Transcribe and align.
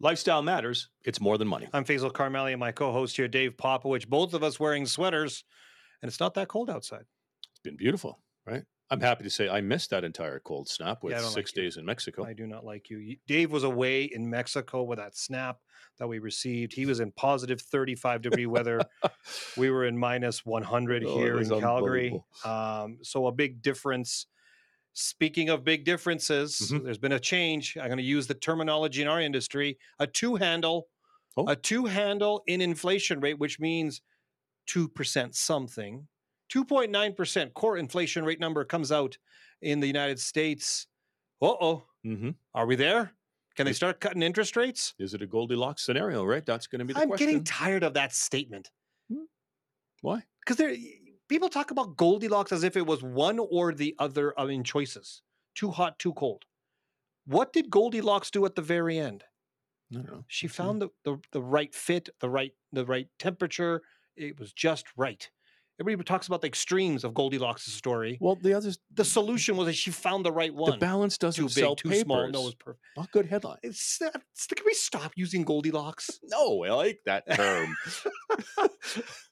Lifestyle 0.00 0.42
matters. 0.42 0.90
It's 1.04 1.20
more 1.20 1.38
than 1.38 1.48
money. 1.48 1.66
I'm 1.72 1.84
Faisal 1.84 2.12
Karmali 2.12 2.52
and 2.52 2.60
my 2.60 2.70
co-host 2.70 3.16
here, 3.16 3.26
Dave 3.26 3.56
Popowich. 3.56 4.06
Both 4.06 4.32
of 4.32 4.44
us 4.44 4.60
wearing 4.60 4.86
sweaters, 4.86 5.42
and 6.02 6.08
it's 6.08 6.20
not 6.20 6.34
that 6.34 6.46
cold 6.48 6.70
outside. 6.70 7.04
It's 7.50 7.60
been 7.64 7.76
beautiful, 7.76 8.20
right? 8.46 8.62
I'm 8.90 9.00
happy 9.00 9.24
to 9.24 9.30
say 9.30 9.48
I 9.50 9.60
missed 9.60 9.90
that 9.90 10.04
entire 10.04 10.38
cold 10.38 10.68
snap 10.68 11.02
with 11.02 11.12
Yeah, 11.12 11.18
six 11.20 11.50
like 11.50 11.62
days 11.64 11.76
in 11.76 11.84
Mexico. 11.84 12.24
I 12.24 12.32
do 12.32 12.46
not 12.46 12.64
like 12.64 12.88
you. 12.88 12.98
You- 12.98 13.16
Dave 13.26 13.50
was 13.50 13.64
away 13.64 14.04
in 14.04 14.30
Mexico 14.30 14.84
with 14.84 14.98
that 14.98 15.16
snap 15.16 15.58
that 15.98 16.06
we 16.06 16.20
received. 16.20 16.72
He 16.72 16.86
was 16.86 17.00
in 17.00 17.10
positive 17.12 17.60
35 17.60 18.22
degree 18.22 18.46
weather. 18.46 18.80
We 19.58 19.70
were 19.70 19.84
in 19.84 19.98
minus 19.98 20.46
100 20.46 21.04
Oh, 21.04 21.18
here 21.18 21.38
in 21.40 21.48
Calgary. 21.48 22.18
Um, 22.44 22.98
so 23.02 23.26
a 23.26 23.32
big 23.32 23.60
difference. 23.60 24.26
Speaking 24.94 25.48
of 25.48 25.62
big 25.64 25.84
differences, 25.84 26.58
Mhm. 26.60 26.84
there's 26.84 26.98
been 26.98 27.12
a 27.12 27.20
change. 27.20 27.76
I'm 27.76 27.86
going 27.86 27.98
to 27.98 28.02
use 28.02 28.26
the 28.26 28.34
terminology 28.34 29.02
in 29.02 29.08
our 29.08 29.20
industry: 29.20 29.78
a 29.98 30.06
two 30.06 30.36
handle, 30.36 30.88
Oh. 31.36 31.48
a 31.48 31.54
two 31.54 31.86
handle 31.86 32.42
in 32.46 32.60
inflation 32.60 33.20
rate, 33.20 33.38
which 33.38 33.60
means 33.60 34.00
two 34.66 34.88
percent 34.88 35.36
something. 35.36 36.08
2.9% 36.48 37.54
core 37.54 37.76
inflation 37.76 38.24
rate 38.24 38.40
number 38.40 38.64
comes 38.64 38.90
out 38.92 39.18
in 39.60 39.80
the 39.80 39.86
United 39.86 40.18
States. 40.20 40.86
Uh 41.42 41.54
oh, 41.60 41.88
hmm 42.02 42.30
are 42.54 42.66
we 42.66 42.76
there? 42.76 43.12
Can 43.56 43.66
they 43.66 43.72
start 43.72 44.00
cutting 44.00 44.22
interest 44.22 44.56
rates? 44.56 44.94
Is 44.98 45.14
it 45.14 45.22
a 45.22 45.26
Goldilocks 45.26 45.82
scenario, 45.84 46.24
right? 46.24 46.44
That's 46.46 46.66
going 46.68 46.78
to 46.80 46.84
be 46.84 46.94
the 46.94 47.00
I'm 47.00 47.08
question. 47.08 47.26
getting 47.26 47.44
tired 47.44 47.82
of 47.84 47.94
that 47.94 48.12
statement 48.12 48.70
Why? 50.02 50.24
because 50.40 50.56
there 50.56 50.74
people 51.28 51.48
talk 51.48 51.70
about 51.70 51.96
Goldilocks 51.96 52.52
as 52.52 52.64
if 52.64 52.76
it 52.76 52.86
was 52.86 53.02
one 53.02 53.38
or 53.38 53.72
the 53.72 53.94
other 53.98 54.32
of 54.32 54.50
in 54.50 54.64
choices. 54.64 55.22
Too 55.54 55.70
hot, 55.70 55.98
too 55.98 56.14
cold. 56.14 56.44
What 57.26 57.52
did 57.52 57.70
Goldilocks 57.70 58.30
do 58.30 58.44
at 58.46 58.54
the 58.54 58.62
very 58.62 58.98
end? 58.98 59.24
Don't. 59.90 60.24
She 60.26 60.48
found 60.48 60.82
the, 60.82 60.88
the 61.04 61.18
the 61.32 61.42
right 61.42 61.74
fit, 61.74 62.10
the 62.20 62.28
right 62.28 62.52
the 62.72 62.84
right 62.84 63.08
temperature. 63.18 63.82
It 64.16 64.38
was 64.38 64.52
just 64.52 64.86
right. 64.96 65.30
Everybody 65.80 66.04
talks 66.04 66.26
about 66.26 66.40
the 66.40 66.48
extremes 66.48 67.04
of 67.04 67.14
Goldilocks' 67.14 67.68
mm. 67.68 67.72
story. 67.72 68.18
Well, 68.20 68.36
the 68.40 68.52
other 68.54 68.72
The 68.94 69.04
solution 69.04 69.56
was 69.56 69.66
that 69.66 69.74
she 69.74 69.92
found 69.92 70.24
the 70.24 70.32
right 70.32 70.52
one. 70.52 70.72
the 70.72 70.78
balance 70.78 71.18
doesn't 71.18 71.42
too 71.42 71.48
sell 71.48 71.76
too 71.76 71.88
papers. 71.88 72.02
small. 72.02 72.28
No, 72.28 72.40
it 72.40 72.44
was 72.44 72.54
perfect. 72.56 72.84
Not 72.96 73.12
good 73.12 73.26
headline. 73.26 73.58
It's, 73.62 74.00
it's, 74.02 74.46
can 74.46 74.66
we 74.66 74.74
stop 74.74 75.12
using 75.16 75.44
Goldilocks? 75.44 76.10
No, 76.30 76.64
I 76.64 76.70
like 76.70 77.00
that 77.06 77.24
term. 77.34 77.74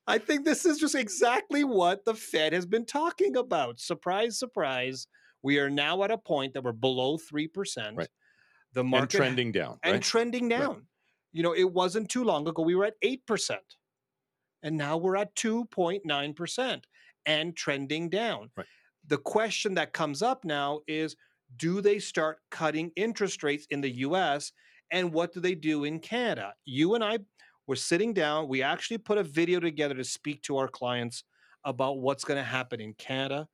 I 0.06 0.18
think 0.18 0.44
this 0.44 0.64
is 0.64 0.78
just 0.78 0.94
exactly 0.94 1.62
what 1.62 2.04
the 2.04 2.14
Fed 2.14 2.52
has 2.52 2.64
been 2.64 2.86
talking 2.86 3.36
about. 3.36 3.80
Surprise, 3.80 4.38
surprise. 4.38 5.06
We 5.42 5.58
are 5.58 5.68
now 5.68 6.02
at 6.04 6.10
a 6.10 6.16
point 6.16 6.54
that 6.54 6.64
we're 6.64 6.72
below 6.72 7.18
3%. 7.18 7.96
Right. 7.96 8.08
The 8.72 8.84
market 8.84 9.02
and 9.02 9.10
trending 9.10 9.52
down. 9.52 9.78
and 9.82 9.94
right? 9.94 10.02
trending 10.02 10.48
down. 10.48 10.86
You 11.32 11.42
know, 11.42 11.54
it 11.54 11.70
wasn't 11.70 12.08
too 12.08 12.24
long 12.24 12.48
ago 12.48 12.62
we 12.62 12.74
were 12.74 12.86
at 12.86 12.94
8%. 13.04 13.56
And 14.62 14.76
now 14.76 14.96
we're 14.96 15.16
at 15.16 15.34
2.9% 15.36 16.82
and 17.26 17.56
trending 17.56 18.08
down. 18.08 18.50
Right. 18.56 18.66
The 19.06 19.18
question 19.18 19.74
that 19.74 19.92
comes 19.92 20.22
up 20.22 20.44
now 20.44 20.80
is 20.86 21.16
do 21.56 21.80
they 21.80 21.98
start 21.98 22.38
cutting 22.50 22.90
interest 22.96 23.42
rates 23.42 23.66
in 23.70 23.80
the 23.80 23.90
US 23.90 24.52
and 24.90 25.12
what 25.12 25.32
do 25.32 25.40
they 25.40 25.54
do 25.54 25.84
in 25.84 26.00
Canada? 26.00 26.54
You 26.64 26.94
and 26.94 27.04
I 27.04 27.18
were 27.66 27.76
sitting 27.76 28.12
down, 28.12 28.48
we 28.48 28.62
actually 28.62 28.98
put 28.98 29.18
a 29.18 29.22
video 29.22 29.60
together 29.60 29.94
to 29.94 30.04
speak 30.04 30.42
to 30.42 30.56
our 30.56 30.68
clients 30.68 31.24
about 31.64 31.98
what's 31.98 32.24
going 32.24 32.38
to 32.38 32.44
happen 32.44 32.80
in 32.80 32.94
Canada 32.94 33.48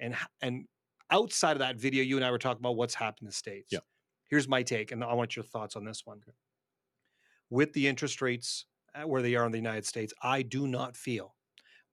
and 0.00 0.14
and 0.42 0.66
outside 1.10 1.52
of 1.52 1.60
that 1.60 1.76
video 1.76 2.02
you 2.02 2.16
and 2.16 2.24
I 2.24 2.30
were 2.30 2.38
talking 2.38 2.60
about 2.60 2.76
what's 2.76 2.94
happened 2.94 3.22
in 3.22 3.26
the 3.26 3.32
states. 3.32 3.68
Yeah. 3.70 3.80
Here's 4.28 4.48
my 4.48 4.62
take 4.62 4.92
and 4.92 5.04
I 5.04 5.14
want 5.14 5.36
your 5.36 5.44
thoughts 5.44 5.76
on 5.76 5.84
this 5.84 6.02
one. 6.04 6.20
With 7.50 7.72
the 7.72 7.86
interest 7.86 8.20
rates 8.20 8.66
where 9.02 9.22
they 9.22 9.34
are 9.34 9.46
in 9.46 9.52
the 9.52 9.58
United 9.58 9.86
States, 9.86 10.12
I 10.22 10.42
do 10.42 10.66
not 10.68 10.96
feel 10.96 11.34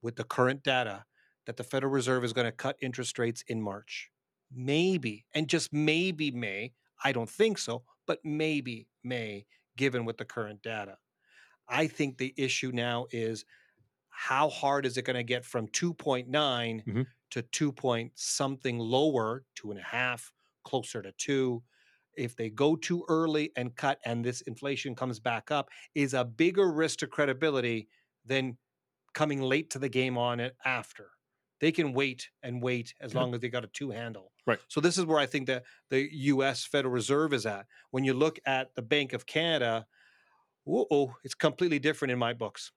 with 0.02 0.16
the 0.18 0.24
current 0.24 0.64
data 0.64 1.06
that 1.46 1.58
the 1.58 1.64
Federal 1.64 1.92
Reserve 1.94 2.24
is 2.24 2.34
going 2.34 2.46
to 2.46 2.52
cut 2.52 2.78
interest 2.82 3.20
rates 3.20 3.44
in 3.48 3.62
March. 3.62 4.12
Maybe, 4.52 5.26
and 5.34 5.50
just 5.50 5.74
maybe 5.74 6.32
may. 6.32 6.74
I 7.04 7.12
don't 7.12 7.30
think 7.30 7.58
so, 7.58 7.86
but 8.06 8.20
maybe 8.24 8.90
may, 9.04 9.48
given 9.78 10.06
with 10.06 10.18
the 10.18 10.26
current 10.26 10.62
data. 10.62 11.00
I 11.68 11.88
think 11.88 12.18
the 12.18 12.34
issue 12.38 12.72
now 12.74 13.08
is 13.12 13.46
how 14.10 14.50
hard 14.50 14.86
is 14.86 14.98
it 14.98 15.04
going 15.06 15.16
to 15.18 15.24
get 15.24 15.46
from 15.46 15.68
2.9 15.68 16.86
Mhm. 16.86 17.12
to 17.32 17.42
2 17.44 17.72
point 17.74 18.14
something 18.16 18.80
lower, 18.80 19.46
two 19.56 19.72
and 19.72 19.80
a 19.80 19.84
half, 19.84 20.34
closer 20.64 21.02
to 21.02 21.12
two? 21.14 21.64
If 22.18 22.36
they 22.36 22.50
go 22.50 22.76
too 22.76 23.06
early 23.08 23.52
and 23.56 23.76
cut 23.76 24.00
and 24.06 24.24
this 24.24 24.42
inflation 24.42 24.96
comes 24.96 25.20
back 25.20 25.52
up, 25.52 25.70
is 25.96 26.14
a 26.14 26.26
bigger 26.26 26.72
risk 26.72 27.00
to 27.00 27.08
credibility 27.08 27.88
than 28.26 28.58
coming 29.14 29.42
late 29.42 29.70
to 29.72 29.80
the 29.80 29.90
game 29.90 30.18
on 30.18 30.40
it 30.40 30.56
after. 30.66 31.12
They 31.60 31.72
can 31.72 31.94
wait 31.94 32.28
and 32.42 32.62
wait 32.62 32.96
as 33.00 33.14
long 33.14 33.36
as 33.36 33.42
they 33.42 33.50
got 33.50 33.64
a 33.64 33.68
two 33.68 33.92
handle. 33.92 34.32
Right. 34.48 34.60
So 34.68 34.82
this 34.82 34.98
is 34.98 35.06
where 35.06 35.20
I 35.20 35.28
think 35.28 35.46
that 35.46 35.64
the 35.92 36.10
U.S. 36.12 36.66
Federal 36.66 36.92
Reserve 36.92 37.34
is 37.34 37.46
at. 37.46 37.68
When 37.92 38.04
you 38.04 38.16
look 38.16 38.40
at 38.48 38.74
the 38.74 38.82
Bank 38.82 39.14
of 39.14 39.28
Canada, 39.28 39.86
oh, 40.68 41.16
it's 41.24 41.36
completely 41.36 41.78
different 41.78 42.12
in 42.12 42.18
my 42.18 42.34
books. 42.34 42.72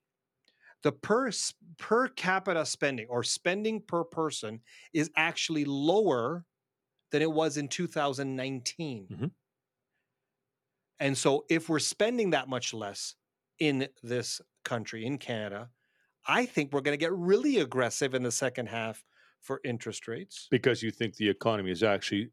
The 0.83 0.93
per 0.93 1.31
per 1.79 2.09
capita 2.09 2.67
spending 2.67 3.07
or 3.09 3.23
spending 3.23 3.81
per 3.81 4.05
person 4.05 4.61
is 4.93 5.11
actually 5.17 5.65
lower 5.65 6.45
than 7.15 7.23
it 7.23 7.31
was 7.31 7.57
in 7.57 7.69
2019. 7.69 9.07
Mhm. 9.09 9.31
And 10.99 11.17
so 11.17 11.45
if 11.49 11.69
we're 11.69 11.79
spending 11.79 12.31
that 12.31 12.49
much 12.49 12.75
less 12.75 13.15
in 13.61 13.89
this 14.03 14.41
country 14.65 15.07
in 15.07 15.19
Canada, 15.19 15.71
I 16.27 16.45
think 16.45 16.73
we're 16.73 16.81
going 16.81 16.99
to 16.99 17.01
get 17.01 17.13
really 17.13 17.59
aggressive 17.59 18.15
in 18.15 18.25
the 18.25 18.33
second 18.33 18.67
half 18.67 19.05
for 19.43 19.61
interest 19.63 20.09
rates. 20.09 20.49
because 20.51 20.83
you 20.83 20.91
think 20.91 21.15
the 21.15 21.29
economy 21.29 21.71
is 21.71 21.85
actually 21.85 22.31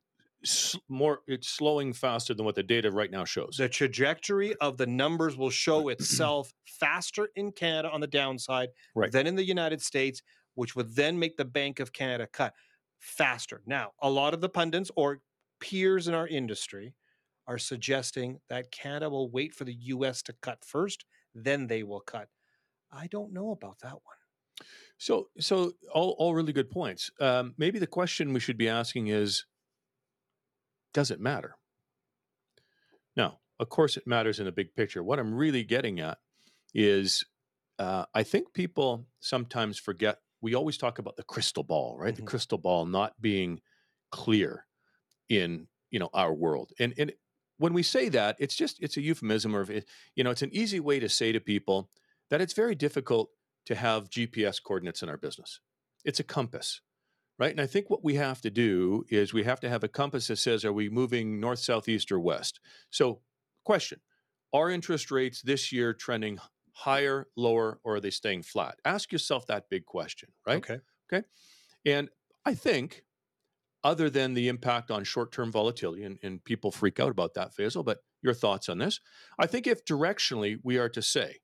more, 0.89 1.21
it's 1.27 1.47
slowing 1.47 1.93
faster 1.93 2.33
than 2.33 2.43
what 2.45 2.55
the 2.55 2.63
data 2.63 2.89
right 2.89 3.11
now 3.11 3.23
shows. 3.23 3.57
The 3.57 3.69
trajectory 3.69 4.55
of 4.55 4.77
the 4.77 4.87
numbers 4.87 5.37
will 5.37 5.51
show 5.51 5.89
itself 5.95 6.51
faster 6.65 7.29
in 7.35 7.51
Canada 7.51 7.91
on 7.91 8.01
the 8.01 8.07
downside 8.07 8.69
Right. 8.95 9.11
than 9.11 9.27
in 9.27 9.35
the 9.35 9.43
United 9.43 9.79
States, 9.83 10.23
which 10.55 10.75
would 10.75 10.95
then 10.95 11.19
make 11.19 11.37
the 11.37 11.45
Bank 11.45 11.79
of 11.79 11.93
Canada 11.93 12.25
cut 12.25 12.55
faster. 13.01 13.61
Now, 13.65 13.91
a 14.01 14.09
lot 14.09 14.33
of 14.33 14.41
the 14.41 14.49
pundits 14.49 14.91
or 14.95 15.19
peers 15.59 16.07
in 16.07 16.13
our 16.13 16.27
industry 16.27 16.93
are 17.47 17.57
suggesting 17.57 18.39
that 18.49 18.71
Canada 18.71 19.09
will 19.09 19.29
wait 19.29 19.53
for 19.53 19.65
the 19.65 19.73
US 19.73 20.21
to 20.23 20.33
cut 20.41 20.63
first, 20.63 21.03
then 21.35 21.67
they 21.67 21.83
will 21.83 21.99
cut. 21.99 22.29
I 22.91 23.07
don't 23.07 23.33
know 23.33 23.51
about 23.51 23.79
that 23.79 23.93
one. 23.93 24.67
So, 24.97 25.29
so 25.39 25.73
all, 25.91 26.15
all 26.19 26.35
really 26.35 26.53
good 26.53 26.69
points. 26.69 27.09
Um, 27.19 27.55
maybe 27.57 27.79
the 27.79 27.87
question 27.87 28.33
we 28.33 28.39
should 28.39 28.57
be 28.57 28.69
asking 28.69 29.07
is, 29.07 29.45
does 30.93 31.09
it 31.09 31.19
matter? 31.19 31.55
No, 33.15 33.39
of 33.59 33.69
course 33.69 33.97
it 33.97 34.05
matters 34.05 34.39
in 34.39 34.45
the 34.45 34.51
big 34.51 34.75
picture. 34.75 35.03
What 35.03 35.19
I'm 35.19 35.33
really 35.33 35.63
getting 35.63 35.99
at 35.99 36.19
is, 36.73 37.25
uh, 37.79 38.05
I 38.13 38.21
think 38.21 38.53
people 38.53 39.07
sometimes 39.19 39.79
forget. 39.79 40.19
We 40.41 40.55
always 40.55 40.77
talk 40.77 40.99
about 40.99 41.17
the 41.17 41.23
crystal 41.23 41.63
ball, 41.63 41.97
right? 41.99 42.13
Mhm. 42.13 42.15
The 42.15 42.21
crystal 42.23 42.57
ball 42.57 42.85
not 42.85 43.21
being 43.21 43.61
clear 44.11 44.67
in 45.29 45.67
you 45.91 45.99
know 45.99 46.09
our 46.13 46.33
world, 46.33 46.73
and 46.79 46.93
and 46.97 47.13
when 47.57 47.73
we 47.73 47.83
say 47.83 48.09
that, 48.09 48.37
it's 48.39 48.55
just 48.55 48.79
it's 48.81 48.97
a 48.97 49.01
euphemism, 49.01 49.55
or 49.55 49.69
it, 49.71 49.89
you 50.15 50.23
know, 50.23 50.31
it's 50.31 50.41
an 50.41 50.53
easy 50.53 50.79
way 50.79 50.99
to 50.99 51.09
say 51.09 51.31
to 51.31 51.39
people 51.39 51.91
that 52.29 52.41
it's 52.41 52.53
very 52.53 52.75
difficult 52.75 53.31
to 53.65 53.75
have 53.75 54.09
GPS 54.09 54.59
coordinates 54.59 55.03
in 55.03 55.09
our 55.09 55.17
business. 55.17 55.59
It's 56.05 56.19
a 56.19 56.23
compass, 56.23 56.81
right? 57.39 57.51
And 57.51 57.61
I 57.61 57.67
think 57.67 57.89
what 57.89 58.03
we 58.03 58.15
have 58.15 58.41
to 58.41 58.51
do 58.51 59.05
is 59.09 59.33
we 59.33 59.43
have 59.43 59.59
to 59.61 59.69
have 59.69 59.83
a 59.83 59.87
compass 59.87 60.27
that 60.27 60.37
says, 60.37 60.65
are 60.65 60.73
we 60.73 60.89
moving 60.89 61.39
north, 61.39 61.59
south, 61.59 61.89
east, 61.89 62.11
or 62.11 62.19
west? 62.19 62.59
So, 62.91 63.23
question 63.65 64.01
Are 64.53 64.69
interest 64.69 65.11
rates 65.11 65.41
this 65.41 65.71
year 65.71 65.93
trending 65.93 66.39
higher, 66.73 67.27
lower, 67.35 67.79
or 67.83 67.95
are 67.95 67.99
they 67.99 68.09
staying 68.09 68.43
flat? 68.43 68.79
Ask 68.85 69.11
yourself 69.11 69.45
that 69.47 69.69
big 69.69 69.85
question, 69.85 70.29
right? 70.45 70.57
Okay. 70.57 70.79
Okay. 71.11 71.25
And 71.85 72.09
I 72.45 72.53
think, 72.53 73.03
other 73.83 74.09
than 74.09 74.35
the 74.35 74.47
impact 74.47 74.91
on 74.91 75.03
short 75.03 75.31
term 75.31 75.51
volatility, 75.51 76.03
and, 76.03 76.19
and 76.21 76.43
people 76.43 76.71
freak 76.71 76.99
out 76.99 77.09
about 77.09 77.33
that, 77.33 77.55
Faisal, 77.55 77.83
but 77.83 78.03
your 78.21 78.33
thoughts 78.33 78.69
on 78.69 78.77
this? 78.77 78.99
I 79.39 79.47
think 79.47 79.67
if 79.67 79.83
directionally 79.85 80.59
we 80.63 80.77
are 80.77 80.89
to 80.89 81.01
say 81.01 81.37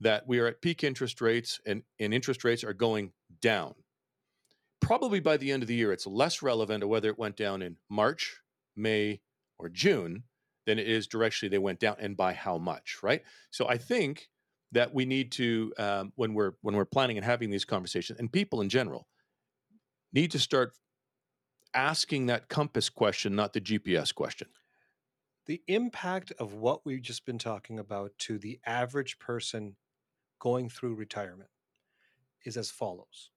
that 0.00 0.26
we 0.26 0.38
are 0.38 0.46
at 0.46 0.62
peak 0.62 0.84
interest 0.84 1.20
rates 1.20 1.60
and, 1.66 1.82
and 1.98 2.14
interest 2.14 2.44
rates 2.44 2.64
are 2.64 2.72
going 2.72 3.12
down, 3.40 3.74
probably 4.80 5.20
by 5.20 5.36
the 5.36 5.50
end 5.52 5.62
of 5.62 5.68
the 5.68 5.74
year, 5.74 5.92
it's 5.92 6.06
less 6.06 6.42
relevant 6.42 6.80
to 6.82 6.88
whether 6.88 7.08
it 7.08 7.18
went 7.18 7.36
down 7.36 7.62
in 7.62 7.76
March, 7.88 8.40
May, 8.76 9.20
or 9.58 9.68
June 9.68 10.24
than 10.66 10.78
it 10.78 10.88
is 10.88 11.08
directionally 11.08 11.50
they 11.50 11.58
went 11.58 11.80
down 11.80 11.96
and 11.98 12.16
by 12.16 12.32
how 12.32 12.58
much, 12.58 12.98
right? 13.02 13.22
So 13.50 13.68
I 13.68 13.78
think 13.78 14.28
that 14.72 14.92
we 14.94 15.04
need 15.04 15.32
to 15.32 15.72
um, 15.78 16.12
when 16.16 16.34
we're 16.34 16.52
when 16.62 16.74
we're 16.76 16.84
planning 16.84 17.16
and 17.18 17.24
having 17.24 17.50
these 17.50 17.64
conversations, 17.64 18.18
and 18.18 18.32
people 18.32 18.60
in 18.60 18.68
general 18.68 19.08
need 20.12 20.30
to 20.32 20.38
start 20.38 20.72
asking 21.74 22.26
that 22.26 22.48
compass 22.48 22.90
question, 22.90 23.34
not 23.34 23.52
the 23.52 23.60
GPS 23.60 24.14
question. 24.14 24.48
The 25.46 25.62
impact 25.66 26.32
of 26.38 26.54
what 26.54 26.84
we've 26.84 27.02
just 27.02 27.24
been 27.26 27.38
talking 27.38 27.78
about 27.78 28.12
to 28.18 28.38
the 28.38 28.60
average 28.66 29.18
person 29.18 29.76
going 30.38 30.68
through 30.68 30.94
retirement 30.94 31.50
is 32.44 32.56
as 32.56 32.70
follows. 32.70 33.30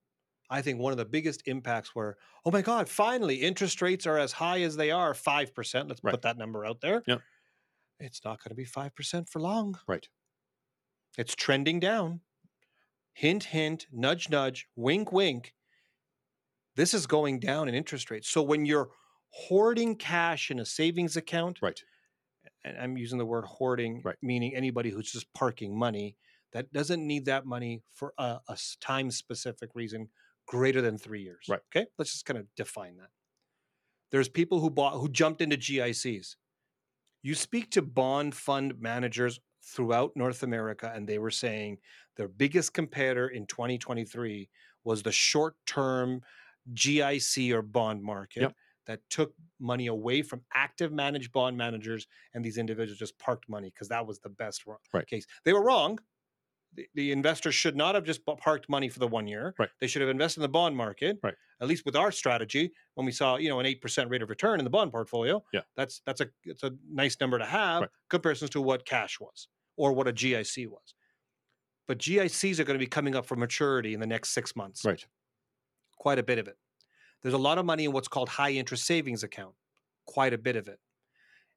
I 0.49 0.61
think 0.61 0.79
one 0.79 0.91
of 0.91 0.97
the 0.97 1.05
biggest 1.05 1.41
impacts 1.47 1.95
were, 1.95 2.17
oh 2.45 2.51
my 2.51 2.61
God, 2.61 2.87
finally 2.87 3.37
interest 3.37 3.81
rates 3.81 4.05
are 4.05 4.17
as 4.19 4.33
high 4.33 4.61
as 4.61 4.75
they 4.75 4.91
are, 4.91 5.13
5%. 5.13 5.89
Let's 5.89 6.03
Right. 6.03 6.11
put 6.13 6.21
that 6.21 6.37
number 6.37 6.65
out 6.65 6.81
there. 6.81 7.03
Yep. 7.07 7.21
It's 7.99 8.23
not 8.23 8.43
going 8.43 8.49
to 8.49 8.55
be 8.55 8.65
5% 8.65 9.29
for 9.29 9.39
long. 9.39 9.79
Right. 9.87 10.07
It's 11.17 11.35
trending 11.35 11.79
down. 11.79 12.21
Hint, 13.13 13.45
hint, 13.45 13.87
nudge, 13.91 14.29
nudge, 14.29 14.67
wink, 14.75 15.11
wink. 15.11 15.53
This 16.75 16.93
is 16.93 17.07
going 17.07 17.39
down 17.39 17.69
in 17.69 17.75
interest 17.75 18.11
rates. 18.11 18.29
So 18.29 18.41
when 18.41 18.65
you're 18.65 18.89
hoarding 19.29 19.95
cash 19.95 20.51
in 20.51 20.59
a 20.59 20.65
savings 20.65 21.15
account, 21.15 21.59
Right. 21.61 21.81
and 22.63 22.77
I'm 22.77 22.97
using 22.97 23.17
the 23.17 23.25
word 23.25 23.45
hoarding, 23.45 24.01
Right. 24.01 24.17
meaning 24.21 24.53
anybody 24.55 24.89
who's 24.89 25.11
just 25.11 25.31
parking 25.33 25.77
money 25.77 26.17
that 26.51 26.71
doesn't 26.73 27.05
need 27.05 27.25
that 27.25 27.45
money 27.45 27.83
for 27.91 28.13
a, 28.17 28.39
a 28.47 28.57
time 28.79 29.11
specific 29.11 29.75
reason 29.75 30.09
greater 30.45 30.81
than 30.81 30.97
three 30.97 31.21
years. 31.21 31.45
Right. 31.49 31.61
Okay. 31.75 31.87
Let's 31.97 32.11
just 32.11 32.25
kind 32.25 32.37
of 32.37 32.53
define 32.55 32.97
that. 32.97 33.09
There's 34.11 34.29
people 34.29 34.59
who 34.59 34.69
bought 34.69 34.99
who 34.99 35.09
jumped 35.09 35.41
into 35.41 35.57
GICs. 35.57 36.35
You 37.23 37.35
speak 37.35 37.71
to 37.71 37.81
bond 37.81 38.35
fund 38.35 38.79
managers 38.79 39.39
throughout 39.65 40.11
North 40.15 40.43
America, 40.43 40.91
and 40.93 41.07
they 41.07 41.17
were 41.19 41.31
saying 41.31 41.77
their 42.15 42.27
biggest 42.27 42.73
competitor 42.73 43.27
in 43.29 43.45
2023 43.47 44.49
was 44.83 45.01
the 45.03 45.11
short 45.11 45.55
term 45.65 46.21
GIC 46.73 47.51
or 47.51 47.61
bond 47.61 48.01
market 48.03 48.41
Yep. 48.41 48.55
that 48.87 49.01
took 49.09 49.33
money 49.59 49.87
away 49.87 50.21
from 50.21 50.41
active 50.53 50.91
managed 50.91 51.31
bond 51.31 51.57
managers, 51.57 52.07
and 52.33 52.43
these 52.43 52.57
individuals 52.57 52.99
just 52.99 53.17
parked 53.19 53.49
money 53.49 53.69
because 53.69 53.87
that 53.89 54.05
was 54.05 54.19
the 54.19 54.29
best 54.29 54.63
Right. 54.93 55.07
case. 55.07 55.25
They 55.43 55.53
were 55.53 55.63
wrong. 55.63 55.99
The, 56.73 56.87
the 56.93 57.11
investors 57.13 57.55
should 57.55 57.75
not 57.77 57.95
have 57.95 58.03
just 58.03 58.25
parked 58.25 58.67
money 58.67 58.89
for 58.89 58.99
the 58.99 59.07
one 59.07 59.27
year. 59.27 59.55
Right. 59.57 59.69
They 59.79 59.87
should 59.87 60.01
have 60.01 60.09
invested 60.09 60.39
in 60.39 60.41
the 60.41 60.49
bond 60.49 60.75
market. 60.75 61.19
Right. 61.23 61.35
At 61.61 61.67
least 61.69 61.85
with 61.85 61.95
our 61.95 62.11
strategy, 62.11 62.73
when 62.95 63.05
we 63.05 63.13
saw 63.13 63.37
you 63.37 63.47
know 63.47 63.59
an 63.61 63.65
eight 63.65 63.81
percent 63.81 64.09
rate 64.09 64.21
of 64.21 64.29
return 64.29 64.59
in 64.59 64.65
the 64.65 64.69
bond 64.69 64.91
portfolio, 64.91 65.43
Yeah. 65.53 65.61
that's 65.75 66.01
that's 66.05 66.19
a 66.21 66.29
it's 66.43 66.63
a 66.63 66.71
nice 66.89 67.17
number 67.21 67.37
to 67.39 67.45
have 67.45 67.81
Right. 67.81 67.89
comparisons 68.09 68.49
to 68.51 68.61
what 68.61 68.85
cash 68.85 69.19
was 69.21 69.47
or 69.77 69.93
what 69.93 70.07
a 70.07 70.13
GIC 70.13 70.67
was. 70.67 70.93
But 71.87 71.99
GICs 71.99 72.59
are 72.59 72.63
going 72.63 72.79
to 72.79 72.83
be 72.83 72.89
coming 72.89 73.15
up 73.15 73.25
for 73.25 73.35
maturity 73.35 73.93
in 73.93 73.99
the 73.99 74.07
next 74.07 74.29
six 74.31 74.55
months 74.55 74.83
Right. 74.85 75.05
quite 75.97 76.19
a 76.19 76.23
bit 76.23 76.39
of 76.39 76.47
it. 76.47 76.57
There's 77.21 77.33
a 77.33 77.39
lot 77.39 77.57
of 77.57 77.65
money 77.65 77.85
in 77.85 77.91
what's 77.91 78.07
called 78.07 78.29
high 78.29 78.51
interest 78.51 78.85
savings 78.85 79.23
account, 79.23 79.55
quite 80.05 80.33
a 80.33 80.37
bit 80.37 80.55
of 80.55 80.67
it. 80.67 80.79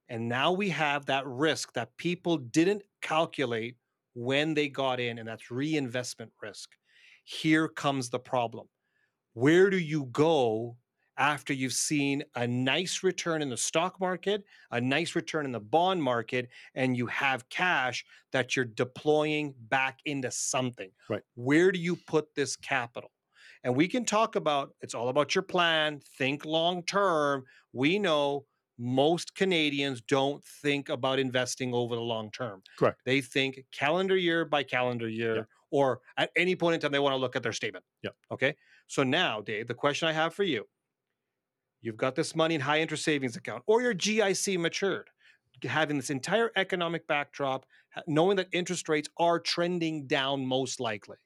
And 0.07 0.27
now 0.27 0.51
we 0.51 0.69
have 0.69 1.05
that 1.05 1.25
risk 1.27 1.73
that 1.73 1.95
people 1.97 2.37
didn't 2.37 2.83
calculate 3.01 3.77
when 4.13 4.55
they 4.55 4.69
got 4.69 4.99
in, 4.99 5.19
and 5.19 5.27
that's 5.27 5.51
reinvestment 5.51 6.33
risk. 6.41 6.71
Here 7.23 7.67
comes 7.67 8.09
the 8.09 8.19
problem. 8.19 8.67
Where 9.33 9.69
do 9.69 9.77
you 9.77 10.05
go 10.05 10.77
after 11.19 11.53
you've 11.53 11.73
seen 11.73 12.23
a 12.35 12.47
nice 12.47 13.03
return 13.03 13.41
in 13.41 13.49
the 13.49 13.57
stock 13.57 13.99
market, 13.99 14.43
a 14.71 14.79
nice 14.81 15.15
return 15.15 15.45
in 15.45 15.51
the 15.51 15.59
bond 15.59 16.01
market, 16.01 16.49
and 16.73 16.95
you 16.97 17.05
have 17.07 17.47
cash 17.49 18.05
that 18.31 18.55
you're 18.55 18.65
deploying 18.65 19.53
back 19.59 19.99
into 20.05 20.31
something? 20.31 20.89
Right. 21.09 21.21
Where 21.35 21.71
do 21.71 21.79
you 21.79 21.97
put 21.97 22.33
this 22.35 22.55
capital? 22.55 23.11
And 23.63 23.75
we 23.75 23.89
can 23.89 24.05
talk 24.05 24.37
about 24.37 24.73
it's 24.81 24.95
all 24.95 25.09
about 25.09 25.35
your 25.35 25.41
plan, 25.41 25.99
think 26.17 26.45
long 26.45 26.81
term. 26.83 27.43
We 27.73 27.99
know 27.99 28.45
most 28.77 29.35
Canadians 29.35 29.99
don't 29.99 30.41
think 30.43 30.87
about 30.87 31.19
investing 31.19 31.73
over 31.73 31.95
the 31.95 32.01
long 32.01 32.31
term. 32.31 32.63
Correct. 32.77 33.01
They 33.03 33.19
think 33.19 33.59
calendar 33.73 34.15
year 34.15 34.45
by 34.45 34.63
calendar 34.63 35.09
year, 35.09 35.35
Yeah. 35.35 35.43
or 35.71 35.99
at 36.15 36.31
any 36.37 36.55
point 36.55 36.75
in 36.75 36.79
time, 36.79 36.93
they 36.93 36.99
want 36.99 37.11
to 37.11 37.17
look 37.17 37.35
at 37.35 37.43
their 37.43 37.51
statement. 37.51 37.83
Yeah. 38.01 38.11
Okay. 38.31 38.55
So 38.87 39.03
now, 39.03 39.41
Dave, 39.41 39.67
the 39.67 39.73
question 39.73 40.07
I 40.07 40.13
have 40.13 40.33
for 40.33 40.43
you 40.43 40.65
you've 41.81 41.97
got 41.97 42.15
this 42.15 42.35
money 42.35 42.55
in 42.55 42.61
high 42.61 42.79
interest 42.79 43.03
savings 43.03 43.35
account, 43.35 43.63
or 43.67 43.81
your 43.81 43.93
GIC 43.93 44.59
matured, 44.59 45.09
having 45.63 45.97
this 45.97 46.09
entire 46.09 46.51
economic 46.55 47.07
backdrop, 47.07 47.65
knowing 48.07 48.37
that 48.37 48.47
interest 48.51 48.89
rates 48.89 49.09
are 49.17 49.39
trending 49.39 50.07
down 50.07 50.45
most 50.45 50.79
likely. 50.79 51.17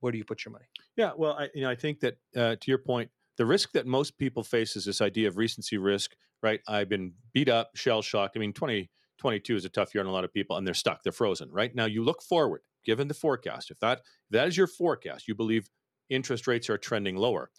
Where 0.00 0.12
do 0.12 0.18
you 0.18 0.24
put 0.24 0.44
your 0.44 0.52
money? 0.52 0.64
Yeah, 0.96 1.12
well, 1.16 1.34
I, 1.38 1.48
you 1.54 1.62
know, 1.62 1.70
I 1.70 1.74
think 1.74 2.00
that 2.00 2.16
uh, 2.36 2.56
to 2.56 2.70
your 2.70 2.78
point, 2.78 3.10
the 3.36 3.46
risk 3.46 3.72
that 3.72 3.86
most 3.86 4.18
people 4.18 4.42
face 4.42 4.76
is 4.76 4.84
this 4.84 5.00
idea 5.00 5.28
of 5.28 5.36
recency 5.36 5.78
risk, 5.78 6.12
right? 6.42 6.60
I've 6.68 6.88
been 6.88 7.12
beat 7.32 7.48
up, 7.48 7.70
shell 7.74 8.02
shocked. 8.02 8.36
I 8.36 8.40
mean, 8.40 8.52
2022 8.52 9.56
is 9.56 9.64
a 9.64 9.68
tough 9.68 9.94
year 9.94 10.02
on 10.02 10.08
a 10.08 10.12
lot 10.12 10.24
of 10.24 10.32
people, 10.32 10.56
and 10.56 10.66
they're 10.66 10.74
stuck, 10.74 11.02
they're 11.02 11.12
frozen, 11.12 11.50
right? 11.50 11.74
Now, 11.74 11.86
you 11.86 12.02
look 12.02 12.22
forward, 12.22 12.62
given 12.84 13.08
the 13.08 13.14
forecast. 13.14 13.70
If 13.70 13.78
that 13.80 13.98
if 13.98 14.32
that 14.32 14.48
is 14.48 14.56
your 14.56 14.66
forecast, 14.66 15.28
you 15.28 15.34
believe 15.34 15.68
interest 16.08 16.46
rates 16.46 16.68
are 16.68 16.78
trending 16.78 17.16
lower. 17.16 17.50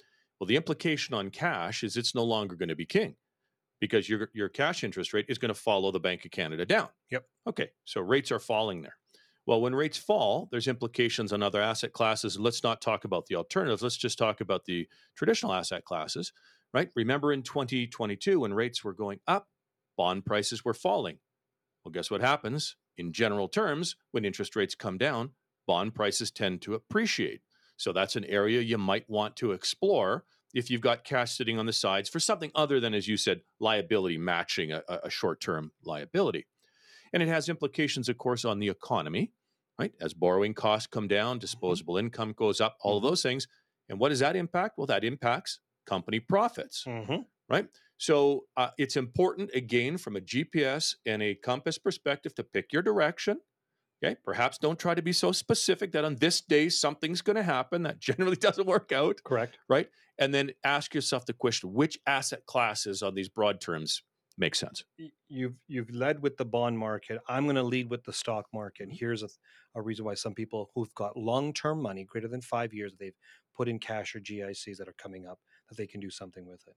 Well, 0.42 0.48
the 0.48 0.56
implication 0.56 1.14
on 1.14 1.30
cash 1.30 1.84
is 1.84 1.96
it's 1.96 2.16
no 2.16 2.24
longer 2.24 2.56
going 2.56 2.70
to 2.70 2.76
be 2.76 2.88
king 2.88 3.16
because 3.80 4.10
your 4.10 4.32
your 4.34 4.50
cash 4.50 4.84
interest 4.84 5.14
rate 5.14 5.28
is 5.30 5.38
going 5.38 5.54
to 5.54 5.60
follow 5.60 5.92
the 5.92 6.00
Bank 6.00 6.26
of 6.26 6.32
Canada 6.32 6.66
down. 6.66 6.88
Yep. 7.12 7.26
Okay, 7.48 7.70
so 7.86 8.02
rates 8.02 8.32
are 8.32 8.40
falling 8.40 8.82
there. 8.82 8.96
Well, 9.46 9.62
when 9.62 9.76
rates 9.76 10.00
fall, 10.00 10.50
there's 10.50 10.68
implications 10.68 11.32
on 11.32 11.44
other 11.44 11.62
asset 11.62 11.94
classes. 11.94 12.40
Let's 12.40 12.64
not 12.64 12.82
talk 12.82 13.06
about 13.06 13.28
the 13.28 13.36
alternatives. 13.36 13.84
Let's 13.84 13.98
just 13.98 14.18
talk 14.18 14.42
about 14.42 14.66
the 14.66 14.88
traditional 15.16 15.54
asset 15.54 15.86
classes, 15.86 16.34
right? 16.74 16.90
Remember 16.96 17.32
in 17.32 17.44
2022 17.44 18.40
when 18.40 18.52
rates 18.56 18.84
were 18.84 18.94
going 18.94 19.20
up, 19.28 19.48
bond 19.96 20.26
prices 20.26 20.66
were 20.66 20.74
falling. 20.74 21.20
Well, 21.86 21.92
guess 21.92 22.10
what 22.10 22.22
happens? 22.22 22.78
In 22.98 23.14
general 23.14 23.48
terms, 23.48 23.96
when 24.10 24.26
interest 24.26 24.56
rates 24.56 24.74
come 24.74 24.98
down, 24.98 25.34
bond 25.68 25.94
prices 25.94 26.32
tend 26.32 26.64
to 26.64 26.74
appreciate. 26.74 27.42
So 27.82 27.92
that's 27.92 28.16
an 28.16 28.26
area 28.26 28.62
you 28.62 28.78
might 28.78 29.10
want 29.10 29.36
to 29.38 29.54
explore 29.54 30.24
if 30.54 30.70
you've 30.70 30.82
got 30.82 31.04
cash 31.04 31.32
sitting 31.36 31.58
on 31.58 31.66
the 31.66 31.74
sides 31.74 32.10
for 32.10 32.20
something 32.20 32.52
other 32.54 32.80
than, 32.80 32.94
as 32.94 33.08
you 33.08 33.18
said, 33.18 33.42
liability 33.60 34.20
matching 34.20 34.72
a, 34.72 34.84
a 34.88 35.10
short 35.10 35.42
term 35.42 35.72
liability. 35.84 36.46
And 37.12 37.24
it 37.24 37.30
has 37.30 37.50
implications, 37.50 38.08
of 38.08 38.20
course, 38.20 38.46
on 38.46 38.60
the 38.60 38.70
economy, 38.70 39.32
right? 39.80 39.94
As 40.00 40.14
borrowing 40.14 40.54
costs 40.54 40.86
come 40.86 41.08
down, 41.08 41.40
disposable 41.40 41.98
income 41.98 42.34
goes 42.38 42.62
up, 42.62 42.78
all 42.82 42.98
of 42.98 43.04
Mhm. 43.04 43.10
those 43.10 43.24
things. 43.24 43.48
And 43.90 44.00
what 44.00 44.10
does 44.10 44.20
that 44.20 44.36
impact? 44.36 44.78
Well, 44.78 44.88
that 44.88 45.04
impacts 45.04 45.60
company 45.88 46.20
profits. 46.20 46.84
Mm-hmm. 46.88 47.22
So 47.98 48.46
uh, 48.58 48.70
it's 48.78 48.96
important, 48.96 49.50
again, 49.56 49.98
from 49.98 50.16
a 50.16 50.22
GPS 50.22 50.96
and 51.06 51.22
a 51.24 51.34
compass 51.36 51.78
perspective, 51.80 52.34
to 52.36 52.44
pick 52.44 52.72
your 52.74 52.82
direction. 52.82 53.40
Okay. 54.04 54.16
Perhaps 54.26 54.58
don't 54.58 54.80
try 54.80 54.96
to 54.96 55.02
be 55.02 55.14
so 55.14 55.32
specific 55.32 55.92
that 55.92 56.04
on 56.04 56.16
this 56.16 56.42
day 56.42 56.70
something's 56.70 57.22
going 57.22 57.36
to 57.36 57.44
happen. 57.44 57.84
That 57.84 58.00
generally 58.00 58.36
doesn't 58.36 58.66
work 58.66 58.92
out. 58.92 59.22
Correct. 59.24 59.58
Right. 59.70 59.90
And 60.18 60.34
then 60.34 60.52
ask 60.64 60.94
yourself 60.94 61.26
the 61.26 61.34
question 61.34 61.74
which 61.74 62.00
asset 62.08 62.46
classes 62.46 63.02
on 63.02 63.16
these 63.16 63.30
broad 63.30 63.62
terms 63.62 64.02
make 64.38 64.56
sense? 64.56 64.84
you've 65.30 65.56
you've 65.68 65.90
led 65.92 66.22
with 66.22 66.38
the 66.38 66.46
bond 66.46 66.78
market. 66.78 67.20
I'm 67.28 67.46
going 67.46 67.56
to 67.56 67.64
lead 67.64 67.90
with 67.90 68.04
the 68.04 68.14
stock 68.14 68.46
market. 68.54 68.90
Here's 68.92 69.24
a, 69.24 69.30
a 69.76 69.82
reason 69.82 70.06
why 70.06 70.16
some 70.16 70.34
people 70.34 70.70
who've 70.76 70.94
got 70.96 71.18
long-term 71.18 71.82
money, 71.82 72.04
greater 72.04 72.28
than 72.28 72.42
five 72.42 72.74
years, 72.74 72.94
they've 73.00 73.16
put 73.56 73.70
in 73.70 73.80
cash 73.80 74.16
or 74.16 74.20
GICs 74.20 74.78
that 74.78 74.88
are 74.88 74.96
coming 74.98 75.26
up, 75.26 75.40
that 75.70 75.78
they 75.78 75.88
can 75.88 76.00
do 76.00 76.10
something 76.10 76.46
with 76.46 76.62
it. 76.68 76.76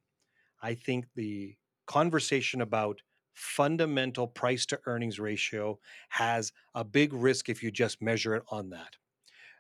I 0.63 0.75
think 0.75 1.07
the 1.15 1.57
conversation 1.87 2.61
about 2.61 3.01
fundamental 3.35 4.27
price 4.27 4.65
to 4.67 4.81
earnings 4.87 5.19
ratio 5.19 5.79
has 6.11 6.53
a 6.75 6.85
big 6.85 7.13
risk 7.13 7.49
if 7.49 7.63
you 7.63 7.71
just 7.71 8.01
measure 8.01 8.35
it 8.35 8.43
on 8.51 8.71
that. 8.71 8.97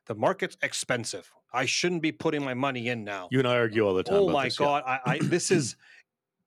The 0.07 0.14
market's 0.14 0.57
expensive. 0.62 1.31
I 1.52 1.66
shouldn't 1.66 2.02
be 2.02 2.12
putting 2.12 2.45
my 2.45 2.54
money 2.54 2.88
in 2.88 3.04
now. 3.04 3.28
You 3.31 3.38
and 3.38 3.49
I 3.49 3.57
argue 3.57 3.87
all 3.87 3.95
the 3.95 4.02
time. 4.02 4.16
Oh 4.16 4.25
about 4.25 4.33
my 4.33 4.45
this, 4.45 4.61
yeah. 4.61 4.66
God. 4.66 4.83
I, 4.87 5.00
I 5.07 5.19
this 5.19 5.50
is 5.50 5.76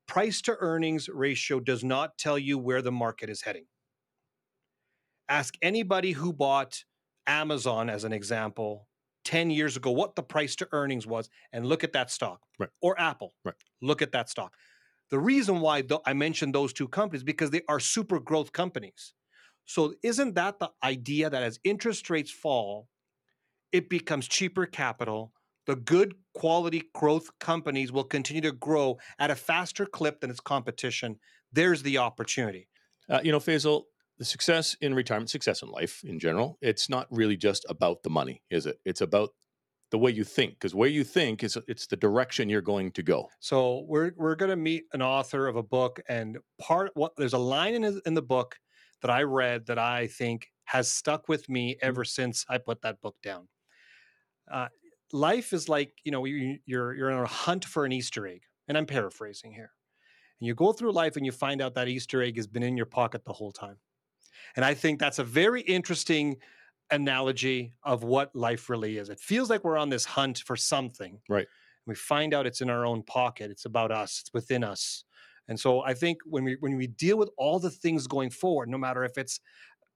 price 0.08 0.42
to 0.44 0.56
earnings 0.60 1.10
ratio 1.10 1.60
does 1.60 1.84
not 1.84 2.18
tell 2.18 2.38
you 2.38 2.58
where 2.58 2.82
the 2.82 2.92
market 2.92 3.30
is 3.30 3.42
heading. 3.42 3.66
Ask 5.30 5.56
anybody 5.62 6.14
who 6.14 6.34
bought 6.34 6.84
Amazon 7.26 7.90
as 7.90 8.04
an 8.04 8.14
example 8.14 8.88
10 9.26 9.50
years 9.50 9.76
ago 9.76 9.92
what 9.92 10.16
the 10.16 10.24
price 10.24 10.56
to 10.56 10.68
earnings 10.72 11.06
was 11.06 11.30
and 11.52 11.66
look 11.66 11.84
at 11.84 11.92
that 11.92 12.10
stock. 12.10 12.40
Right. 12.58 12.70
Or 12.82 13.00
Apple. 13.00 13.34
Right. 13.44 13.56
Look 13.82 14.02
at 14.02 14.14
that 14.14 14.30
stock. 14.30 14.54
The 15.10 15.20
reason 15.20 15.62
why 15.62 15.84
I 16.06 16.14
mentioned 16.14 16.54
those 16.54 16.74
two 16.74 16.88
companies 16.88 17.24
because 17.24 17.50
they 17.50 17.62
are 17.70 17.80
super 17.80 18.20
growth 18.20 18.52
companies. 18.52 19.14
So 19.66 19.94
isn't 20.04 20.36
that 20.36 20.60
the 20.60 20.70
idea 20.84 21.30
that 21.30 21.44
as 21.44 21.60
interest 21.64 22.10
rates 22.10 22.32
fall, 22.32 22.88
it 23.72 23.90
becomes 23.90 24.28
cheaper 24.28 24.66
capital. 24.66 25.34
The 25.66 25.76
good 25.76 26.16
quality 26.34 26.84
growth 26.94 27.30
companies 27.40 27.92
will 27.92 28.06
continue 28.06 28.42
to 28.44 28.54
grow 28.54 28.98
at 29.20 29.30
a 29.30 29.36
faster 29.36 29.86
clip 29.86 30.22
than 30.22 30.30
its 30.30 30.40
competition. 30.40 31.20
There's 31.52 31.84
the 31.84 31.98
opportunity. 31.98 32.70
Uh, 33.10 33.20
you 33.24 33.32
know, 33.32 33.40
Faisal, 33.40 33.84
the 34.18 34.26
success 34.26 34.76
in 34.82 34.94
retirement, 34.94 35.30
success 35.30 35.62
in 35.62 35.70
life 35.70 36.02
in 36.06 36.20
general, 36.20 36.58
it's 36.62 36.90
not 36.90 37.08
really 37.12 37.38
just 37.38 37.66
about 37.70 38.04
the 38.04 38.10
money, 38.10 38.42
is 38.50 38.66
it? 38.66 38.80
It's 38.86 39.02
about 39.02 39.32
the 39.92 39.98
way 39.98 40.12
you 40.12 40.24
think 40.24 40.54
because 40.54 40.76
way 40.76 40.90
you 40.90 41.04
think 41.04 41.44
is 41.44 41.58
it's 41.68 41.88
the 41.88 41.98
direction 41.98 42.50
you're 42.50 42.62
going 42.62 42.92
to 42.92 43.04
go 43.04 43.32
So 43.40 43.82
we're 43.88 44.12
we're 44.16 44.36
going 44.36 44.50
to 44.50 44.56
meet 44.56 44.86
an 44.94 45.02
author 45.02 45.48
of 45.48 45.56
a 45.56 45.64
book, 45.64 46.00
and 46.08 46.38
part 46.60 46.92
what 46.96 47.16
there's 47.18 47.34
a 47.34 47.38
line 47.38 47.76
in 47.76 47.84
his, 47.84 48.02
in 48.06 48.14
the 48.14 48.22
book 48.22 48.60
that 49.02 49.12
I 49.12 49.24
read 49.24 49.68
that 49.68 49.78
I 49.80 50.08
think 50.08 50.52
has 50.66 50.92
stuck 50.92 51.28
with 51.30 51.48
me 51.50 51.78
Mm-hmm. 51.84 51.88
ever 51.88 52.04
since 52.04 52.46
I 52.50 52.58
put 52.58 52.82
that 52.82 53.02
book 53.02 53.16
down. 53.22 53.48
Uh, 54.50 54.70
life 55.12 55.54
is 55.54 55.68
like 55.70 55.94
you 56.04 56.12
know 56.12 56.26
you, 56.26 56.60
you're 56.66 56.94
you're 56.94 57.12
on 57.12 57.24
a 57.24 57.28
hunt 57.28 57.66
for 57.66 57.86
an 57.86 57.92
Easter 57.92 58.26
egg, 58.28 58.44
and 58.68 58.78
I'm 58.78 58.86
paraphrasing 58.86 59.52
here. 59.54 59.72
And 60.40 60.48
you 60.48 60.56
go 60.56 60.74
through 60.74 60.94
life 60.94 61.16
and 61.18 61.26
you 61.26 61.32
find 61.32 61.62
out 61.62 61.76
that 61.76 61.88
Easter 61.88 62.22
egg 62.22 62.38
has 62.38 62.48
been 62.48 62.64
in 62.64 62.78
your 62.78 62.86
pocket 62.86 63.26
the 63.26 63.34
whole 63.34 63.52
time. 63.52 63.78
And 64.56 64.66
I 64.66 64.74
think 64.74 65.00
that's 65.00 65.20
a 65.20 65.24
very 65.24 65.62
interesting 65.62 66.38
analogy 66.92 67.74
of 67.84 68.04
what 68.04 68.36
life 68.36 68.70
really 68.70 68.98
is. 68.98 69.10
It 69.10 69.20
feels 69.20 69.50
like 69.50 69.64
we're 69.64 69.78
on 69.78 69.90
this 69.90 70.06
hunt 70.06 70.40
for 70.40 70.56
something. 70.56 71.20
Right. 71.28 71.48
We 71.86 71.96
find 71.96 72.34
out 72.34 72.46
it's 72.46 72.62
in 72.62 72.70
our 72.70 72.86
own 72.86 73.04
pocket. 73.04 73.52
It's 73.52 73.66
about 73.66 73.92
us. 73.92 74.22
It's 74.22 74.34
within 74.34 74.64
us. 74.64 75.04
And 75.48 75.60
so 75.60 75.82
I 75.82 75.94
think 75.94 76.20
when 76.26 76.44
we 76.44 76.58
when 76.60 76.76
we 76.76 76.88
deal 76.88 77.18
with 77.18 77.30
all 77.38 77.60
the 77.60 77.70
things 77.70 78.08
going 78.08 78.30
forward, 78.30 78.70
no 78.70 78.78
matter 78.78 79.04
if 79.04 79.18
it's 79.18 79.40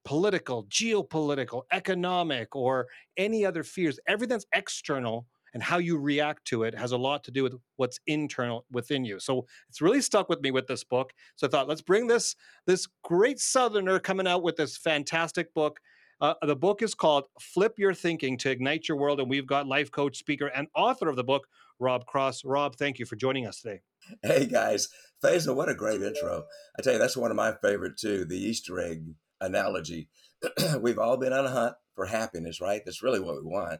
political, 0.06 0.66
geopolitical, 0.66 1.64
economic, 1.72 2.56
or 2.56 2.88
any 3.18 3.46
other 3.46 3.64
fears, 3.64 4.00
everything 4.08 4.36
that's 4.36 4.46
external 4.54 5.28
and 5.54 5.62
how 5.62 5.78
you 5.78 5.98
react 5.98 6.46
to 6.46 6.64
it 6.64 6.78
has 6.78 6.94
a 6.94 6.98
lot 6.98 7.24
to 7.26 7.32
do 7.32 7.44
with 7.44 7.56
what's 7.76 8.00
internal 8.08 8.66
within 8.72 9.04
you. 9.04 9.20
So 9.20 9.46
it's 9.70 9.82
really 9.82 10.02
stuck 10.02 10.30
with 10.30 10.42
me 10.42 10.52
with 10.52 10.68
this 10.68 10.84
book. 10.84 11.12
So 11.36 11.46
I 11.46 11.50
thought, 11.50 11.68
let's 11.68 11.82
bring 11.82 12.08
this 12.08 12.36
this 12.66 12.88
great 13.04 13.40
Southerner 13.40 14.00
coming 14.00 14.28
out 14.28 14.44
with 14.44 14.56
this 14.56 14.78
fantastic 14.78 15.54
book. 15.54 15.80
Uh, 16.22 16.36
the 16.44 16.56
book 16.56 16.84
is 16.84 16.94
called 16.94 17.24
Flip 17.40 17.74
Your 17.80 17.96
Thinking 17.96 18.38
to 18.38 18.52
Ignite 18.52 18.88
Your 18.88 18.98
World. 18.98 19.20
And 19.20 19.30
we've 19.30 19.48
got 19.48 19.66
life 19.66 19.90
coach, 19.90 20.18
speaker, 20.18 20.48
and 20.48 20.68
author 20.76 21.10
of 21.10 21.16
the 21.16 21.24
book, 21.24 21.48
Rob 21.80 22.06
Cross. 22.06 22.46
Rob, 22.46 22.76
thank 22.76 23.00
you 23.00 23.08
for 23.08 23.16
joining 23.16 23.48
us 23.48 23.60
today. 23.60 23.82
Hey 24.22 24.46
guys, 24.46 24.88
Faisal, 25.24 25.56
what 25.56 25.70
a 25.70 25.74
great 25.74 26.02
intro. 26.02 26.44
I 26.78 26.84
tell 26.84 26.94
you, 26.94 27.00
that's 27.00 27.18
one 27.18 27.32
of 27.32 27.38
my 27.38 27.54
favorite 27.64 27.98
too, 27.98 28.26
the 28.26 28.38
Easter 28.38 28.80
egg 28.80 29.04
analogy. 29.40 30.10
We've 30.80 31.00
all 31.00 31.18
been 31.18 31.34
on 31.34 31.46
a 31.46 31.52
hunt 31.52 31.74
for 31.96 32.06
happiness, 32.06 32.62
right? 32.62 32.82
That's 32.86 33.02
really 33.02 33.20
what 33.20 33.36
we 33.36 33.50
want. 33.50 33.80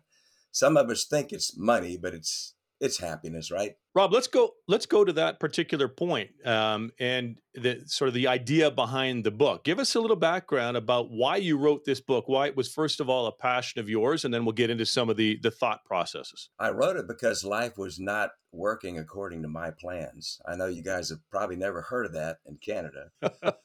Some 0.52 0.78
of 0.78 0.90
us 0.90 1.06
think 1.06 1.32
it's 1.32 1.56
money, 1.56 1.96
but 1.96 2.16
it's 2.16 2.56
it's 2.82 3.00
happiness, 3.00 3.52
right? 3.52 3.76
rob 3.94 4.14
let's 4.14 4.28
go 4.28 4.52
let's 4.68 4.86
go 4.86 5.04
to 5.04 5.12
that 5.12 5.40
particular 5.40 5.88
point 5.88 6.30
um, 6.46 6.92
and 7.00 7.38
the 7.54 7.82
sort 7.86 8.08
of 8.08 8.14
the 8.14 8.28
idea 8.28 8.72
behind 8.72 9.24
the 9.26 9.32
book 9.32 9.66
give 9.66 9.80
us 9.80 9.96
a 9.96 10.00
little 10.00 10.16
background 10.16 10.78
about 10.78 11.12
why 11.12 11.36
you 11.36 11.58
wrote 11.58 11.84
this 11.84 12.00
book 12.00 12.30
why 12.30 12.48
it 12.48 12.56
was 12.56 12.72
first 12.72 13.02
of 13.02 13.10
all 13.10 13.28
a 13.28 13.32
passion 13.34 13.82
of 13.82 13.90
yours 13.90 14.24
and 14.24 14.34
then 14.34 14.46
we'll 14.46 14.54
get 14.54 14.70
into 14.70 14.86
some 14.86 15.10
of 15.10 15.18
the 15.18 15.38
the 15.44 15.52
thought 15.52 15.84
processes 15.84 16.50
I 16.58 16.70
wrote 16.70 16.96
it 16.96 17.08
because 17.08 17.44
life 17.44 17.78
was 17.78 18.00
not 18.00 18.32
working 18.54 18.98
according 18.98 19.42
to 19.42 19.48
my 19.48 19.72
plans. 19.72 20.42
I 20.46 20.58
know 20.58 20.68
you 20.68 20.84
guys 20.84 21.10
have 21.10 21.20
probably 21.30 21.56
never 21.56 21.82
heard 21.82 22.06
of 22.06 22.14
that 22.14 22.38
in 22.46 22.58
Canada. 22.58 23.12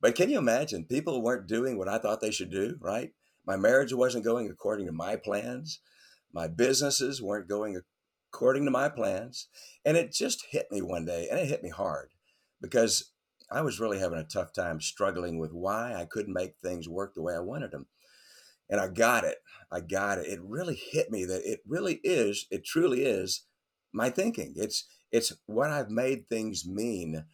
But 0.00 0.14
can 0.14 0.30
you 0.30 0.38
imagine? 0.38 0.84
People 0.84 1.22
weren't 1.22 1.48
doing 1.48 1.76
what 1.76 1.88
I 1.88 1.98
thought 1.98 2.20
they 2.20 2.30
should 2.30 2.50
do, 2.50 2.76
right? 2.80 3.10
My 3.44 3.56
marriage 3.56 3.92
wasn't 3.92 4.24
going 4.24 4.48
according 4.48 4.86
to 4.86 4.92
my 4.92 5.16
plans. 5.16 5.80
My 6.32 6.46
businesses 6.46 7.20
weren't 7.20 7.48
going 7.48 7.80
according 8.38 8.64
to 8.64 8.70
my 8.70 8.88
plans. 8.88 9.48
And 9.84 9.96
it 9.96 10.12
just 10.12 10.46
hit 10.50 10.70
me 10.70 10.80
one 10.80 11.04
day, 11.04 11.26
and 11.28 11.40
it 11.40 11.48
hit 11.48 11.64
me 11.64 11.70
hard 11.70 12.10
because 12.60 13.10
I 13.50 13.62
was 13.62 13.80
really 13.80 13.98
having 13.98 14.18
a 14.20 14.24
tough 14.24 14.52
time 14.52 14.80
struggling 14.80 15.38
with 15.38 15.52
why 15.52 15.94
I 15.94 16.04
couldn't 16.04 16.34
make 16.34 16.54
things 16.62 16.88
work 16.88 17.14
the 17.14 17.22
way 17.22 17.34
I 17.34 17.40
wanted 17.40 17.72
them. 17.72 17.86
And 18.70 18.80
I 18.80 18.86
got 18.86 19.24
it. 19.24 19.38
I 19.72 19.80
got 19.80 20.18
it. 20.18 20.28
It 20.28 20.40
really 20.40 20.76
hit 20.76 21.10
me 21.10 21.24
that 21.24 21.42
it 21.50 21.62
really 21.66 22.00
is, 22.04 22.46
it 22.48 22.64
truly 22.64 23.02
is 23.02 23.42
my 23.92 24.08
thinking. 24.08 24.52
It's 24.56 24.84
it's 25.10 25.32
what 25.46 25.70
I've 25.70 25.90
made 25.90 26.28
things 26.28 26.64
mean. 26.64 27.24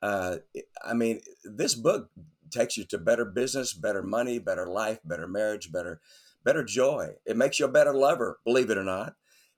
Uh, 0.00 0.36
I 0.84 0.92
mean, 0.92 1.22
this 1.44 1.74
book 1.74 2.10
takes 2.50 2.76
you 2.76 2.84
to 2.84 2.98
better 2.98 3.24
business, 3.24 3.72
better 3.72 4.02
money, 4.02 4.38
better 4.38 4.66
life, 4.68 4.98
better 5.04 5.26
marriage, 5.26 5.72
better 5.72 6.00
better 6.44 6.62
joy. 6.62 7.14
It 7.24 7.36
makes 7.36 7.58
you 7.58 7.66
a 7.66 7.72
better 7.72 7.94
lover, 7.94 8.38
believe 8.44 8.70
it 8.70 8.78
or 8.78 8.84
not, 8.84 9.14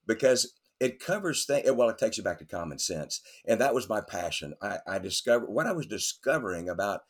because 0.07 0.55
it 0.81 1.01
covers 1.01 1.45
things. 1.45 1.71
Well, 1.71 1.89
it 1.89 1.99
takes 1.99 2.19
you 2.19 2.25
back 2.25 2.39
to 2.39 2.45
common 2.45 2.79
sense, 2.79 3.21
and 3.47 3.61
that 3.61 3.75
was 3.75 3.89
my 3.89 4.01
passion. 4.01 4.55
I, 4.61 4.79
I 4.87 4.99
discovered 4.99 5.51
what 5.51 5.67
I 5.67 5.73
was 5.73 5.87
discovering 5.87 6.69
about 6.69 7.03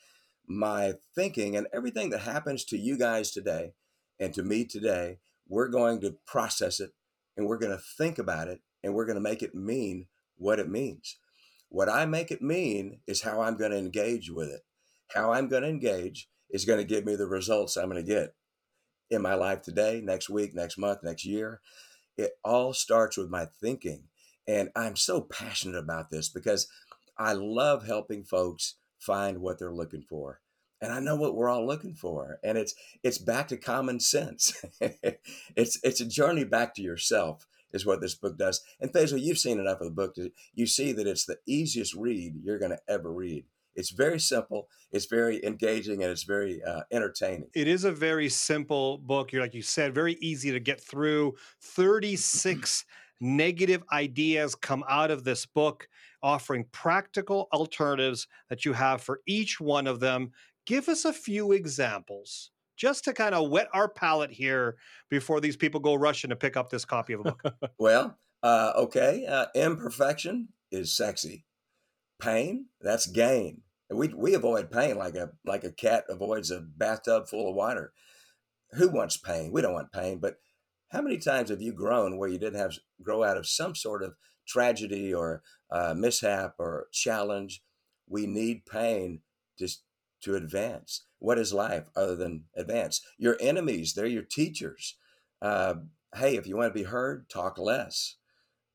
my 0.46 0.94
thinking 1.14 1.56
and 1.56 1.66
everything 1.72 2.10
that 2.10 2.20
happens 2.20 2.64
to 2.66 2.78
you 2.78 2.98
guys 2.98 3.30
today 3.30 3.72
and 4.20 4.34
to 4.34 4.42
me 4.42 4.64
today. 4.64 5.18
We're 5.48 5.68
going 5.68 6.00
to 6.02 6.16
process 6.26 6.80
it, 6.80 6.90
and 7.36 7.46
we're 7.46 7.58
going 7.58 7.76
to 7.76 7.82
think 7.98 8.18
about 8.18 8.48
it, 8.48 8.60
and 8.82 8.94
we're 8.94 9.06
going 9.06 9.16
to 9.16 9.20
make 9.20 9.42
it 9.42 9.54
mean 9.54 10.06
what 10.36 10.58
it 10.58 10.68
means. 10.68 11.16
What 11.68 11.88
I 11.88 12.06
make 12.06 12.30
it 12.30 12.42
mean 12.42 13.00
is 13.06 13.22
how 13.22 13.40
I'm 13.40 13.56
going 13.56 13.72
to 13.72 13.78
engage 13.78 14.30
with 14.30 14.48
it. 14.48 14.60
How 15.14 15.32
I'm 15.32 15.48
going 15.48 15.62
to 15.62 15.68
engage 15.68 16.28
is 16.50 16.64
going 16.64 16.78
to 16.78 16.84
give 16.84 17.04
me 17.04 17.16
the 17.16 17.26
results 17.26 17.76
I'm 17.76 17.90
going 17.90 18.04
to 18.04 18.08
get 18.08 18.34
in 19.10 19.22
my 19.22 19.34
life 19.34 19.62
today, 19.62 20.00
next 20.02 20.30
week, 20.30 20.54
next 20.54 20.78
month, 20.78 21.00
next 21.02 21.24
year. 21.24 21.60
It 22.16 22.32
all 22.44 22.72
starts 22.72 23.16
with 23.16 23.30
my 23.30 23.46
thinking. 23.60 24.04
And 24.46 24.70
I'm 24.76 24.96
so 24.96 25.20
passionate 25.20 25.78
about 25.78 26.10
this 26.10 26.28
because 26.28 26.68
I 27.18 27.32
love 27.32 27.86
helping 27.86 28.24
folks 28.24 28.74
find 28.98 29.38
what 29.38 29.58
they're 29.58 29.72
looking 29.72 30.02
for. 30.02 30.40
And 30.80 30.92
I 30.92 31.00
know 31.00 31.16
what 31.16 31.34
we're 31.34 31.48
all 31.48 31.66
looking 31.66 31.94
for. 31.94 32.38
And 32.44 32.58
it's 32.58 32.74
it's 33.02 33.18
back 33.18 33.48
to 33.48 33.56
common 33.56 34.00
sense. 34.00 34.62
it's 35.56 35.78
it's 35.82 36.00
a 36.00 36.06
journey 36.06 36.44
back 36.44 36.74
to 36.74 36.82
yourself 36.82 37.46
is 37.72 37.86
what 37.86 38.00
this 38.00 38.14
book 38.14 38.36
does. 38.36 38.62
And 38.80 38.92
Faisal, 38.92 39.20
you've 39.20 39.38
seen 39.38 39.58
enough 39.58 39.80
of 39.80 39.86
the 39.86 39.94
book 39.94 40.14
to 40.16 40.30
you 40.54 40.66
see 40.66 40.92
that 40.92 41.06
it's 41.06 41.24
the 41.24 41.38
easiest 41.46 41.94
read 41.94 42.34
you're 42.42 42.58
going 42.58 42.70
to 42.70 42.80
ever 42.88 43.10
read. 43.10 43.44
It's 43.74 43.90
very 43.90 44.20
simple, 44.20 44.68
it's 44.92 45.06
very 45.06 45.44
engaging, 45.44 46.02
and 46.02 46.10
it's 46.10 46.22
very 46.24 46.62
uh, 46.62 46.82
entertaining. 46.90 47.48
It 47.54 47.68
is 47.68 47.84
a 47.84 47.92
very 47.92 48.28
simple 48.28 48.98
book. 48.98 49.32
You're 49.32 49.42
like 49.42 49.54
you 49.54 49.62
said, 49.62 49.94
very 49.94 50.14
easy 50.20 50.50
to 50.52 50.60
get 50.60 50.80
through. 50.80 51.34
36 51.60 52.84
negative 53.20 53.82
ideas 53.92 54.54
come 54.54 54.84
out 54.88 55.10
of 55.10 55.24
this 55.24 55.46
book, 55.46 55.88
offering 56.22 56.66
practical 56.72 57.48
alternatives 57.52 58.26
that 58.48 58.64
you 58.64 58.72
have 58.72 59.00
for 59.00 59.20
each 59.26 59.60
one 59.60 59.86
of 59.86 60.00
them. 60.00 60.30
Give 60.66 60.88
us 60.88 61.04
a 61.04 61.12
few 61.12 61.52
examples 61.52 62.50
just 62.76 63.04
to 63.04 63.12
kind 63.12 63.34
of 63.34 63.50
wet 63.50 63.68
our 63.72 63.88
palate 63.88 64.30
here 64.32 64.76
before 65.08 65.40
these 65.40 65.56
people 65.56 65.80
go 65.80 65.94
rushing 65.94 66.30
to 66.30 66.36
pick 66.36 66.56
up 66.56 66.70
this 66.70 66.84
copy 66.84 67.12
of 67.12 67.20
a 67.20 67.24
book. 67.24 67.42
Well, 67.78 68.18
uh, 68.42 68.72
okay, 68.76 69.26
uh, 69.26 69.46
imperfection 69.54 70.48
is 70.70 70.96
sexy. 70.96 71.44
Pain, 72.20 72.66
that's 72.80 73.06
gain. 73.06 73.62
We 73.90 74.08
we 74.08 74.34
avoid 74.34 74.70
pain 74.70 74.96
like 74.96 75.14
a 75.14 75.30
like 75.44 75.64
a 75.64 75.72
cat 75.72 76.04
avoids 76.08 76.50
a 76.50 76.60
bathtub 76.60 77.28
full 77.28 77.50
of 77.50 77.54
water. 77.54 77.92
Who 78.72 78.88
wants 78.88 79.16
pain? 79.16 79.52
We 79.52 79.62
don't 79.62 79.74
want 79.74 79.92
pain, 79.92 80.18
but 80.18 80.38
how 80.88 81.02
many 81.02 81.18
times 81.18 81.50
have 81.50 81.60
you 81.60 81.72
grown 81.72 82.16
where 82.16 82.28
you 82.28 82.38
didn't 82.38 82.60
have 82.60 82.78
grow 83.02 83.24
out 83.24 83.36
of 83.36 83.48
some 83.48 83.74
sort 83.74 84.02
of 84.02 84.14
tragedy 84.46 85.12
or 85.12 85.42
uh, 85.70 85.94
mishap 85.94 86.54
or 86.58 86.86
challenge? 86.92 87.62
We 88.08 88.26
need 88.26 88.66
pain 88.66 89.20
just 89.58 89.82
to 90.22 90.36
advance. 90.36 91.06
What 91.18 91.38
is 91.38 91.52
life 91.52 91.88
other 91.96 92.16
than 92.16 92.44
advance? 92.56 93.00
Your 93.18 93.36
enemies, 93.40 93.94
they're 93.94 94.06
your 94.06 94.22
teachers. 94.22 94.96
Uh, 95.42 95.74
hey, 96.14 96.36
if 96.36 96.46
you 96.46 96.56
want 96.56 96.72
to 96.72 96.78
be 96.78 96.88
heard, 96.88 97.28
talk 97.28 97.58
less. 97.58 98.16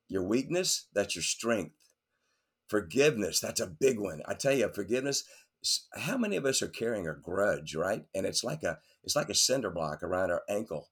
Your 0.07 0.23
weakness, 0.23 0.87
that's 0.93 1.15
your 1.15 1.23
strength. 1.23 1.78
Forgiveness, 2.69 3.39
that's 3.39 3.59
a 3.59 3.67
big 3.67 3.99
one. 3.99 4.21
I 4.25 4.35
tell 4.35 4.53
you, 4.53 4.69
forgiveness. 4.73 5.23
How 5.97 6.17
many 6.17 6.37
of 6.37 6.45
us 6.45 6.61
are 6.61 6.69
carrying 6.69 7.07
a 7.07 7.13
grudge, 7.13 7.75
right? 7.75 8.05
And 8.15 8.25
it's 8.25 8.45
like 8.45 8.63
a 8.63 8.77
it's 9.03 9.15
like 9.15 9.29
a 9.29 9.35
cinder 9.35 9.71
block 9.71 10.03
around 10.03 10.31
our 10.31 10.43
ankle. 10.47 10.89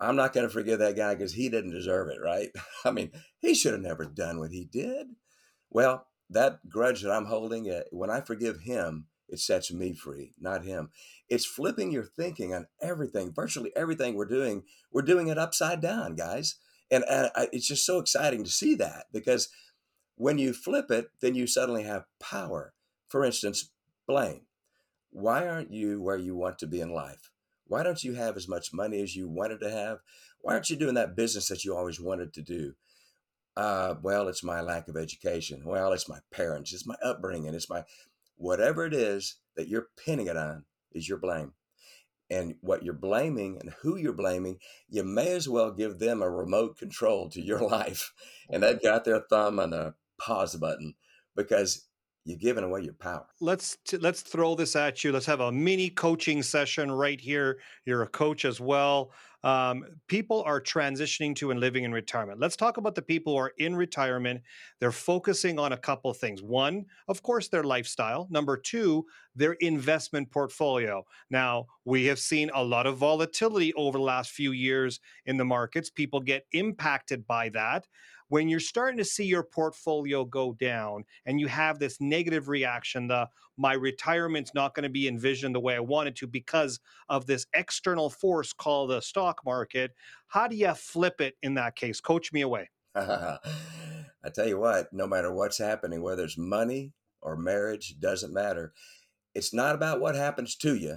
I'm 0.00 0.16
not 0.16 0.32
going 0.32 0.46
to 0.46 0.52
forgive 0.52 0.78
that 0.78 0.96
guy 0.96 1.14
because 1.14 1.34
he 1.34 1.48
didn't 1.48 1.72
deserve 1.72 2.08
it, 2.08 2.18
right? 2.22 2.50
I 2.84 2.90
mean, 2.90 3.10
he 3.38 3.54
should 3.54 3.72
have 3.72 3.82
never 3.82 4.04
done 4.04 4.38
what 4.38 4.50
he 4.50 4.64
did. 4.64 5.08
Well, 5.70 6.06
that 6.30 6.68
grudge 6.68 7.02
that 7.02 7.12
I'm 7.12 7.26
holding, 7.26 7.70
uh, 7.70 7.82
when 7.90 8.10
I 8.10 8.20
forgive 8.20 8.60
him, 8.60 9.06
it 9.28 9.38
sets 9.40 9.72
me 9.72 9.94
free, 9.94 10.34
not 10.38 10.64
him. 10.64 10.90
It's 11.28 11.46
flipping 11.46 11.92
your 11.92 12.04
thinking 12.04 12.54
on 12.54 12.66
everything, 12.80 13.32
virtually 13.32 13.72
everything 13.74 14.14
we're 14.14 14.26
doing. 14.26 14.64
We're 14.92 15.02
doing 15.02 15.28
it 15.28 15.38
upside 15.38 15.80
down, 15.80 16.14
guys. 16.14 16.56
And, 16.90 17.04
and 17.08 17.30
I, 17.34 17.48
it's 17.52 17.66
just 17.66 17.86
so 17.86 17.98
exciting 17.98 18.44
to 18.44 18.50
see 18.50 18.74
that 18.76 19.06
because 19.12 19.48
when 20.16 20.38
you 20.38 20.52
flip 20.52 20.90
it, 20.90 21.10
then 21.20 21.34
you 21.34 21.46
suddenly 21.46 21.84
have 21.84 22.06
power. 22.20 22.72
For 23.08 23.24
instance, 23.24 23.70
blame. 24.06 24.42
Why 25.10 25.46
aren't 25.48 25.72
you 25.72 26.00
where 26.02 26.16
you 26.18 26.34
want 26.36 26.58
to 26.60 26.66
be 26.66 26.80
in 26.80 26.92
life? 26.92 27.30
Why 27.66 27.82
don't 27.82 28.02
you 28.04 28.14
have 28.14 28.36
as 28.36 28.48
much 28.48 28.72
money 28.72 29.00
as 29.02 29.16
you 29.16 29.28
wanted 29.28 29.60
to 29.60 29.70
have? 29.70 29.98
Why 30.40 30.54
aren't 30.54 30.70
you 30.70 30.76
doing 30.76 30.94
that 30.94 31.16
business 31.16 31.48
that 31.48 31.64
you 31.64 31.76
always 31.76 32.00
wanted 32.00 32.32
to 32.34 32.42
do? 32.42 32.74
Uh, 33.56 33.94
well, 34.02 34.28
it's 34.28 34.42
my 34.44 34.60
lack 34.60 34.88
of 34.88 34.96
education. 34.96 35.62
Well, 35.64 35.92
it's 35.92 36.08
my 36.08 36.18
parents. 36.32 36.72
It's 36.72 36.86
my 36.86 36.96
upbringing. 37.04 37.54
It's 37.54 37.70
my 37.70 37.84
whatever 38.36 38.84
it 38.86 38.94
is 38.94 39.36
that 39.56 39.68
you're 39.68 39.88
pinning 40.04 40.26
it 40.26 40.36
on 40.36 40.64
is 40.92 41.08
your 41.08 41.18
blame. 41.18 41.52
and 42.30 42.54
what 42.60 42.82
you're 42.82 42.94
blaming 42.94 43.58
and 43.60 43.72
who 43.82 43.96
you're 43.96 44.12
blaming, 44.12 44.58
you 44.88 45.04
may 45.04 45.32
as 45.32 45.48
well 45.48 45.70
give 45.70 45.98
them 45.98 46.22
a 46.22 46.30
remote 46.30 46.78
control 46.78 47.28
to 47.30 47.40
your 47.40 47.60
life. 47.68 48.12
And 48.50 48.62
they've 48.62 48.80
got 48.82 49.04
their 49.04 49.20
thumb 49.20 49.60
on 49.60 49.70
the 49.70 49.94
pause 50.18 50.56
button 50.56 50.94
because 51.36 51.86
you're 52.24 52.38
giving 52.38 52.64
away 52.64 52.80
your 52.80 52.94
power. 52.94 53.26
Let's 53.40 53.76
t- 53.86 53.98
let's 53.98 54.22
throw 54.22 54.54
this 54.54 54.76
at 54.76 55.04
you. 55.04 55.12
Let's 55.12 55.26
have 55.26 55.40
a 55.40 55.52
mini 55.52 55.90
coaching 55.90 56.42
session 56.42 56.90
right 56.90 57.20
here. 57.20 57.58
You're 57.84 58.02
a 58.02 58.08
coach 58.08 58.44
as 58.44 58.60
well. 58.60 59.12
Um, 59.42 59.84
people 60.08 60.42
are 60.46 60.58
transitioning 60.58 61.36
to 61.36 61.50
and 61.50 61.60
living 61.60 61.84
in 61.84 61.92
retirement. 61.92 62.40
Let's 62.40 62.56
talk 62.56 62.78
about 62.78 62.94
the 62.94 63.02
people 63.02 63.34
who 63.34 63.38
are 63.40 63.52
in 63.58 63.76
retirement. 63.76 64.40
They're 64.80 64.90
focusing 64.90 65.58
on 65.58 65.72
a 65.72 65.76
couple 65.76 66.14
things. 66.14 66.42
One, 66.42 66.86
of 67.08 67.22
course, 67.22 67.48
their 67.48 67.62
lifestyle. 67.62 68.26
Number 68.30 68.56
two, 68.56 69.04
their 69.36 69.52
investment 69.54 70.30
portfolio. 70.30 71.04
Now, 71.28 71.66
we 71.84 72.06
have 72.06 72.18
seen 72.18 72.50
a 72.54 72.64
lot 72.64 72.86
of 72.86 72.96
volatility 72.96 73.74
over 73.74 73.98
the 73.98 74.04
last 74.04 74.30
few 74.30 74.52
years 74.52 74.98
in 75.26 75.36
the 75.36 75.44
markets. 75.44 75.90
People 75.90 76.20
get 76.20 76.46
impacted 76.52 77.26
by 77.26 77.50
that 77.50 77.86
when 78.28 78.48
you're 78.48 78.60
starting 78.60 78.98
to 78.98 79.04
see 79.04 79.24
your 79.24 79.42
portfolio 79.42 80.24
go 80.24 80.52
down 80.54 81.04
and 81.26 81.40
you 81.40 81.46
have 81.48 81.78
this 81.78 82.00
negative 82.00 82.48
reaction, 82.48 83.08
the 83.08 83.28
my 83.56 83.74
retirement's 83.74 84.54
not 84.54 84.74
going 84.74 84.82
to 84.82 84.88
be 84.88 85.06
envisioned 85.06 85.54
the 85.54 85.60
way 85.60 85.76
I 85.76 85.80
wanted 85.80 86.16
to 86.16 86.26
because 86.26 86.80
of 87.08 87.26
this 87.26 87.46
external 87.54 88.10
force 88.10 88.52
called 88.52 88.90
the 88.90 89.00
stock 89.00 89.40
market, 89.44 89.92
how 90.26 90.48
do 90.48 90.56
you 90.56 90.74
flip 90.74 91.20
it 91.20 91.36
in 91.42 91.54
that 91.54 91.76
case? 91.76 92.00
Coach 92.00 92.32
me 92.32 92.40
away. 92.40 92.70
I 92.96 93.38
tell 94.34 94.48
you 94.48 94.58
what, 94.58 94.92
no 94.92 95.06
matter 95.06 95.32
what's 95.32 95.58
happening, 95.58 96.02
whether 96.02 96.24
it's 96.24 96.38
money 96.38 96.92
or 97.20 97.36
marriage, 97.36 97.96
doesn't 98.00 98.32
matter. 98.32 98.72
It's 99.34 99.54
not 99.54 99.74
about 99.74 100.00
what 100.00 100.14
happens 100.14 100.56
to 100.56 100.74
you. 100.74 100.96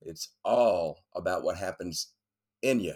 It's 0.00 0.30
all 0.44 1.04
about 1.14 1.44
what 1.44 1.56
happens 1.56 2.08
in 2.60 2.80
you 2.80 2.94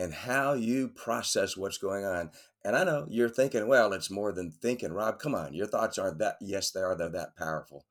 and 0.00 0.14
how 0.14 0.54
you 0.54 0.88
process 0.88 1.58
what's 1.58 1.76
going 1.76 2.06
on. 2.06 2.30
And 2.64 2.74
I 2.74 2.84
know 2.84 3.06
you're 3.10 3.28
thinking, 3.28 3.68
well, 3.68 3.92
it's 3.92 4.10
more 4.10 4.32
than 4.32 4.50
thinking, 4.50 4.92
Rob. 4.92 5.18
Come 5.18 5.34
on, 5.34 5.52
your 5.52 5.66
thoughts 5.66 5.98
aren't 5.98 6.18
that. 6.18 6.36
Yes, 6.40 6.70
they 6.70 6.80
are. 6.80 6.96
They're 6.96 7.10
that 7.10 7.36
powerful. 7.36 7.84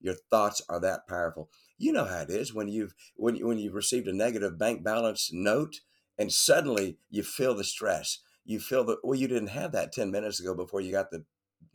Your 0.00 0.14
thoughts 0.14 0.62
are 0.68 0.80
that 0.80 1.08
powerful. 1.08 1.50
You 1.76 1.92
know 1.92 2.04
how 2.04 2.20
it 2.20 2.30
is 2.30 2.54
when 2.54 2.68
you've 2.68 2.94
when 3.16 3.34
you, 3.34 3.48
when 3.48 3.58
you've 3.58 3.74
received 3.74 4.06
a 4.06 4.12
negative 4.12 4.58
bank 4.58 4.84
balance 4.84 5.30
note, 5.32 5.80
and 6.16 6.32
suddenly 6.32 6.98
you 7.10 7.24
feel 7.24 7.54
the 7.54 7.64
stress. 7.64 8.20
You 8.44 8.60
feel 8.60 8.84
the 8.84 8.98
well, 9.02 9.18
you 9.18 9.26
didn't 9.26 9.48
have 9.48 9.72
that 9.72 9.92
ten 9.92 10.12
minutes 10.12 10.38
ago 10.38 10.54
before 10.54 10.80
you 10.80 10.92
got 10.92 11.10
the 11.10 11.24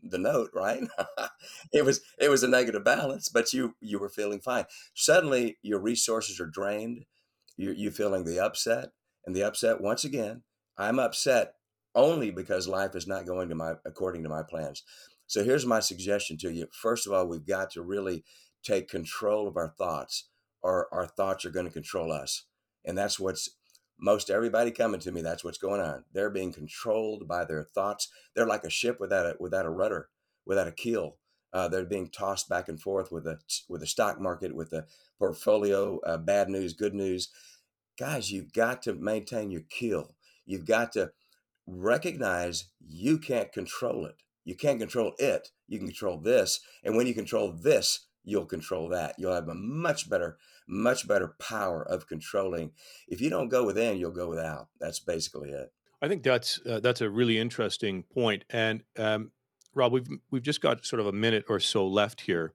the 0.01 0.17
note, 0.17 0.51
right? 0.53 0.83
it 1.74 1.83
was 1.83 2.00
it 2.17 2.29
was 2.29 2.43
a 2.43 2.48
negative 2.48 2.86
balance, 2.86 3.27
but 3.27 3.51
you 3.51 3.75
you 3.81 4.00
were 4.00 4.10
feeling 4.10 4.39
fine. 4.39 4.65
Suddenly, 4.93 5.57
your 5.62 5.79
resources 5.79 6.39
are 6.39 6.48
drained. 6.48 7.03
You're 7.57 7.74
you're 7.74 7.91
feeling 7.91 8.24
the 8.24 8.39
upset 8.39 8.89
and 9.25 9.36
the 9.36 9.44
upset 9.44 9.82
once 9.82 10.04
again. 10.04 10.44
I'm 10.78 11.00
upset 11.00 11.56
only 11.94 12.32
because 12.32 12.68
life 12.68 12.96
is 12.96 13.08
not 13.08 13.25
going 13.25 13.50
to 13.50 13.56
my 13.56 13.74
according 13.86 14.24
to 14.24 14.30
my 14.30 14.44
plans. 14.44 14.84
So 15.28 15.44
here's 15.44 15.66
my 15.66 15.80
suggestion 15.80 16.38
to 16.40 16.51
you. 16.51 16.68
First 16.74 17.08
of 17.08 17.13
all, 17.13 17.28
we've 17.28 17.46
got 17.46 17.72
to 17.72 17.82
really 17.82 18.24
take 18.63 18.90
control 18.90 19.48
of 19.48 19.58
our 19.58 19.74
thoughts, 19.78 20.30
or 20.62 20.88
our 20.94 21.08
thoughts 21.08 21.46
are 21.46 21.51
going 21.51 21.66
to 21.66 21.72
control 21.72 22.12
us. 22.12 22.46
And 22.86 22.98
that's 22.98 23.20
what's 23.20 23.50
most 24.00 24.30
everybody 24.30 24.72
coming 24.72 25.00
to 25.01 25.12
me. 25.12 25.22
That's 25.22 25.44
what's 25.44 25.58
going 25.58 25.82
on. 25.82 26.06
They're 26.12 26.30
being 26.30 26.51
controlled 26.51 27.28
by 27.28 27.46
their 27.46 27.63
thoughts. 27.63 28.10
They're 28.36 28.48
like 28.48 28.63
a 28.63 28.70
ship 28.70 29.00
without 29.00 29.25
a 29.25 29.36
without 29.40 29.66
a 29.66 29.70
rudder, 29.70 30.10
without 30.46 30.68
a 30.68 30.72
keel. 30.72 31.18
Uh, 31.54 31.68
they're 31.68 31.86
being 31.86 32.10
tossed 32.10 32.48
back 32.48 32.70
and 32.70 32.82
forth 32.82 33.12
with 33.12 33.28
a 33.28 33.40
with 33.70 33.82
the 33.82 33.88
stock 33.88 34.20
market, 34.20 34.56
with 34.56 34.72
the 34.72 34.86
portfolio, 35.20 36.00
uh, 36.06 36.18
bad 36.18 36.50
news, 36.50 36.74
good 36.74 36.94
news 36.94 37.30
guys, 37.98 38.31
you've 38.31 38.53
got 38.53 38.81
to 38.83 38.93
maintain 38.93 39.51
your 39.51 39.62
kill. 39.69 40.15
You've 40.45 40.65
got 40.65 40.93
to 40.93 41.12
recognize 41.67 42.65
you 42.79 43.17
can't 43.17 43.51
control 43.51 44.05
it. 44.05 44.24
You 44.43 44.55
can't 44.55 44.79
control 44.79 45.13
it. 45.19 45.50
You 45.67 45.77
can 45.77 45.88
control 45.88 46.17
this. 46.19 46.60
And 46.83 46.95
when 46.95 47.07
you 47.07 47.13
control 47.13 47.51
this, 47.51 48.07
you'll 48.24 48.45
control 48.45 48.89
that. 48.89 49.15
You'll 49.17 49.33
have 49.33 49.48
a 49.48 49.55
much 49.55 50.10
better, 50.10 50.38
much 50.67 51.07
better 51.07 51.36
power 51.39 51.83
of 51.83 52.07
controlling. 52.07 52.71
If 53.07 53.21
you 53.21 53.29
don't 53.29 53.50
go 53.50 53.65
within, 53.65 53.98
you'll 53.98 54.12
go 54.12 54.29
without. 54.29 54.67
That's 54.79 55.00
basically 55.00 55.51
it. 55.51 55.72
I 56.01 56.07
think 56.07 56.24
that's 56.24 56.59
uh, 56.66 56.79
that's 56.79 57.01
a 57.01 57.09
really 57.09 57.37
interesting 57.37 58.03
point. 58.03 58.44
And 58.50 58.81
um, 58.98 59.31
Rob, 59.75 59.92
we've 59.94 60.07
we've 60.31 60.42
just 60.42 60.61
got 60.61 60.83
sort 60.83 61.00
of 61.00 61.05
a 61.05 61.11
minute 61.11 61.46
or 61.48 61.59
so 61.59 61.87
left 61.87 62.22
here. 62.22 62.53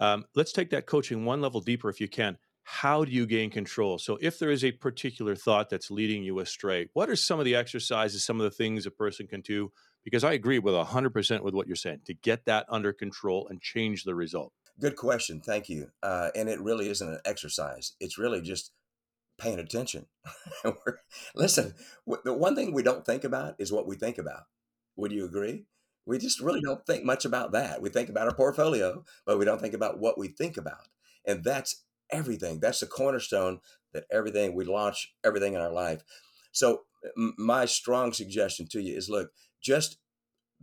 Um, 0.00 0.24
let's 0.34 0.52
take 0.52 0.70
that 0.70 0.86
coaching 0.86 1.26
one 1.26 1.42
level 1.42 1.60
deeper, 1.60 1.90
if 1.90 2.00
you 2.00 2.08
can 2.08 2.38
how 2.62 3.04
do 3.04 3.10
you 3.10 3.26
gain 3.26 3.50
control? 3.50 3.98
So, 3.98 4.18
if 4.20 4.38
there 4.38 4.50
is 4.50 4.64
a 4.64 4.72
particular 4.72 5.34
thought 5.34 5.70
that's 5.70 5.90
leading 5.90 6.22
you 6.22 6.38
astray, 6.40 6.88
what 6.92 7.08
are 7.08 7.16
some 7.16 7.38
of 7.38 7.44
the 7.44 7.54
exercises, 7.54 8.24
some 8.24 8.40
of 8.40 8.44
the 8.44 8.50
things 8.50 8.86
a 8.86 8.90
person 8.90 9.26
can 9.26 9.40
do? 9.40 9.72
Because 10.04 10.24
I 10.24 10.32
agree 10.32 10.58
with 10.58 10.74
100% 10.74 11.42
with 11.42 11.54
what 11.54 11.66
you're 11.66 11.76
saying 11.76 12.00
to 12.06 12.14
get 12.14 12.46
that 12.46 12.64
under 12.68 12.92
control 12.92 13.48
and 13.48 13.60
change 13.60 14.04
the 14.04 14.14
result. 14.14 14.52
Good 14.80 14.96
question. 14.96 15.42
Thank 15.42 15.68
you. 15.68 15.88
Uh, 16.02 16.30
and 16.34 16.48
it 16.48 16.60
really 16.60 16.88
isn't 16.88 17.06
an 17.08 17.20
exercise, 17.24 17.92
it's 18.00 18.18
really 18.18 18.40
just 18.40 18.72
paying 19.38 19.58
attention. 19.58 20.06
Listen, 21.34 21.74
the 22.24 22.34
one 22.34 22.54
thing 22.54 22.72
we 22.72 22.82
don't 22.82 23.04
think 23.04 23.24
about 23.24 23.54
is 23.58 23.72
what 23.72 23.86
we 23.86 23.96
think 23.96 24.18
about. 24.18 24.44
Would 24.96 25.12
you 25.12 25.24
agree? 25.24 25.64
We 26.06 26.18
just 26.18 26.40
really 26.40 26.60
don't 26.60 26.84
think 26.86 27.04
much 27.04 27.24
about 27.24 27.52
that. 27.52 27.80
We 27.80 27.88
think 27.88 28.08
about 28.08 28.26
our 28.26 28.34
portfolio, 28.34 29.04
but 29.26 29.38
we 29.38 29.44
don't 29.44 29.60
think 29.60 29.74
about 29.74 29.98
what 29.98 30.18
we 30.18 30.28
think 30.28 30.56
about. 30.56 30.88
And 31.26 31.44
that's 31.44 31.84
everything. 32.12 32.60
That's 32.60 32.80
the 32.80 32.86
cornerstone 32.86 33.60
that 33.92 34.04
everything 34.12 34.54
we 34.54 34.64
launch 34.64 35.14
everything 35.24 35.54
in 35.54 35.60
our 35.60 35.72
life. 35.72 36.02
So 36.52 36.82
my 37.16 37.64
strong 37.64 38.12
suggestion 38.12 38.66
to 38.68 38.80
you 38.80 38.96
is 38.96 39.08
look, 39.08 39.30
just 39.62 39.98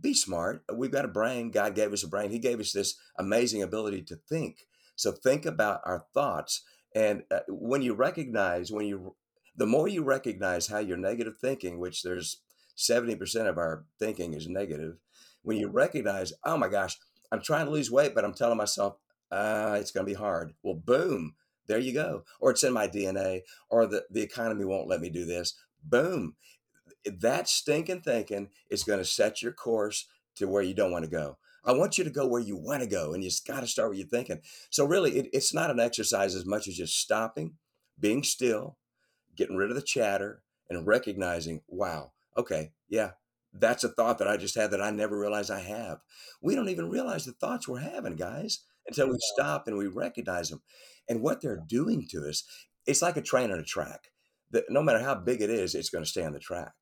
be 0.00 0.14
smart. 0.14 0.62
We've 0.72 0.90
got 0.90 1.04
a 1.04 1.08
brain. 1.08 1.50
God 1.50 1.74
gave 1.74 1.92
us 1.92 2.04
a 2.04 2.08
brain. 2.08 2.30
He 2.30 2.38
gave 2.38 2.60
us 2.60 2.72
this 2.72 2.96
amazing 3.18 3.62
ability 3.62 4.02
to 4.02 4.16
think. 4.28 4.66
So 4.96 5.12
think 5.12 5.44
about 5.46 5.80
our 5.84 6.06
thoughts. 6.14 6.62
And 6.94 7.22
uh, 7.30 7.40
when 7.48 7.82
you 7.82 7.94
recognize, 7.94 8.70
when 8.70 8.86
you, 8.86 9.16
the 9.56 9.66
more 9.66 9.88
you 9.88 10.02
recognize 10.02 10.68
how 10.68 10.78
you're 10.78 10.96
negative 10.96 11.34
thinking, 11.40 11.78
which 11.78 12.02
there's 12.02 12.40
70% 12.76 13.48
of 13.48 13.58
our 13.58 13.84
thinking 13.98 14.34
is 14.34 14.48
negative, 14.48 14.98
when 15.42 15.56
you 15.56 15.68
recognize, 15.68 16.32
oh 16.44 16.56
my 16.56 16.68
gosh, 16.68 16.96
I'm 17.30 17.42
trying 17.42 17.66
to 17.66 17.72
lose 17.72 17.90
weight, 17.90 18.14
but 18.14 18.24
I'm 18.24 18.34
telling 18.34 18.56
myself 18.56 18.96
uh, 19.30 19.76
it's 19.80 19.90
going 19.90 20.06
to 20.06 20.10
be 20.10 20.18
hard. 20.18 20.54
Well, 20.62 20.74
boom, 20.74 21.34
there 21.66 21.78
you 21.78 21.92
go. 21.92 22.24
Or 22.40 22.50
it's 22.50 22.64
in 22.64 22.72
my 22.72 22.88
DNA, 22.88 23.42
or 23.68 23.86
the, 23.86 24.04
the 24.10 24.22
economy 24.22 24.64
won't 24.64 24.88
let 24.88 25.00
me 25.00 25.10
do 25.10 25.24
this. 25.24 25.54
Boom. 25.84 26.34
That 27.04 27.48
stinking 27.48 28.00
thinking 28.00 28.48
is 28.70 28.84
going 28.84 28.98
to 28.98 29.04
set 29.04 29.42
your 29.42 29.52
course 29.52 30.06
to 30.36 30.48
where 30.48 30.62
you 30.62 30.74
don't 30.74 30.92
want 30.92 31.04
to 31.04 31.10
go. 31.10 31.38
I 31.64 31.72
want 31.72 31.98
you 31.98 32.04
to 32.04 32.10
go 32.10 32.26
where 32.26 32.40
you 32.40 32.56
want 32.56 32.82
to 32.82 32.88
go, 32.88 33.12
and 33.12 33.22
you 33.22 33.28
just 33.28 33.46
got 33.46 33.60
to 33.60 33.66
start 33.66 33.90
with 33.90 33.98
your 33.98 34.08
thinking. 34.08 34.40
So, 34.70 34.86
really, 34.86 35.18
it, 35.18 35.28
it's 35.32 35.52
not 35.52 35.70
an 35.70 35.80
exercise 35.80 36.34
as 36.34 36.46
much 36.46 36.66
as 36.66 36.76
just 36.76 36.98
stopping, 36.98 37.54
being 37.98 38.22
still, 38.22 38.78
getting 39.36 39.56
rid 39.56 39.70
of 39.70 39.76
the 39.76 39.82
chatter, 39.82 40.42
and 40.70 40.86
recognizing, 40.86 41.62
wow, 41.68 42.12
okay, 42.36 42.72
yeah, 42.88 43.10
that's 43.52 43.84
a 43.84 43.88
thought 43.88 44.18
that 44.18 44.28
I 44.28 44.36
just 44.36 44.54
had 44.54 44.70
that 44.70 44.80
I 44.80 44.90
never 44.90 45.18
realized 45.18 45.50
I 45.50 45.60
have. 45.60 45.98
We 46.40 46.54
don't 46.54 46.68
even 46.68 46.88
realize 46.88 47.24
the 47.24 47.32
thoughts 47.32 47.66
we're 47.66 47.80
having, 47.80 48.16
guys 48.16 48.60
until 48.88 49.08
we 49.08 49.18
stop 49.20 49.68
and 49.68 49.78
we 49.78 49.86
recognize 49.86 50.50
them. 50.50 50.62
And 51.08 51.22
what 51.22 51.40
they're 51.40 51.62
doing 51.66 52.06
to 52.10 52.28
us, 52.28 52.44
it's 52.86 53.02
like 53.02 53.16
a 53.16 53.22
train 53.22 53.52
on 53.52 53.58
a 53.58 53.64
track. 53.64 54.08
That 54.50 54.64
no 54.70 54.82
matter 54.82 54.98
how 54.98 55.14
big 55.14 55.42
it 55.42 55.50
is, 55.50 55.74
it's 55.74 55.90
going 55.90 56.04
to 56.04 56.10
stay 56.10 56.24
on 56.24 56.32
the 56.32 56.38
track. 56.38 56.72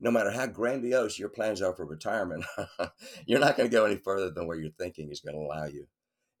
No 0.00 0.10
matter 0.10 0.30
how 0.30 0.46
grandiose 0.46 1.18
your 1.18 1.28
plans 1.28 1.62
are 1.62 1.74
for 1.74 1.86
retirement, 1.86 2.44
you're 3.26 3.38
not 3.38 3.56
going 3.56 3.68
to 3.68 3.74
go 3.74 3.84
any 3.84 3.96
further 3.96 4.30
than 4.30 4.46
where 4.46 4.58
your 4.58 4.70
thinking 4.78 5.10
is 5.10 5.20
going 5.20 5.36
to 5.36 5.40
allow 5.40 5.66
you. 5.66 5.86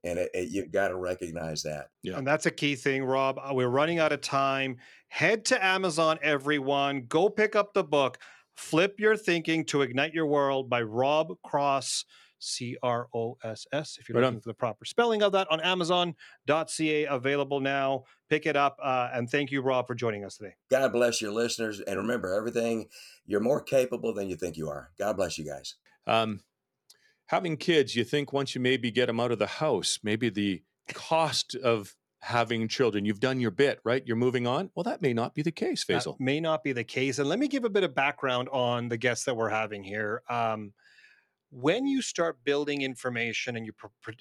And 0.02 0.18
it, 0.18 0.30
it, 0.34 0.48
you've 0.50 0.72
got 0.72 0.88
to 0.88 0.96
recognize 0.96 1.62
that. 1.62 1.88
Yeah. 2.02 2.18
And 2.18 2.26
that's 2.26 2.46
a 2.46 2.50
key 2.50 2.74
thing, 2.74 3.04
Rob. 3.04 3.38
Uh, 3.38 3.54
we're 3.54 3.68
running 3.68 4.00
out 4.00 4.12
of 4.12 4.20
time. 4.20 4.78
Head 5.08 5.44
to 5.46 5.64
Amazon, 5.64 6.18
everyone. 6.22 7.04
Go 7.06 7.28
pick 7.28 7.54
up 7.54 7.72
the 7.72 7.84
book, 7.84 8.18
Flip 8.56 8.98
Your 8.98 9.16
Thinking 9.16 9.64
to 9.66 9.82
Ignite 9.82 10.12
Your 10.12 10.26
World 10.26 10.68
by 10.68 10.82
Rob 10.82 11.34
Cross. 11.44 12.04
C 12.42 12.76
R 12.82 13.08
O 13.14 13.36
S 13.44 13.66
S. 13.72 13.96
If 14.00 14.08
you're 14.08 14.16
right 14.16 14.24
looking 14.24 14.36
on. 14.36 14.40
for 14.42 14.50
the 14.50 14.54
proper 14.54 14.84
spelling 14.84 15.22
of 15.22 15.32
that 15.32 15.50
on 15.50 15.60
Amazon.ca, 15.60 17.04
available 17.06 17.60
now. 17.60 18.04
Pick 18.28 18.46
it 18.46 18.56
up. 18.56 18.78
Uh, 18.82 19.10
and 19.12 19.30
thank 19.30 19.50
you, 19.50 19.62
Rob, 19.62 19.86
for 19.86 19.94
joining 19.94 20.24
us 20.24 20.36
today. 20.36 20.54
God 20.70 20.92
bless 20.92 21.20
your 21.20 21.32
listeners. 21.32 21.80
And 21.80 21.96
remember, 21.96 22.34
everything, 22.34 22.88
you're 23.26 23.40
more 23.40 23.60
capable 23.60 24.12
than 24.12 24.28
you 24.28 24.36
think 24.36 24.56
you 24.56 24.68
are. 24.68 24.90
God 24.98 25.16
bless 25.16 25.38
you 25.38 25.44
guys. 25.44 25.76
Um, 26.06 26.40
having 27.26 27.56
kids, 27.56 27.94
you 27.94 28.04
think 28.04 28.32
once 28.32 28.54
you 28.54 28.60
maybe 28.60 28.90
get 28.90 29.06
them 29.06 29.20
out 29.20 29.32
of 29.32 29.38
the 29.38 29.46
house, 29.46 29.98
maybe 30.02 30.28
the 30.28 30.62
cost 30.88 31.54
of 31.54 31.94
having 32.22 32.68
children. 32.68 33.04
You've 33.04 33.20
done 33.20 33.40
your 33.40 33.50
bit, 33.50 33.80
right? 33.84 34.02
You're 34.06 34.16
moving 34.16 34.46
on. 34.46 34.70
Well, 34.74 34.84
that 34.84 35.02
may 35.02 35.12
not 35.12 35.34
be 35.34 35.42
the 35.42 35.50
case, 35.50 35.84
Faisal. 35.84 36.16
That 36.18 36.20
may 36.20 36.40
not 36.40 36.62
be 36.62 36.72
the 36.72 36.84
case. 36.84 37.18
And 37.18 37.28
let 37.28 37.38
me 37.38 37.48
give 37.48 37.64
a 37.64 37.70
bit 37.70 37.82
of 37.82 37.94
background 37.94 38.48
on 38.52 38.88
the 38.88 38.96
guests 38.96 39.24
that 39.24 39.36
we're 39.36 39.48
having 39.48 39.82
here. 39.82 40.22
Um, 40.30 40.72
when 41.52 41.86
you 41.86 42.00
start 42.02 42.42
building 42.44 42.82
information 42.82 43.56
and 43.56 43.66
you 43.66 43.72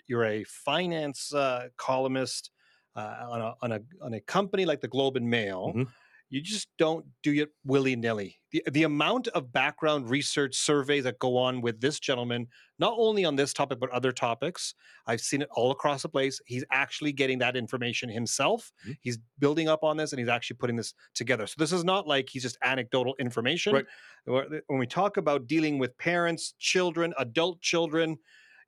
you're 0.08 0.26
a 0.26 0.44
finance 0.44 1.34
uh, 1.34 1.70
columnist, 1.78 2.52
uh, 2.96 3.26
on 3.30 3.42
a 3.42 3.56
on 3.62 3.72
a 3.72 3.80
on 4.02 4.14
a 4.16 4.20
company 4.22 4.66
like 4.66 4.82
the 4.82 4.88
Globe 4.88 5.16
and 5.16 5.30
Mail, 5.30 5.74
Mhm. 5.74 5.88
You 6.32 6.42
just 6.42 6.70
don't 6.78 7.06
do 7.22 7.34
it 7.34 7.50
willy 7.66 7.96
nilly. 7.96 8.38
The 8.52 8.64
the 8.72 8.84
amount 8.84 9.28
of 9.30 9.52
background 9.52 10.10
research 10.10 10.56
surveys 10.56 11.04
that 11.04 11.20
go 11.20 11.38
on 11.38 11.62
with 11.62 11.82
this 11.82 12.00
gentleman, 12.00 12.48
not 12.80 12.94
only 12.98 13.26
on 13.26 13.36
this 13.36 13.54
topic 13.54 13.80
but 13.80 13.90
other 13.92 14.12
topics, 14.12 14.74
I've 15.06 15.22
seen 15.22 15.42
it 15.42 15.50
all 15.52 15.72
across 15.72 16.02
the 16.02 16.10
place. 16.10 16.42
He's 16.48 16.66
actually 16.72 17.12
getting 17.12 17.40
that 17.40 17.56
information 17.56 18.10
himself. 18.10 18.72
Mhm. 18.88 18.98
He's 19.02 19.20
building 19.40 19.68
up 19.68 19.84
on 19.84 19.98
this, 19.98 20.14
and 20.14 20.20
he's 20.20 20.30
actually 20.30 20.56
putting 20.58 20.78
this 20.78 20.94
together. 21.14 21.46
So 21.48 21.56
this 21.60 21.72
is 21.74 21.84
not 21.84 22.08
like 22.08 22.30
he's 22.30 22.44
just 22.44 22.58
anecdotal 22.64 23.16
information. 23.20 23.74
Right. 23.74 23.86
When 24.68 24.80
we 24.80 24.88
talk 24.88 25.18
about 25.18 25.48
dealing 25.48 25.78
with 25.80 25.98
parents, 25.98 26.54
children, 26.58 27.14
adult 27.18 27.62
children, 27.62 28.18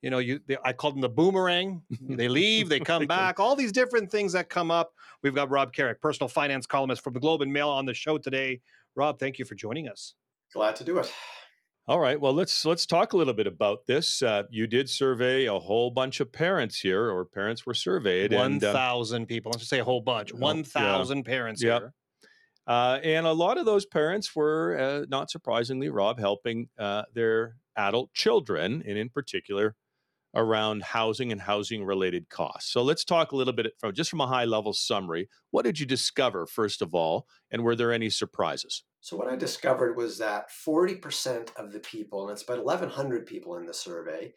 you 0.04 0.10
know, 0.10 0.20
you 0.20 0.40
they, 0.46 0.58
I 0.64 0.74
call 0.74 0.92
them 0.92 1.02
the 1.02 1.10
boomerang. 1.10 1.82
they 2.02 2.28
leave, 2.28 2.70
they 2.70 2.82
come 2.82 3.08
back, 3.08 3.40
all 3.40 3.56
these 3.56 3.72
different 3.72 4.12
things 4.12 4.34
that 4.34 4.50
come 4.50 4.70
up. 4.70 4.94
We've 5.24 5.34
got 5.34 5.50
Rob 5.50 5.74
Carrick, 5.74 6.02
personal 6.02 6.28
finance 6.28 6.68
columnist 6.68 7.02
from 7.02 7.14
the 7.14 7.22
Globe 7.22 7.42
and 7.42 7.52
Mail, 7.52 7.70
on 7.70 7.86
the 7.86 7.94
show 7.94 8.18
today. 8.18 8.60
Rob, 8.96 9.18
thank 9.18 9.40
you 9.40 9.46
for 9.46 9.56
joining 9.56 9.88
us. 9.88 10.14
Glad 10.54 10.76
to 10.76 10.84
do 10.84 11.00
it. 11.00 11.12
All 11.88 12.00
right. 12.00 12.20
Well, 12.20 12.34
let's 12.34 12.66
let's 12.66 12.86
talk 12.86 13.14
a 13.14 13.18
little 13.18 13.34
bit 13.34 13.48
about 13.48 13.88
this. 13.88 14.22
Uh, 14.22 14.44
you 14.50 14.68
did 14.68 14.90
survey 14.90 15.46
a 15.46 15.58
whole 15.58 15.90
bunch 15.90 16.20
of 16.20 16.32
parents 16.32 16.80
here, 16.80 17.10
or 17.10 17.26
parents 17.26 17.66
were 17.66 17.74
surveyed, 17.74 18.34
One 18.34 18.54
and 18.54 18.64
uh, 18.64 18.74
thousand 18.74 19.28
people. 19.28 19.52
Let's 19.52 19.62
just 19.62 19.70
say 19.70 19.80
a 19.80 19.84
whole 19.86 20.02
bunch. 20.02 20.32
Oh, 20.34 20.38
One 20.38 20.64
thousand 20.66 21.24
parents 21.24 21.64
Yep. 21.64 21.82
here. 21.82 21.94
uh, 22.68 23.00
and 23.04 23.26
a 23.26 23.32
lot 23.34 23.58
of 23.58 23.66
those 23.66 23.86
parents 23.86 24.36
were, 24.36 24.78
uh, 24.78 25.06
not 25.10 25.32
surprisingly, 25.32 25.90
Rob, 25.90 26.20
helping 26.20 26.70
uh, 26.78 27.04
their 27.14 27.56
adult 27.76 28.14
children, 28.14 28.84
and 28.86 28.98
in 28.98 29.10
particular, 29.10 29.76
around 30.36 30.84
housing 30.84 31.32
and 31.32 31.42
housing 31.42 31.86
related 31.86 32.30
costs. 32.30 32.72
So 32.72 32.82
let's 32.82 33.04
talk 33.04 33.32
a 33.32 33.36
little 33.36 33.54
bit 33.54 33.74
from 33.80 33.94
just 33.94 34.10
from 34.10 34.22
a 34.22 34.28
high 34.28 34.46
level 34.46 34.74
summary. 34.74 35.30
What 35.52 35.66
did 35.66 35.80
you 35.80 35.86
discover 35.86 36.46
first 36.46 36.82
of 36.82 36.96
all, 36.96 37.28
and 37.52 37.64
were 37.64 37.76
there 37.76 37.92
any 37.92 38.10
surprises? 38.10 38.84
So, 39.02 39.18
what 39.18 39.28
I 39.28 39.36
discovered 39.36 39.98
was 39.98 40.18
that 40.20 40.50
40% 40.50 41.54
of 41.58 41.74
the 41.74 41.80
people, 41.80 42.24
and 42.24 42.32
it's 42.32 42.44
about 42.44 42.64
1,100 42.64 43.26
people 43.26 43.58
in 43.58 43.66
the 43.66 43.74
survey, 43.74 44.34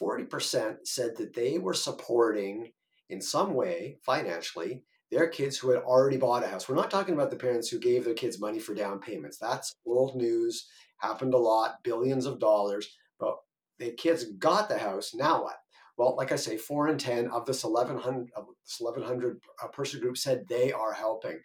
40% 0.00 0.78
said 0.84 1.16
that 1.16 1.34
they 1.34 1.58
were 1.58 1.74
supporting 1.74 2.72
in 3.08 3.20
some 3.20 3.54
way 3.54 3.98
financially 4.04 4.84
their 5.10 5.28
kids 5.28 5.56
who 5.56 5.70
had 5.70 5.82
already 5.82 6.16
bought 6.16 6.44
a 6.44 6.48
house. 6.48 6.68
We're 6.68 6.74
not 6.74 6.90
talking 6.90 7.14
about 7.14 7.30
the 7.30 7.36
parents 7.36 7.68
who 7.68 7.78
gave 7.78 8.04
their 8.04 8.14
kids 8.14 8.40
money 8.40 8.58
for 8.58 8.74
down 8.74 9.00
payments. 9.00 9.38
That's 9.38 9.74
old 9.86 10.16
news, 10.16 10.68
happened 10.98 11.32
a 11.32 11.38
lot, 11.38 11.82
billions 11.82 12.26
of 12.26 12.38
dollars. 12.38 12.88
But 13.18 13.36
the 13.78 13.92
kids 13.92 14.24
got 14.38 14.68
the 14.68 14.78
house. 14.78 15.14
Now 15.14 15.42
what? 15.42 15.56
Well, 15.96 16.14
like 16.16 16.30
I 16.30 16.36
say, 16.36 16.56
four 16.56 16.88
in 16.88 16.96
10 16.96 17.28
of 17.28 17.44
this 17.44 17.64
1,100, 17.64 18.30
of 18.36 18.46
this 18.64 18.76
1,100 18.78 19.40
uh, 19.62 19.68
person 19.68 20.00
group 20.00 20.16
said 20.16 20.44
they 20.48 20.70
are 20.72 20.92
helping. 20.92 21.40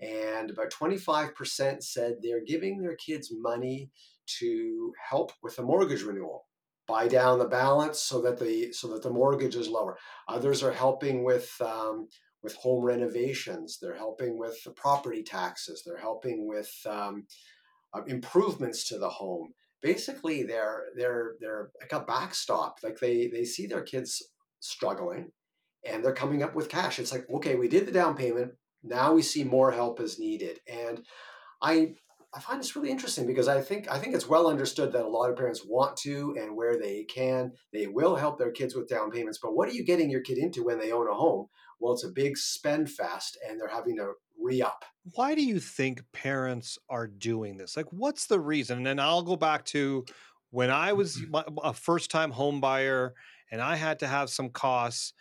And 0.00 0.50
about 0.50 0.70
25% 0.70 1.82
said 1.82 2.16
they're 2.20 2.44
giving 2.44 2.82
their 2.82 2.96
kids 2.96 3.32
money 3.32 3.90
to 4.38 4.92
help 5.08 5.32
with 5.42 5.56
the 5.56 5.62
mortgage 5.62 6.02
renewal 6.02 6.46
buy 6.86 7.08
down 7.08 7.38
the 7.38 7.48
balance 7.48 8.00
so 8.00 8.20
that 8.22 8.38
the 8.38 8.72
so 8.72 8.88
that 8.88 9.02
the 9.02 9.10
mortgage 9.10 9.56
is 9.56 9.68
lower 9.68 9.96
others 10.28 10.62
are 10.62 10.72
helping 10.72 11.24
with 11.24 11.50
um, 11.60 12.08
with 12.42 12.54
home 12.56 12.84
renovations 12.84 13.78
they're 13.80 13.96
helping 13.96 14.38
with 14.38 14.62
the 14.64 14.70
property 14.72 15.22
taxes 15.22 15.82
they're 15.84 15.96
helping 15.96 16.46
with 16.46 16.72
um, 16.86 17.26
uh, 17.94 18.02
improvements 18.06 18.88
to 18.88 18.98
the 18.98 19.08
home 19.08 19.52
basically 19.86 20.42
they're 20.42 20.86
they're 20.96 21.34
they're 21.40 21.70
like 21.80 21.92
a 21.92 22.04
backstop. 22.04 22.78
Like 22.82 22.98
they 22.98 23.28
they 23.28 23.44
see 23.44 23.66
their 23.66 23.82
kids 23.82 24.20
struggling 24.58 25.30
and 25.88 26.04
they're 26.04 26.12
coming 26.12 26.42
up 26.42 26.56
with 26.56 26.68
cash. 26.68 26.98
It's 26.98 27.12
like 27.12 27.24
okay 27.30 27.54
we 27.54 27.68
did 27.68 27.86
the 27.86 27.92
down 27.92 28.16
payment. 28.16 28.52
Now 28.82 29.12
we 29.12 29.22
see 29.22 29.44
more 29.44 29.70
help 29.70 30.00
is 30.00 30.18
needed. 30.18 30.58
And 30.66 31.06
i 31.62 31.94
i 32.36 32.40
find 32.40 32.60
this 32.60 32.76
really 32.76 32.90
interesting 32.90 33.26
because 33.26 33.48
i 33.48 33.60
think 33.60 33.90
i 33.90 33.98
think 33.98 34.14
it's 34.14 34.28
well 34.28 34.48
understood 34.48 34.92
that 34.92 35.04
a 35.04 35.08
lot 35.08 35.30
of 35.30 35.36
parents 35.36 35.64
want 35.64 35.96
to 35.96 36.36
and 36.38 36.56
where 36.56 36.78
they 36.78 37.04
can 37.04 37.52
they 37.72 37.86
will 37.86 38.16
help 38.16 38.38
their 38.38 38.52
kids 38.52 38.74
with 38.74 38.88
down 38.88 39.10
payments 39.10 39.38
but 39.42 39.54
what 39.54 39.68
are 39.68 39.72
you 39.72 39.84
getting 39.84 40.10
your 40.10 40.20
kid 40.22 40.38
into 40.38 40.64
when 40.64 40.78
they 40.78 40.92
own 40.92 41.08
a 41.08 41.14
home 41.14 41.48
well 41.80 41.92
it's 41.92 42.04
a 42.04 42.08
big 42.08 42.36
spend 42.36 42.90
fast 42.90 43.38
and 43.48 43.60
they're 43.60 43.68
having 43.68 43.96
to 43.96 44.12
re-up 44.38 44.84
Why 45.14 45.34
do 45.34 45.42
you 45.44 45.60
think 45.60 46.02
parents 46.12 46.78
are 46.88 47.06
doing 47.06 47.56
this? 47.56 47.76
Like, 47.76 47.86
what's 47.92 48.26
the 48.26 48.40
reason? 48.40 48.78
And 48.78 48.86
then 48.86 48.98
I'll 48.98 49.22
go 49.22 49.36
back 49.36 49.64
to 49.66 50.04
when 50.50 50.70
I 50.70 50.92
was 50.92 51.22
Mm-hmm. 51.22 51.32
a 51.62 51.72
first 51.72 52.10
time 52.10 52.32
home 52.32 52.60
buyer 52.60 53.14
and 53.50 53.60
I 53.60 53.76
had 53.76 54.00
to 54.00 54.08
have 54.08 54.30
some 54.30 54.50
costs. 54.50 55.12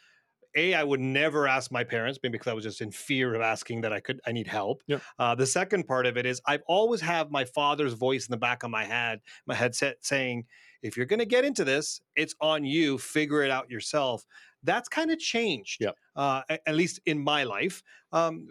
A, 0.56 0.74
I 0.74 0.84
would 0.84 1.00
never 1.02 1.48
ask 1.48 1.72
my 1.72 1.84
parents 1.84 2.20
maybe 2.24 2.34
because 2.34 2.48
I 2.50 2.54
was 2.54 2.64
just 2.64 2.82
in 2.82 2.92
fear 2.92 3.34
of 3.36 3.42
asking 3.42 3.82
that 3.82 3.92
I 3.94 4.00
could, 4.00 4.22
I 4.26 4.32
need 4.32 4.48
help. 4.48 4.84
Yep. 4.88 5.02
Uh, 5.20 5.36
the 5.36 5.46
second 5.46 5.86
part 5.86 6.06
of 6.06 6.18
it 6.18 6.26
is 6.26 6.42
I've 6.46 6.64
always 6.68 7.02
have 7.02 7.30
my 7.32 7.46
father's 7.46 7.94
voice 7.94 8.26
in 8.28 8.32
the 8.32 8.38
back 8.38 8.64
of 8.64 8.70
my 8.72 8.86
head, 8.86 9.20
my 9.46 9.56
headset 9.56 9.98
saying, 10.02 10.46
if 10.82 10.96
you're 10.96 11.06
going 11.06 11.20
to 11.20 11.26
get 11.26 11.44
into 11.46 11.64
this, 11.64 12.00
it's 12.16 12.36
on 12.42 12.64
you, 12.64 12.98
figure 12.98 13.44
it 13.44 13.52
out 13.52 13.70
yourself. 13.70 14.26
That's 14.64 14.88
kind 14.88 15.12
of 15.12 15.20
changed, 15.20 15.82
Yep. 15.82 15.96
uh, 16.16 16.42
a- 16.50 16.70
at 16.70 16.76
least 16.76 17.00
in 17.06 17.20
my 17.20 17.44
life. 17.44 17.84
Um, 18.12 18.48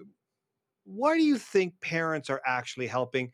why 0.84 1.16
do 1.16 1.24
you 1.24 1.38
think 1.38 1.80
parents 1.80 2.28
are 2.28 2.42
actually 2.46 2.86
helping 2.86 3.32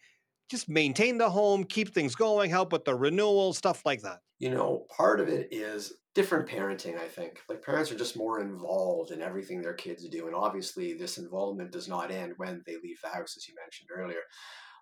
just 0.51 0.69
maintain 0.69 1.19
the 1.19 1.31
home, 1.31 1.65
keep 1.65 1.93
things 1.95 2.15
going, 2.15 2.51
help 2.51 2.73
with 2.73 2.85
the 2.85 2.95
renewal, 2.95 3.53
stuff 3.53 3.85
like 3.85 4.03
that? 4.03 4.21
You 4.41 4.51
know 4.51 4.87
part 4.97 5.21
of 5.21 5.29
it 5.29 5.49
is 5.53 5.93
different 6.15 6.49
parenting 6.49 6.99
i 6.99 7.07
think. 7.07 7.39
Like 7.49 7.63
parents 7.63 7.93
are 7.93 7.99
just 7.99 8.17
more 8.17 8.41
involved 8.41 9.13
in 9.13 9.23
everything 9.23 9.63
their 9.63 9.75
kids 9.75 10.09
do 10.09 10.27
and 10.27 10.35
obviously 10.35 10.95
this 10.95 11.19
involvement 11.19 11.71
does 11.71 11.87
not 11.87 12.11
end 12.11 12.33
when 12.39 12.63
they 12.67 12.75
leave 12.83 13.01
the 13.01 13.11
house 13.11 13.37
as 13.37 13.47
you 13.47 13.55
mentioned 13.63 13.91
earlier. 13.97 14.23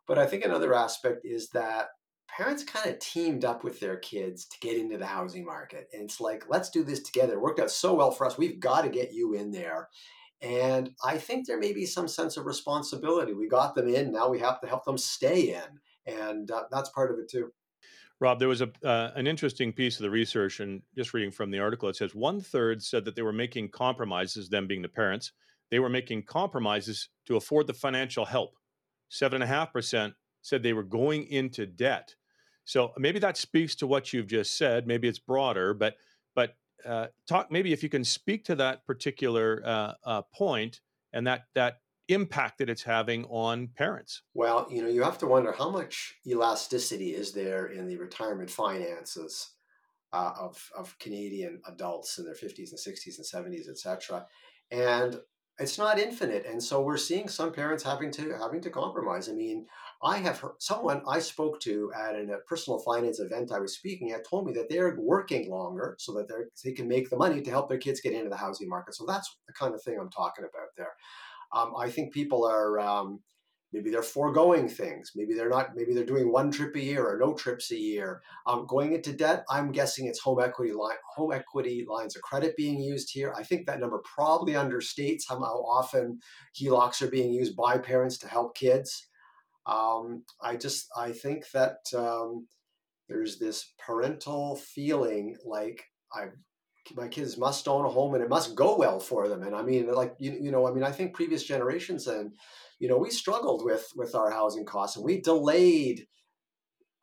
But 0.06 0.18
i 0.18 0.26
think 0.26 0.44
another 0.44 0.72
aspect 0.72 1.20
is 1.24 1.50
that 1.50 1.88
parents 2.34 2.62
kind 2.62 2.88
of 2.88 2.98
teamed 3.00 3.44
up 3.44 3.64
with 3.64 3.80
their 3.80 3.96
kids 3.96 4.46
to 4.46 4.58
get 4.60 4.78
into 4.78 4.96
the 4.96 5.06
housing 5.06 5.44
market 5.44 5.88
and 5.92 6.04
it's 6.04 6.20
like 6.20 6.44
let's 6.48 6.70
do 6.70 6.84
this 6.84 7.02
together. 7.02 7.34
It 7.34 7.40
worked 7.40 7.60
out 7.60 7.70
so 7.70 7.94
well 7.94 8.12
for 8.12 8.26
us. 8.26 8.38
We've 8.38 8.60
got 8.60 8.82
to 8.82 8.88
get 8.88 9.12
you 9.12 9.34
in 9.34 9.50
there. 9.50 9.88
And 10.40 10.90
i 11.04 11.18
think 11.18 11.46
there 11.46 11.58
may 11.58 11.72
be 11.72 11.84
some 11.84 12.06
sense 12.06 12.36
of 12.36 12.46
responsibility. 12.46 13.32
We 13.32 13.48
got 13.48 13.74
them 13.74 13.88
in 13.88 14.12
now 14.12 14.28
we 14.28 14.38
have 14.38 14.60
to 14.60 14.68
help 14.68 14.84
them 14.84 14.98
stay 14.98 15.54
in 15.54 15.80
and 16.06 16.48
uh, 16.48 16.62
that's 16.70 16.90
part 16.90 17.10
of 17.10 17.18
it 17.18 17.28
too 17.28 17.50
Rob, 18.20 18.38
there 18.38 18.48
was 18.48 18.62
a 18.62 18.70
uh, 18.84 19.12
an 19.14 19.26
interesting 19.26 19.72
piece 19.72 19.96
of 19.96 20.02
the 20.02 20.10
research, 20.10 20.60
and 20.60 20.82
just 20.96 21.14
reading 21.14 21.30
from 21.30 21.50
the 21.50 21.60
article, 21.60 21.88
it 21.88 21.96
says 21.96 22.14
one 22.14 22.40
third 22.40 22.82
said 22.82 23.04
that 23.04 23.14
they 23.14 23.22
were 23.22 23.32
making 23.32 23.68
compromises. 23.70 24.48
Them 24.48 24.66
being 24.66 24.82
the 24.82 24.88
parents, 24.88 25.32
they 25.70 25.78
were 25.78 25.88
making 25.88 26.24
compromises 26.24 27.08
to 27.26 27.36
afford 27.36 27.66
the 27.66 27.74
financial 27.74 28.24
help. 28.24 28.54
Seven 29.08 29.42
and 29.42 29.44
a 29.44 29.54
half 29.54 29.72
percent 29.72 30.14
said 30.42 30.62
they 30.62 30.72
were 30.72 30.82
going 30.82 31.26
into 31.28 31.66
debt. 31.66 32.14
So 32.64 32.92
maybe 32.98 33.18
that 33.20 33.36
speaks 33.36 33.74
to 33.76 33.86
what 33.86 34.12
you've 34.12 34.26
just 34.26 34.58
said. 34.58 34.86
Maybe 34.86 35.08
it's 35.08 35.18
broader, 35.18 35.72
but 35.72 35.96
but 36.34 36.56
uh, 36.84 37.06
talk 37.26 37.50
maybe 37.50 37.72
if 37.72 37.82
you 37.82 37.88
can 37.88 38.04
speak 38.04 38.44
to 38.44 38.56
that 38.56 38.84
particular 38.84 39.62
uh, 39.64 39.92
uh, 40.04 40.22
point 40.34 40.80
and 41.12 41.26
that 41.26 41.44
that 41.54 41.80
impact 42.08 42.58
that 42.58 42.70
it's 42.70 42.82
having 42.82 43.24
on 43.26 43.68
parents. 43.68 44.22
Well, 44.34 44.66
you 44.70 44.82
know, 44.82 44.88
you 44.88 45.02
have 45.02 45.18
to 45.18 45.26
wonder 45.26 45.52
how 45.52 45.70
much 45.70 46.16
elasticity 46.26 47.14
is 47.14 47.32
there 47.32 47.66
in 47.66 47.86
the 47.86 47.96
retirement 47.96 48.50
finances 48.50 49.52
uh, 50.12 50.32
of 50.38 50.70
of 50.76 50.98
Canadian 50.98 51.60
adults 51.66 52.18
in 52.18 52.24
their 52.24 52.34
fifties 52.34 52.72
and 52.72 52.80
sixties 52.80 53.18
and 53.18 53.26
seventies, 53.26 53.68
etc. 53.68 54.26
And 54.70 55.20
it's 55.58 55.76
not 55.76 55.98
infinite, 55.98 56.46
and 56.46 56.62
so 56.62 56.80
we're 56.80 56.96
seeing 56.96 57.28
some 57.28 57.52
parents 57.52 57.82
having 57.82 58.10
to 58.12 58.38
having 58.38 58.60
to 58.62 58.70
compromise. 58.70 59.28
I 59.28 59.32
mean, 59.32 59.66
I 60.02 60.18
have 60.18 60.38
heard 60.38 60.52
someone 60.60 61.02
I 61.06 61.18
spoke 61.18 61.60
to 61.60 61.92
at 61.94 62.14
a 62.14 62.38
personal 62.46 62.78
finance 62.78 63.18
event 63.18 63.50
I 63.50 63.58
was 63.58 63.74
speaking 63.74 64.12
at 64.12 64.28
told 64.28 64.46
me 64.46 64.52
that 64.52 64.68
they're 64.70 64.96
working 64.96 65.50
longer 65.50 65.96
so 65.98 66.12
that 66.14 66.28
they 66.64 66.72
can 66.72 66.86
make 66.86 67.10
the 67.10 67.16
money 67.16 67.42
to 67.42 67.50
help 67.50 67.68
their 67.68 67.78
kids 67.78 68.00
get 68.00 68.12
into 68.12 68.30
the 68.30 68.36
housing 68.36 68.68
market. 68.68 68.94
So 68.94 69.04
that's 69.04 69.36
the 69.46 69.52
kind 69.52 69.74
of 69.74 69.82
thing 69.82 69.98
I'm 70.00 70.10
talking 70.10 70.44
about 70.44 70.68
there. 70.76 70.92
Um, 71.52 71.72
I 71.78 71.90
think 71.90 72.12
people 72.12 72.44
are 72.44 72.78
um, 72.78 73.20
maybe 73.72 73.90
they're 73.90 74.02
foregoing 74.02 74.68
things. 74.68 75.12
Maybe 75.14 75.34
they're 75.34 75.48
not. 75.48 75.74
Maybe 75.74 75.94
they're 75.94 76.04
doing 76.04 76.32
one 76.32 76.50
trip 76.50 76.74
a 76.76 76.80
year 76.80 77.06
or 77.06 77.18
no 77.18 77.34
trips 77.34 77.70
a 77.70 77.76
year. 77.76 78.22
Um, 78.46 78.66
going 78.66 78.92
into 78.92 79.12
debt, 79.12 79.44
I'm 79.50 79.72
guessing 79.72 80.06
it's 80.06 80.20
home 80.20 80.40
equity 80.42 80.72
line, 80.72 80.96
home 81.14 81.32
equity 81.32 81.84
lines 81.88 82.16
of 82.16 82.22
credit 82.22 82.56
being 82.56 82.80
used 82.80 83.10
here. 83.12 83.34
I 83.36 83.42
think 83.42 83.66
that 83.66 83.80
number 83.80 84.00
probably 84.04 84.54
understates 84.54 85.22
how, 85.28 85.36
often 85.36 86.20
HELOCs 86.58 87.02
are 87.02 87.10
being 87.10 87.32
used 87.32 87.56
by 87.56 87.78
parents 87.78 88.18
to 88.18 88.28
help 88.28 88.56
kids. 88.56 89.08
Um, 89.66 90.24
I 90.40 90.56
just 90.56 90.88
I 90.96 91.12
think 91.12 91.50
that 91.52 91.78
um, 91.94 92.46
there's 93.08 93.38
this 93.38 93.74
parental 93.78 94.56
feeling 94.56 95.36
like 95.44 95.84
I 96.12 96.28
my 96.94 97.08
kids 97.08 97.36
must 97.36 97.68
own 97.68 97.84
a 97.84 97.88
home 97.88 98.14
and 98.14 98.22
it 98.22 98.28
must 98.28 98.54
go 98.54 98.76
well 98.76 99.00
for 99.00 99.28
them. 99.28 99.42
And 99.42 99.54
I 99.54 99.62
mean, 99.62 99.90
like 99.92 100.14
you, 100.18 100.36
you 100.40 100.50
know, 100.50 100.66
I 100.66 100.72
mean, 100.72 100.84
I 100.84 100.92
think 100.92 101.14
previous 101.14 101.44
generations 101.44 102.06
and 102.06 102.32
you 102.78 102.88
know 102.88 102.96
we 102.98 103.10
struggled 103.10 103.64
with 103.64 103.90
with 103.96 104.14
our 104.14 104.30
housing 104.30 104.64
costs 104.64 104.96
and 104.96 105.04
we 105.04 105.20
delayed 105.20 106.06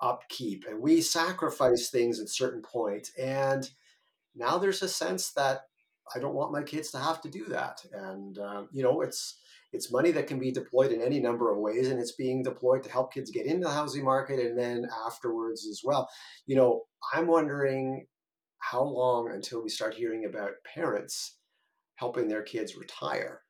upkeep 0.02 0.66
and 0.70 0.82
we 0.82 1.02
sacrificed 1.02 1.92
things 1.92 2.20
at 2.20 2.30
certain 2.30 2.62
points 2.62 3.12
and 3.18 3.70
now 4.36 4.58
there's 4.58 4.82
a 4.82 4.90
sense 4.90 5.32
that 5.32 5.62
I 6.14 6.20
don't 6.20 6.36
want 6.36 6.52
my 6.52 6.62
kids 6.62 6.92
to 6.92 7.00
have 7.00 7.22
to 7.22 7.30
do 7.30 7.46
that. 7.46 7.84
And 7.92 8.38
um, 8.38 8.70
you 8.72 8.84
know, 8.84 9.02
it's 9.02 9.40
it's 9.72 9.92
money 9.92 10.12
that 10.12 10.28
can 10.28 10.40
be 10.40 10.52
deployed 10.52 10.92
in 10.92 11.02
any 11.02 11.20
number 11.20 11.52
of 11.52 11.58
ways, 11.58 11.90
and 11.90 12.00
it's 12.00 12.12
being 12.12 12.44
deployed 12.44 12.84
to 12.84 12.92
help 12.92 13.14
kids 13.14 13.32
get 13.32 13.46
into 13.46 13.68
the 13.68 13.74
housing 13.74 14.04
market 14.04 14.40
and 14.40 14.58
then 14.58 14.88
afterwards 15.06 15.68
as 15.68 15.82
well. 15.84 16.10
You 16.46 16.56
know, 16.58 16.84
I'm 17.14 17.28
wondering 17.28 18.06
how 18.72 18.84
long 18.84 19.32
until 19.32 19.62
we 19.62 19.70
start 19.70 19.94
hearing 19.94 20.26
about 20.26 20.52
parents 20.74 21.38
helping 21.96 22.28
their 22.28 22.42
kids 22.42 22.76
retire. 22.76 23.42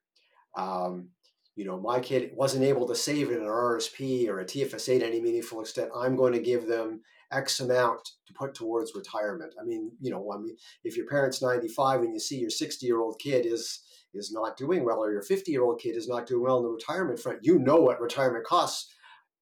Um, 0.57 1.09
you 1.55 1.65
know, 1.65 1.79
my 1.79 1.99
kid 1.99 2.31
wasn't 2.33 2.65
able 2.65 2.87
to 2.87 2.95
save 2.95 3.31
in 3.31 3.37
an 3.37 3.45
RSP 3.45 4.27
or 4.27 4.39
a 4.39 4.45
TFSA 4.45 4.99
to 4.99 5.05
any 5.05 5.21
meaningful 5.21 5.61
extent. 5.61 5.89
I'm 5.95 6.17
going 6.17 6.33
to 6.33 6.39
give 6.39 6.67
them 6.67 7.01
X 7.31 7.61
amount 7.61 8.01
to 8.27 8.33
put 8.33 8.53
towards 8.53 8.93
retirement. 8.93 9.53
I 9.59 9.63
mean, 9.63 9.91
you 10.01 10.11
know, 10.11 10.31
I 10.33 10.37
mean, 10.37 10.57
if 10.83 10.97
your 10.97 11.07
parent's 11.07 11.41
95 11.41 12.01
and 12.01 12.13
you 12.13 12.19
see 12.19 12.39
your 12.39 12.49
60 12.49 12.85
year 12.85 12.99
old 12.99 13.19
kid 13.19 13.45
is 13.45 13.83
is 14.13 14.31
not 14.31 14.55
doing 14.55 14.85
well, 14.85 15.03
or 15.03 15.11
your 15.11 15.21
50 15.21 15.51
year 15.51 15.63
old 15.63 15.79
kid 15.79 15.95
is 15.95 16.07
not 16.07 16.25
doing 16.25 16.43
well 16.43 16.57
in 16.57 16.63
the 16.63 16.69
retirement 16.69 17.19
front, 17.19 17.39
you 17.41 17.59
know 17.59 17.77
what 17.77 18.01
retirement 18.01 18.45
costs. 18.45 18.93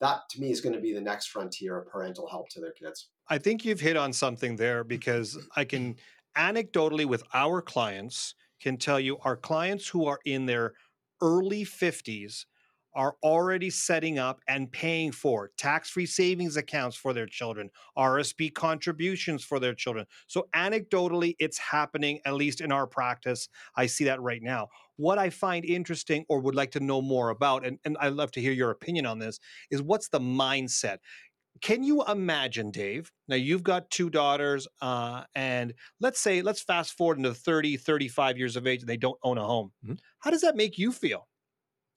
That 0.02 0.22
to 0.32 0.40
me 0.40 0.52
is 0.52 0.62
going 0.62 0.76
to 0.76 0.82
be 0.82 0.94
the 0.94 1.02
next 1.02 1.28
frontier 1.28 1.80
of 1.80 1.88
parental 1.88 2.28
help 2.30 2.50
to 2.50 2.60
their 2.60 2.74
kids. 2.74 3.10
I 3.30 3.38
think 3.38 3.66
you've 3.66 3.80
hit 3.80 3.98
on 3.98 4.14
something 4.14 4.56
there 4.56 4.84
because 4.84 5.38
I 5.56 5.66
can 5.66 5.96
anecdotally 6.38 7.06
with 7.06 7.24
our 7.34 7.62
clients 7.62 8.36
can 8.62 8.78
tell 8.78 9.00
you 9.00 9.18
our 9.20 9.38
clients 9.38 9.88
who 9.88 10.06
are 10.06 10.20
in 10.26 10.46
their 10.46 10.74
early 11.22 11.64
50s 11.64 12.46
are 12.96 13.16
already 13.24 13.70
setting 13.70 14.20
up 14.20 14.40
and 14.48 14.72
paying 14.72 15.12
for 15.12 15.52
tax 15.58 15.90
free 15.90 16.06
savings 16.06 16.58
accounts 16.58 16.96
for 16.96 17.12
their 17.12 17.26
children, 17.26 17.70
RSP 17.98 18.54
contributions 18.54 19.44
for 19.44 19.60
their 19.60 19.74
children. 19.74 20.06
So, 20.28 20.48
anecdotally, 20.56 21.36
it's 21.40 21.58
happening, 21.58 22.20
at 22.26 22.36
least 22.36 22.62
in 22.62 22.72
our 22.72 22.86
practice. 22.86 23.50
I 23.76 23.88
see 23.88 24.04
that 24.06 24.22
right 24.22 24.44
now. 24.44 24.68
What 24.98 25.18
I 25.18 25.32
find 25.32 25.66
interesting 25.66 26.24
or 26.30 26.40
would 26.40 26.56
like 26.56 26.72
to 26.72 26.80
know 26.80 27.02
more 27.02 27.30
about, 27.30 27.66
and, 27.66 27.80
and 27.84 27.98
I'd 28.00 28.14
love 28.14 28.32
to 28.34 28.42
hear 28.42 28.54
your 28.54 28.70
opinion 28.70 29.08
on 29.08 29.18
this, 29.18 29.40
is 29.72 29.82
what's 29.82 30.10
the 30.10 30.20
mindset? 30.20 31.00
Can 31.62 31.84
you 31.84 32.04
imagine, 32.06 32.72
Dave? 32.72 33.12
Now 33.28 33.36
you've 33.36 33.64
got 33.64 33.90
two 33.90 34.10
daughters, 34.10 34.68
uh, 34.82 35.24
and 35.36 35.74
let's 36.02 36.20
say, 36.20 36.42
let's 36.42 36.62
fast 36.62 36.94
forward 36.94 37.18
into 37.18 37.34
30, 37.34 37.78
35 37.78 38.38
years 38.38 38.56
of 38.56 38.68
age, 38.68 38.82
and 38.82 38.90
they 38.90 38.98
don't 38.98 39.20
own 39.24 39.38
a 39.38 39.46
home. 39.46 39.72
Mm-hmm. 39.84 39.96
How 40.20 40.32
does 40.32 40.42
that 40.42 40.56
make 40.56 40.78
you 40.78 40.92
feel? 40.92 41.28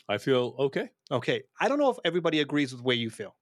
I 0.09 0.19
feel 0.19 0.55
okay. 0.59 0.91
Okay. 1.11 1.43
I 1.61 1.69
don't 1.69 1.79
know 1.79 1.91
if 1.91 1.99
everybody 2.05 2.41
agrees 2.41 2.73
with 2.73 2.83
the 2.83 2.87
way 2.87 2.95
you 2.95 3.11
feel. 3.11 3.35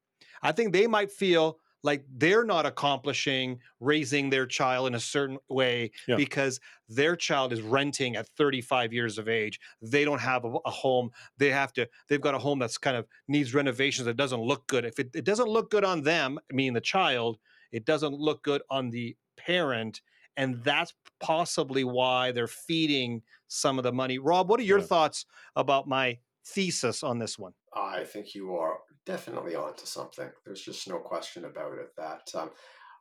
I 0.42 0.52
think 0.52 0.72
they 0.72 0.86
might 0.86 1.10
feel 1.10 1.58
like 1.84 2.04
they're 2.16 2.44
not 2.44 2.66
accomplishing 2.66 3.60
raising 3.78 4.30
their 4.30 4.46
child 4.46 4.88
in 4.88 4.94
a 4.96 5.00
certain 5.00 5.38
way 5.48 5.92
yeah. 6.08 6.16
because 6.16 6.58
their 6.88 7.14
child 7.14 7.52
is 7.52 7.62
renting 7.62 8.16
at 8.16 8.26
35 8.36 8.92
years 8.92 9.18
of 9.18 9.28
age 9.28 9.60
they 9.80 10.04
don't 10.04 10.20
have 10.20 10.44
a, 10.44 10.52
a, 10.66 10.70
home 10.70 11.10
they 11.38 11.50
have 11.50 11.72
to 11.72 11.88
they've 12.08 12.20
got 12.20 12.34
a 12.34 12.38
home 12.38 12.58
that's 12.58 12.78
kind 12.78 12.96
of 12.96 13.06
needs 13.28 13.54
renovations 13.54 14.06
that 14.06 14.16
doesn't 14.16 14.40
look 14.40 14.66
good 14.66 14.84
if 14.84 14.98
it, 14.98 15.10
it 15.14 15.24
doesn't 15.24 15.48
look 15.48 15.70
good 15.70 15.84
on 15.84 16.02
them 16.02 16.38
meaning 16.50 16.72
the 16.72 16.80
child 16.80 17.38
it 17.70 17.84
doesn't 17.84 18.14
look 18.14 18.42
good 18.42 18.62
on 18.70 18.90
the 18.90 19.16
parent 19.36 20.00
and 20.36 20.64
that's 20.64 20.94
possibly 21.20 21.84
why 21.84 22.32
they're 22.32 22.48
feeding 22.48 23.22
some 23.46 23.78
of 23.78 23.84
the 23.84 23.92
money 23.92 24.18
rob 24.18 24.48
what 24.48 24.58
are 24.58 24.64
your 24.64 24.80
yeah. 24.80 24.86
thoughts 24.86 25.26
about 25.54 25.86
my 25.86 26.18
thesis 26.44 27.02
on 27.02 27.18
this 27.18 27.38
one? 27.38 27.52
I 27.74 28.04
think 28.04 28.34
you 28.34 28.54
are 28.56 28.78
definitely 29.06 29.54
onto 29.54 29.86
something. 29.86 30.30
There's 30.44 30.62
just 30.62 30.88
no 30.88 30.98
question 30.98 31.44
about 31.44 31.78
it. 31.78 31.90
That 31.96 32.28
um, 32.34 32.50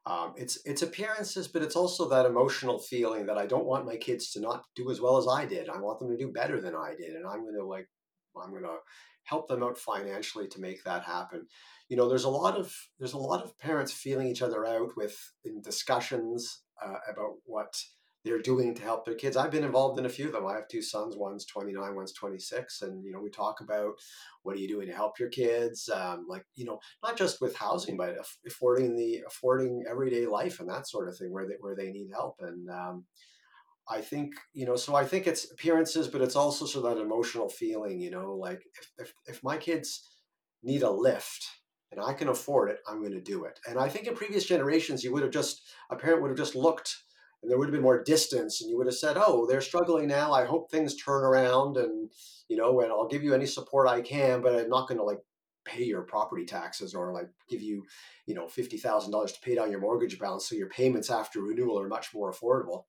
um, 0.05 0.33
it's 0.35 0.59
it's 0.65 0.81
appearances, 0.81 1.47
but 1.47 1.61
it's 1.61 1.75
also 1.75 2.09
that 2.09 2.25
emotional 2.25 2.79
feeling 2.79 3.25
that 3.27 3.37
I 3.37 3.45
don't 3.45 3.65
want 3.65 3.85
my 3.85 3.97
kids 3.97 4.31
to 4.31 4.41
not 4.41 4.63
do 4.75 4.91
as 4.91 4.99
well 4.99 5.17
as 5.17 5.27
I 5.27 5.45
did. 5.45 5.69
I 5.69 5.79
want 5.79 5.99
them 5.99 6.09
to 6.09 6.17
do 6.17 6.31
better 6.31 6.59
than 6.59 6.75
I 6.75 6.93
did, 6.97 7.15
and 7.15 7.25
I'm 7.25 7.43
going 7.43 7.55
to 7.57 7.65
like 7.65 7.87
I'm 8.41 8.51
going 8.51 8.63
to 8.63 8.77
help 9.25 9.47
them 9.47 9.63
out 9.63 9.77
financially 9.77 10.47
to 10.49 10.61
make 10.61 10.83
that 10.83 11.03
happen. 11.03 11.47
You 11.87 11.97
know, 11.97 12.09
there's 12.09 12.25
a 12.25 12.29
lot 12.29 12.57
of 12.57 12.75
there's 12.99 13.13
a 13.13 13.17
lot 13.17 13.43
of 13.43 13.57
parents 13.57 13.93
feeling 13.93 14.27
each 14.27 14.41
other 14.41 14.65
out 14.65 14.97
with 14.97 15.17
in 15.45 15.61
discussions 15.61 16.63
uh, 16.83 16.97
about 17.09 17.35
what 17.45 17.73
they're 18.23 18.39
doing 18.39 18.73
to 18.75 18.81
help 18.81 19.05
their 19.05 19.15
kids. 19.15 19.35
I've 19.35 19.51
been 19.51 19.63
involved 19.63 19.99
in 19.99 20.05
a 20.05 20.09
few 20.09 20.27
of 20.27 20.33
them. 20.33 20.45
I 20.45 20.53
have 20.53 20.67
two 20.67 20.81
sons. 20.81 21.15
One's 21.17 21.45
29, 21.45 21.95
one's 21.95 22.13
26. 22.13 22.81
And, 22.81 23.03
you 23.03 23.11
know, 23.11 23.19
we 23.19 23.29
talk 23.29 23.59
about 23.61 23.93
what 24.43 24.55
are 24.55 24.59
you 24.59 24.67
doing 24.67 24.87
to 24.87 24.93
help 24.93 25.19
your 25.19 25.29
kids? 25.29 25.89
Um, 25.89 26.25
like, 26.29 26.45
you 26.55 26.65
know, 26.65 26.79
not 27.03 27.17
just 27.17 27.41
with 27.41 27.55
housing, 27.55 27.97
but 27.97 28.15
affording 28.47 28.95
the, 28.95 29.23
affording 29.27 29.83
everyday 29.89 30.25
life 30.25 30.59
and 30.59 30.69
that 30.69 30.87
sort 30.87 31.09
of 31.09 31.17
thing 31.17 31.31
where 31.31 31.47
they, 31.47 31.55
where 31.59 31.75
they 31.75 31.91
need 31.91 32.09
help. 32.11 32.37
And, 32.41 32.69
um, 32.69 33.05
I 33.89 33.99
think, 33.99 34.33
you 34.53 34.65
know, 34.65 34.77
so 34.77 34.95
I 34.95 35.03
think 35.03 35.27
it's 35.27 35.51
appearances, 35.51 36.07
but 36.07 36.21
it's 36.21 36.37
also 36.37 36.65
sort 36.65 36.85
of 36.85 36.95
that 36.95 37.03
emotional 37.03 37.49
feeling, 37.49 37.99
you 37.99 38.11
know, 38.11 38.33
like 38.33 38.61
if, 38.79 38.91
if, 38.97 39.13
if 39.25 39.43
my 39.43 39.57
kids 39.57 40.17
need 40.63 40.83
a 40.83 40.89
lift, 40.89 41.45
and 41.91 42.03
I 42.03 42.13
can 42.13 42.29
afford 42.29 42.71
it, 42.71 42.79
I'm 42.87 43.01
going 43.01 43.11
to 43.11 43.21
do 43.21 43.43
it. 43.43 43.59
And 43.67 43.77
I 43.77 43.87
think 43.87 44.07
in 44.07 44.15
previous 44.15 44.45
generations, 44.45 45.03
you 45.03 45.13
would 45.13 45.21
have 45.21 45.31
just, 45.31 45.61
a 45.91 45.95
parent 45.95 46.23
would 46.23 46.29
have 46.29 46.37
just 46.37 46.55
looked 46.55 46.95
and 47.43 47.51
there 47.51 47.57
would 47.57 47.67
have 47.67 47.73
been 47.73 47.83
more 47.83 48.03
distance 48.03 48.61
and 48.61 48.69
you 48.69 48.77
would 48.77 48.87
have 48.87 48.95
said 48.95 49.17
oh 49.17 49.45
they're 49.45 49.61
struggling 49.61 50.07
now 50.07 50.31
i 50.31 50.45
hope 50.45 50.71
things 50.71 50.95
turn 50.95 51.23
around 51.23 51.77
and 51.77 52.09
you 52.47 52.57
know 52.57 52.79
and 52.81 52.91
i'll 52.91 53.07
give 53.07 53.23
you 53.23 53.33
any 53.33 53.45
support 53.45 53.87
i 53.87 54.01
can 54.01 54.41
but 54.41 54.55
i'm 54.55 54.69
not 54.69 54.87
going 54.87 54.97
to 54.97 55.03
like 55.03 55.19
pay 55.65 55.83
your 55.83 56.01
property 56.01 56.45
taxes 56.45 56.93
or 56.93 57.13
like 57.13 57.29
give 57.49 57.61
you 57.61 57.83
you 58.25 58.35
know 58.35 58.47
$50000 58.47 59.33
to 59.33 59.41
pay 59.41 59.55
down 59.55 59.71
your 59.71 59.79
mortgage 59.79 60.19
balance 60.19 60.47
so 60.49 60.55
your 60.55 60.69
payments 60.69 61.09
after 61.09 61.41
renewal 61.41 61.79
are 61.79 61.87
much 61.87 62.13
more 62.13 62.31
affordable 62.31 62.83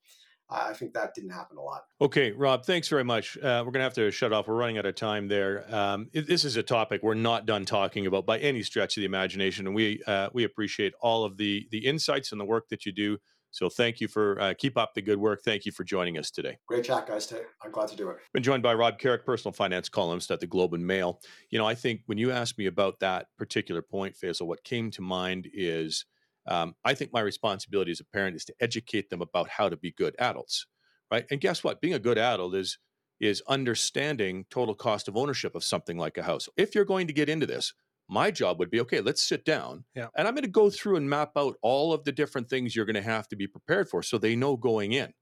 I 0.51 0.75
think 0.75 0.93
that 0.93 1.15
didn't 1.15 1.31
happen 1.31 1.57
a 1.57 1.63
lot. 1.63 1.83
Okay, 2.01 2.33
Rob, 2.33 2.65
thanks 2.65 2.89
very 2.89 3.03
much. 3.03 3.37
Uh, 3.39 3.63
we're 3.65 3.73
going 3.73 3.81
to 3.81 3.85
have 3.85 3.95
to 3.95 4.11
shut 4.11 4.33
off. 4.33 4.47
We're 4.47 4.55
running 4.55 4.77
out 4.77 4.85
of 4.85 4.95
time 4.95 5.27
there. 5.29 5.65
Um, 5.75 6.09
it, 6.13 6.27
this 6.27 6.45
is 6.45 6.57
a 6.57 6.63
topic 6.63 7.03
we're 7.03 7.15
not 7.15 7.47
done 7.47 7.65
talking 7.65 8.07
about 8.07 8.27
by 8.27 8.39
any 8.39 8.63
stretch 8.63 8.97
of 8.97 9.01
the 9.01 9.07
imagination, 9.07 9.67
and 9.67 9.75
we 9.75 10.03
uh, 10.07 10.29
we 10.35 10.45
appreciate 10.45 10.93
all 11.01 11.25
of 11.25 11.39
the 11.39 11.67
the 11.71 11.87
insights 11.87 12.31
and 12.31 12.41
the 12.41 12.45
work 12.45 12.69
that 12.69 12.85
you 12.85 12.93
do 12.93 13.19
so 13.55 13.69
thank 13.69 14.01
you 14.01 14.09
for 14.09 14.41
uh, 14.41 14.53
keep 14.59 14.77
up 14.77 14.95
the 14.95 15.01
good 15.01 15.19
work. 15.19 15.43
Thank 15.45 15.65
you 15.65 15.71
for 15.71 15.85
joining 15.85 16.19
us 16.19 16.33
today. 16.33 16.59
Great 16.67 16.85
chat, 16.85 17.07
guys. 17.07 17.33
I'm 17.63 17.71
glad 17.71 17.87
to 17.87 17.97
do 17.97 18.11
it. 18.11 18.17
Been 18.33 18.43
joined 18.43 18.65
by 18.65 18.75
Rob 18.75 18.99
Carrick, 18.99 19.25
personal 19.25 19.53
finance 19.53 19.89
columnist 19.89 20.33
at 20.33 20.41
the 20.41 20.47
Globe 20.49 20.75
and 20.75 20.85
Mail. 20.85 21.21
You 21.51 21.61
know, 21.61 21.65
I 21.65 21.77
think 21.77 22.01
when 22.07 22.19
you 22.19 22.33
asked 22.33 22.59
me 22.59 22.67
about 22.67 22.99
that 22.99 23.29
particular 23.39 23.81
point, 23.81 24.17
Faisal, 24.21 24.49
what 24.49 24.65
came 24.65 24.91
to 24.91 25.03
mind 25.03 25.49
is 25.55 26.05
um, 26.49 26.75
I 26.85 26.95
think 26.95 27.13
my 27.13 27.21
responsibility 27.21 27.93
as 27.93 28.01
a 28.01 28.05
parent 28.05 28.35
is 28.35 28.45
to 28.47 28.55
educate 28.59 29.09
them 29.09 29.23
about 29.23 29.49
how 29.49 29.69
to 29.69 29.77
be 29.77 29.93
good 29.93 30.17
adults, 30.19 30.67
right? 31.13 31.25
And 31.31 31.41
guess 31.41 31.63
what? 31.63 31.81
Being 31.81 31.95
a 31.95 32.01
good 32.01 32.19
adult 32.19 32.57
is 32.57 32.79
is 33.21 33.41
understanding 33.47 34.47
total 34.51 34.75
cost 34.75 35.07
of 35.07 35.17
ownership 35.17 35.55
of 35.55 35.63
something 35.63 35.97
like 35.97 36.19
a 36.19 36.25
house. 36.25 36.49
If 36.57 36.75
you're 36.75 36.85
going 36.85 37.07
to 37.07 37.13
get 37.13 37.29
into 37.29 37.47
this, 37.47 37.73
my 38.09 38.31
job 38.31 38.59
would 38.59 38.71
be 38.71 38.81
okay 38.81 39.01
let's 39.01 39.23
sit 39.23 39.45
down 39.45 39.85
yeah. 39.95 40.09
and 40.17 40.29
i'm 40.29 40.35
going 40.35 40.45
to 40.45 40.51
go 40.51 40.71
through 40.71 40.97
and 40.97 41.09
map 41.09 41.33
out 41.37 41.57
all 41.63 41.93
of 41.93 42.05
the 42.05 42.13
different 42.13 42.49
things 42.49 42.75
you're 42.75 42.85
going 42.85 42.95
to 42.95 43.03
have 43.03 43.29
to 43.29 43.37
be 43.37 43.47
prepared 43.47 43.89
for 43.89 44.03
so 44.03 44.19
they 44.19 44.37
know 44.37 44.57
going 44.57 44.93
in 44.93 45.13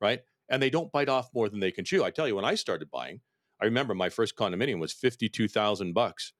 right 0.00 0.20
and 0.48 0.62
they 0.62 0.70
don't 0.70 0.92
bite 0.92 1.08
off 1.08 1.28
more 1.34 1.48
than 1.48 1.60
they 1.60 1.70
can 1.70 1.84
chew 1.84 2.04
i 2.04 2.10
tell 2.10 2.26
you 2.26 2.36
when 2.36 2.44
i 2.44 2.54
started 2.54 2.90
buying 2.90 3.20
i 3.60 3.64
remember 3.64 3.94
my 3.94 4.08
first 4.08 4.36
condominium 4.36 4.80
was 4.80 4.92
52000 4.92 5.92
bucks 5.92 6.32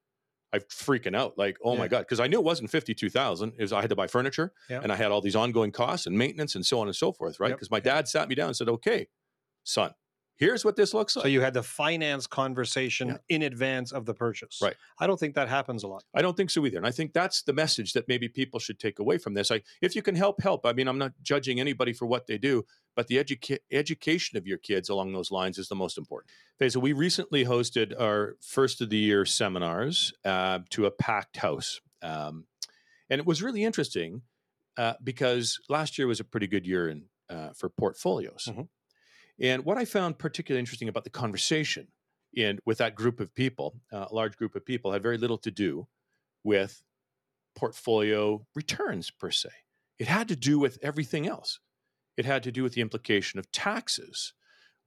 i'm 0.53 0.61
freaking 0.63 1.15
out 1.15 1.37
like 1.37 1.59
oh 1.63 1.75
yeah. 1.75 1.79
my 1.79 1.89
god 1.89 2.01
because 2.01 2.21
i 2.21 2.27
knew 2.27 2.39
it 2.39 2.45
wasn't 2.45 2.71
52000 2.71 3.53
it 3.59 3.63
was 3.63 3.73
i 3.73 3.81
had 3.81 3.91
to 3.91 3.97
buy 3.97 4.07
furniture 4.07 4.53
yeah. 4.71 4.81
and 4.83 4.91
i 4.91 4.97
had 4.97 5.11
all 5.11 5.21
these 5.21 5.37
ongoing 5.37 5.71
costs 5.71 6.07
and 6.07 6.17
maintenance 6.17 6.55
and 6.55 6.65
so 6.65 6.81
on 6.81 6.87
and 6.87 6.97
so 6.97 7.13
forth 7.13 7.39
right 7.41 7.51
because 7.51 7.69
yep. 7.69 7.73
my 7.73 7.81
dad 7.81 8.09
sat 8.09 8.29
me 8.29 8.35
down 8.35 8.49
and 8.49 8.57
said 8.57 8.69
okay 8.69 9.07
son 9.65 9.91
here's 10.37 10.65
what 10.65 10.77
this 10.77 10.95
looks 10.95 11.17
like. 11.17 11.25
So 11.25 11.29
you 11.29 11.41
had 11.41 11.55
the 11.55 11.63
finance 11.63 12.27
conversation 12.27 13.09
yeah. 13.09 13.17
in 13.29 13.43
advance 13.43 13.93
of 13.93 14.05
the 14.07 14.15
purchase. 14.15 14.61
Right. 14.63 14.75
I 14.99 15.07
don't 15.07 15.19
think 15.19 15.35
that 15.35 15.49
happens 15.49 15.85
a 15.85 15.89
lot. 15.89 16.05
I 16.15 16.23
don't 16.23 16.37
think 16.37 16.51
so 16.51 16.65
either. 16.67 16.79
And 16.79 16.87
I 16.87 16.91
think 16.91 17.13
that's 17.13 17.43
the 17.43 17.53
message 17.53 17.93
that 17.93 18.09
maybe 18.09 18.29
people 18.29 18.61
should 18.61 18.79
take 18.79 18.99
away 18.99 19.19
from 19.19 19.35
this. 19.35 19.51
I, 19.51 19.63
if 19.81 19.95
you 19.95 20.03
can 20.03 20.17
help, 20.17 20.43
help. 20.43 20.67
I 20.67 20.73
mean, 20.73 20.89
I'm 20.89 20.99
not 20.99 21.13
judging 21.23 21.61
anybody 21.61 21.93
for 21.93 22.07
what 22.07 22.27
they 22.27 22.39
do, 22.39 22.65
but 22.97 23.07
the 23.07 23.17
educa- 23.17 23.59
education 23.71 24.37
of 24.37 24.47
your 24.47 24.59
kids 24.59 24.89
along 24.89 25.13
those 25.13 25.31
lines 25.31 25.59
is 25.59 25.69
the 25.69 25.77
most 25.77 25.99
important. 25.99 26.31
Okay, 26.61 26.69
so 26.69 26.81
we 26.81 26.93
recently 26.93 27.45
hosted 27.45 27.99
our 28.01 28.37
first 28.41 28.81
of 28.81 28.91
the 28.91 28.99
year 28.99 29.25
seminars 29.25 30.13
uh, 30.25 30.61
to 30.71 30.87
a 30.87 30.91
packed 30.91 31.39
house. 31.39 31.81
Um, 32.03 32.47
and 33.11 33.19
it 33.19 33.27
was 33.27 33.43
really 33.43 33.65
interesting 33.65 34.23
uh, 34.77 34.95
because 35.03 35.59
last 35.69 35.99
year 35.99 36.07
was 36.07 36.21
a 36.21 36.25
pretty 36.25 36.47
good 36.47 36.67
year 36.67 36.89
in, 36.89 37.05
uh, 37.31 37.51
for 37.55 37.69
portfolios. 37.69 38.49
Mm-hmm. 38.51 38.63
And 39.41 39.65
what 39.65 39.79
I 39.79 39.85
found 39.85 40.19
particularly 40.19 40.61
interesting 40.61 40.89
about 40.89 41.05
the 41.05 41.11
conversation 41.11 41.89
in 42.33 42.59
with 42.65 42.79
that 42.79 42.95
group 42.95 43.21
of 43.21 43.35
people, 43.35 43.81
uh, 43.93 44.07
a 44.11 44.15
large 44.15 44.37
group 44.37 44.55
of 44.55 44.65
people, 44.65 44.93
had 44.93 45.03
very 45.03 45.19
little 45.19 45.39
to 45.39 45.51
do 45.51 45.87
with 46.43 46.83
portfolio 47.55 48.47
returns 48.55 49.11
per 49.11 49.31
se. 49.31 49.51
It 49.99 50.09
had 50.09 50.29
to 50.29 50.37
do 50.37 50.59
with 50.59 50.79
everything 50.83 51.27
else. 51.27 51.61
It 52.17 52.25
had 52.25 52.43
to 52.45 52.53
do 52.53 52.63
with 52.63 52.75
the 52.75 52.81
implication 52.81 53.39
of 53.39 53.51
taxes 53.51 54.35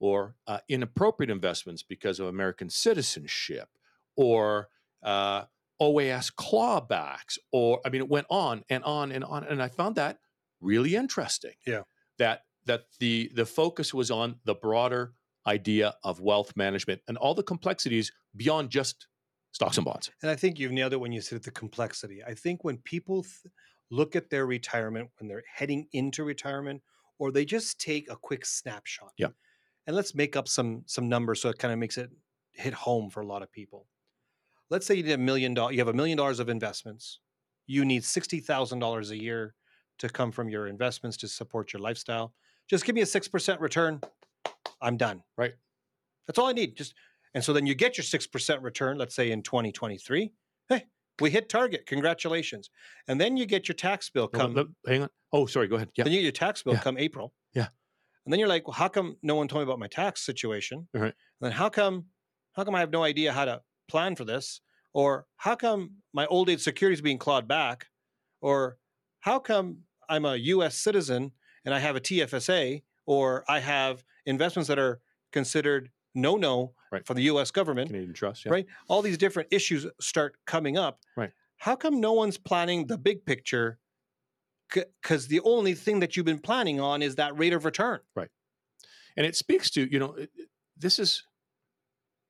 or 0.00 0.36
uh, 0.46 0.58
inappropriate 0.68 1.30
investments 1.30 1.82
because 1.82 2.20
of 2.20 2.26
American 2.26 2.70
citizenship 2.70 3.68
or 4.16 4.68
uh, 5.02 5.44
OAS 5.80 6.32
clawbacks, 6.34 7.38
or 7.52 7.80
I 7.84 7.90
mean, 7.90 8.00
it 8.00 8.08
went 8.08 8.26
on 8.30 8.64
and 8.68 8.82
on 8.84 9.12
and 9.12 9.24
on. 9.24 9.44
And 9.44 9.62
I 9.62 9.68
found 9.68 9.96
that 9.96 10.18
really 10.60 10.94
interesting. 10.94 11.54
Yeah. 11.66 11.82
That 12.18 12.42
that 12.68 12.84
the 13.00 13.30
the 13.34 13.44
focus 13.44 13.92
was 13.92 14.10
on 14.10 14.36
the 14.44 14.54
broader 14.54 15.14
idea 15.46 15.94
of 16.04 16.20
wealth 16.20 16.56
management 16.56 17.00
and 17.08 17.16
all 17.16 17.34
the 17.34 17.42
complexities 17.42 18.12
beyond 18.36 18.70
just 18.70 19.08
stocks 19.52 19.76
and 19.78 19.84
bonds. 19.84 20.10
And 20.22 20.30
I 20.30 20.36
think 20.36 20.58
you've 20.58 20.72
nailed 20.72 20.92
it 20.92 21.00
when 21.00 21.12
you 21.12 21.20
said 21.20 21.42
the 21.42 21.50
complexity. 21.50 22.22
I 22.22 22.34
think 22.34 22.64
when 22.64 22.78
people 22.78 23.22
th- 23.22 23.52
look 23.90 24.14
at 24.14 24.30
their 24.30 24.46
retirement, 24.46 25.10
when 25.18 25.28
they're 25.28 25.42
heading 25.52 25.86
into 25.92 26.22
retirement, 26.22 26.82
or 27.18 27.32
they 27.32 27.44
just 27.44 27.80
take 27.80 28.10
a 28.10 28.16
quick 28.16 28.44
snapshot. 28.44 29.12
Yeah. 29.16 29.28
And 29.86 29.96
let's 29.96 30.14
make 30.14 30.36
up 30.36 30.48
some 30.48 30.82
some 30.86 31.08
numbers 31.08 31.40
so 31.40 31.48
it 31.48 31.58
kind 31.58 31.72
of 31.72 31.78
makes 31.78 31.96
it 31.96 32.10
hit 32.52 32.74
home 32.74 33.10
for 33.10 33.20
a 33.20 33.26
lot 33.26 33.42
of 33.42 33.50
people. 33.50 33.86
Let's 34.70 34.86
say 34.86 34.94
you 34.96 35.02
need 35.02 35.12
a 35.12 35.18
million 35.18 35.54
dollars, 35.54 35.74
you 35.74 35.80
have 35.80 35.88
a 35.88 35.94
million 35.94 36.18
dollars 36.18 36.40
of 36.40 36.48
investments. 36.48 37.20
You 37.66 37.84
need 37.84 38.04
sixty 38.04 38.40
thousand 38.40 38.80
dollars 38.80 39.10
a 39.10 39.16
year 39.16 39.54
to 39.98 40.08
come 40.08 40.30
from 40.30 40.48
your 40.48 40.66
investments 40.66 41.16
to 41.18 41.28
support 41.28 41.72
your 41.72 41.80
lifestyle. 41.80 42.34
Just 42.68 42.84
give 42.84 42.94
me 42.94 43.00
a 43.00 43.06
six 43.06 43.28
percent 43.28 43.60
return. 43.60 44.00
I'm 44.80 44.96
done. 44.96 45.22
Right. 45.36 45.54
That's 46.26 46.38
all 46.38 46.46
I 46.46 46.52
need. 46.52 46.76
Just 46.76 46.94
and 47.34 47.42
so 47.42 47.52
then 47.52 47.66
you 47.66 47.74
get 47.74 47.96
your 47.96 48.04
six 48.04 48.26
percent 48.26 48.62
return. 48.62 48.98
Let's 48.98 49.14
say 49.14 49.30
in 49.30 49.42
2023. 49.42 50.32
Hey, 50.68 50.84
we 51.20 51.30
hit 51.30 51.48
target. 51.48 51.86
Congratulations. 51.86 52.70
And 53.08 53.20
then 53.20 53.36
you 53.36 53.46
get 53.46 53.68
your 53.68 53.74
tax 53.74 54.10
bill 54.10 54.28
No, 54.32 54.38
come. 54.38 54.54
let- 54.54 54.66
hang 54.86 55.02
on. 55.02 55.08
Oh, 55.32 55.46
sorry. 55.46 55.68
Go 55.68 55.76
ahead. 55.76 55.88
Yeah. 55.96 56.04
Then 56.04 56.12
you 56.12 56.18
get 56.20 56.24
your 56.24 56.32
tax 56.32 56.62
bill 56.62 56.74
Yeah. 56.74 56.80
come 56.80 56.98
April. 56.98 57.32
Yeah. 57.54 57.68
And 58.24 58.32
then 58.32 58.38
you're 58.38 58.48
like, 58.48 58.66
well, 58.66 58.74
how 58.74 58.88
come 58.88 59.16
no 59.22 59.34
one 59.34 59.48
told 59.48 59.60
me 59.60 59.64
about 59.64 59.78
my 59.78 59.88
tax 59.88 60.24
situation? 60.24 60.88
Right. 60.92 61.04
And 61.04 61.12
then 61.40 61.52
how 61.52 61.68
come 61.70 62.06
how 62.54 62.64
come 62.64 62.74
I 62.74 62.80
have 62.80 62.90
no 62.90 63.02
idea 63.04 63.32
how 63.32 63.44
to 63.46 63.62
plan 63.88 64.14
for 64.16 64.24
this? 64.24 64.60
Or 64.92 65.26
how 65.36 65.54
come 65.54 65.92
my 66.12 66.26
old 66.26 66.50
age 66.50 66.60
security 66.60 66.94
is 66.94 67.00
being 67.00 67.18
clawed 67.18 67.46
back? 67.48 67.86
Or 68.40 68.78
how 69.20 69.38
come 69.38 69.78
I'm 70.08 70.24
a 70.24 70.36
US 70.36 70.76
citizen 70.76 71.32
and 71.64 71.74
I 71.74 71.78
have 71.78 71.96
a 71.96 72.00
TFSA 72.00 72.82
or 73.06 73.44
I 73.48 73.60
have 73.60 74.04
investments 74.26 74.68
that 74.68 74.78
are 74.78 75.00
considered 75.32 75.90
no 76.14 76.36
no 76.36 76.74
Right. 76.90 77.06
from 77.06 77.16
the 77.16 77.22
US 77.24 77.50
government? 77.50 77.88
Canadian 77.90 78.14
Trust. 78.14 78.44
Yeah. 78.46 78.52
right? 78.52 78.66
All 78.88 79.02
these 79.02 79.18
different 79.18 79.48
issues 79.52 79.86
start 80.00 80.36
coming 80.46 80.78
up. 80.78 81.00
Right. 81.16 81.32
How 81.58 81.76
come 81.76 82.00
no 82.00 82.12
one's 82.14 82.38
planning 82.38 82.86
the 82.86 82.96
big 82.98 83.24
picture? 83.26 83.78
Because 84.72 85.28
the 85.28 85.40
only 85.40 85.74
thing 85.74 86.00
that 86.00 86.16
you've 86.16 86.26
been 86.26 86.38
planning 86.38 86.80
on 86.80 87.02
is 87.02 87.16
that 87.16 87.38
rate 87.38 87.52
of 87.52 87.64
return. 87.64 88.00
Right. 88.14 88.28
And 89.16 89.26
it 89.26 89.34
speaks 89.36 89.70
to 89.70 89.90
you 89.90 89.98
know 89.98 90.14
it- 90.14 90.30
this 90.76 90.98
is 90.98 91.24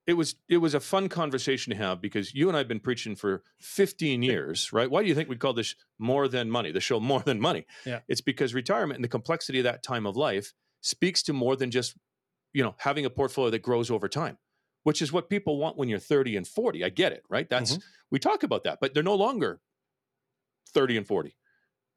it 0.09 0.17
was 0.17 0.37
it 0.49 0.57
was 0.57 0.73
a 0.73 0.81
fun 0.81 1.11
conversation 1.11 1.71
to 1.71 1.77
have 1.77 2.01
because 2.01 2.35
you 2.35 2.49
and 2.49 2.57
I've 2.57 2.67
been 2.67 2.81
preaching 2.81 3.15
for 3.15 3.43
15 3.61 4.23
years, 4.23 4.73
right? 4.73 4.91
Why 4.91 5.03
do 5.03 5.09
you 5.09 5.15
think 5.15 5.29
we 5.29 5.37
call 5.37 5.53
this 5.53 5.75
more 5.99 6.29
than 6.29 6.51
money? 6.51 6.73
The 6.73 6.81
show 6.81 6.99
more 6.99 7.21
than 7.21 7.39
money. 7.39 7.67
Yeah. 7.85 8.01
It's 8.09 8.23
because 8.23 8.55
retirement 8.55 8.97
and 8.97 9.05
the 9.05 9.09
complexity 9.09 9.59
of 9.59 9.65
that 9.65 9.83
time 9.83 10.07
of 10.07 10.17
life 10.17 10.55
speaks 10.81 11.23
to 11.25 11.35
more 11.35 11.57
than 11.57 11.71
just 11.71 11.95
you 12.55 12.63
know 12.63 12.75
having 12.79 13.05
a 13.05 13.11
portfolio 13.11 13.51
that 13.51 13.61
grows 13.61 13.91
over 13.91 14.09
time, 14.09 14.39
which 14.83 15.03
is 15.03 15.13
what 15.13 15.29
people 15.29 15.59
want 15.59 15.77
when 15.77 15.91
you're 15.91 15.99
30 15.99 16.39
and 16.39 16.49
40. 16.49 16.83
I 16.83 16.89
get 16.89 17.13
it, 17.13 17.23
right? 17.29 17.49
That's 17.49 17.73
mm-hmm. 17.73 17.81
we 18.11 18.19
talk 18.19 18.43
about 18.43 18.65
that, 18.65 18.79
but 18.81 18.95
they're 18.95 19.03
no 19.03 19.15
longer 19.15 19.61
30 20.73 20.97
and 20.97 21.07
40, 21.07 21.37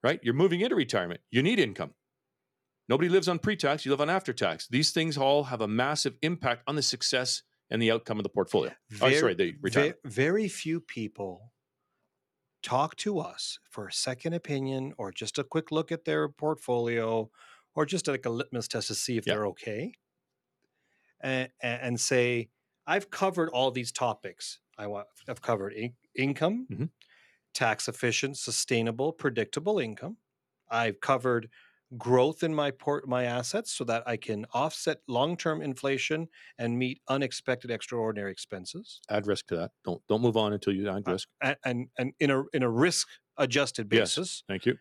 right? 0.04 0.20
You're 0.22 0.34
moving 0.34 0.60
into 0.60 0.76
retirement. 0.76 1.22
You 1.32 1.42
need 1.42 1.60
income. 1.60 1.94
Nobody 2.90 3.08
lives 3.08 3.30
on 3.30 3.40
pre-tax, 3.40 3.86
you 3.86 3.92
live 3.92 4.02
on 4.02 4.10
after-tax. 4.10 4.68
These 4.68 4.92
things 4.92 5.18
all 5.18 5.46
have 5.46 5.62
a 5.62 5.68
massive 5.68 6.18
impact 6.22 6.64
on 6.68 6.76
the 6.76 6.82
success 6.82 7.44
and 7.72 7.82
the 7.82 7.90
outcome 7.92 8.20
of 8.20 8.24
the 8.24 8.30
portfolio. 8.30 8.72
oh, 8.72 8.76
Very- 8.98 9.16
sorry, 9.16 9.34
the 9.34 9.56
retirement. 9.62 9.96
very 10.06 10.48
few 10.48 10.80
people 10.82 11.54
talk 12.62 12.96
to 12.98 13.18
us 13.20 13.58
for 13.70 13.88
a 13.88 13.92
second 13.92 14.34
opinion 14.34 14.94
or 15.00 15.12
just 15.12 15.40
a 15.40 15.44
quick 15.44 15.72
look 15.72 15.92
at 15.92 16.06
their 16.06 16.30
portfolio 16.30 17.32
or 17.74 17.86
just 17.88 18.08
like 18.08 18.26
a 18.28 18.30
litmus 18.30 18.68
test 18.68 18.90
to 18.90 18.94
see 18.96 19.18
if 19.18 19.26
Yeah. 19.26 19.34
they're 19.34 19.48
okay 19.48 19.94
and, 21.22 21.50
and 21.64 22.00
say 22.00 22.50
i've 22.86 23.10
covered 23.10 23.50
all 23.50 23.72
these 23.72 23.92
topics 23.92 24.60
i 24.78 24.86
want 24.86 25.08
i've 25.28 25.42
covered 25.42 25.74
in- 25.74 25.96
income 26.16 26.68
Mhm. 26.70 26.90
tax 27.54 27.88
efficient 27.88 28.38
sustainable 28.38 29.12
predictable 29.12 29.80
income 29.80 30.18
i've 30.70 31.00
covered 31.00 31.50
growth 31.98 32.42
in 32.44 32.54
my 32.54 32.72
port 32.72 33.08
my 33.08 33.26
assets 33.26 33.72
so 33.74 33.84
that 33.84 34.02
i 34.08 34.16
can 34.16 34.46
offset 34.54 35.00
long-term 35.08 35.62
inflation 35.62 36.28
and 36.58 36.78
meet 36.80 37.02
unexpected 37.10 37.70
extraordinary 37.70 38.32
expenses 38.32 39.02
Add 39.10 39.28
risk 39.28 39.48
to 39.48 39.56
that. 39.58 39.72
Don't 39.84 40.02
don't 40.08 40.22
move 40.22 40.38
on 40.38 40.54
until 40.54 40.74
you 40.74 40.90
add 40.90 41.04
Uh, 41.08 41.12
risk. 41.12 41.28
and 41.42 41.56
and, 41.66 41.88
and 41.98 42.14
in 42.20 42.32
a 42.32 42.44
in 42.54 42.64
a 42.64 42.70
risk 42.70 43.08
adjusted 43.38 43.90
basis. 43.90 44.18
Yes. 44.18 44.44
Thank 44.48 44.66
you. 44.66 44.78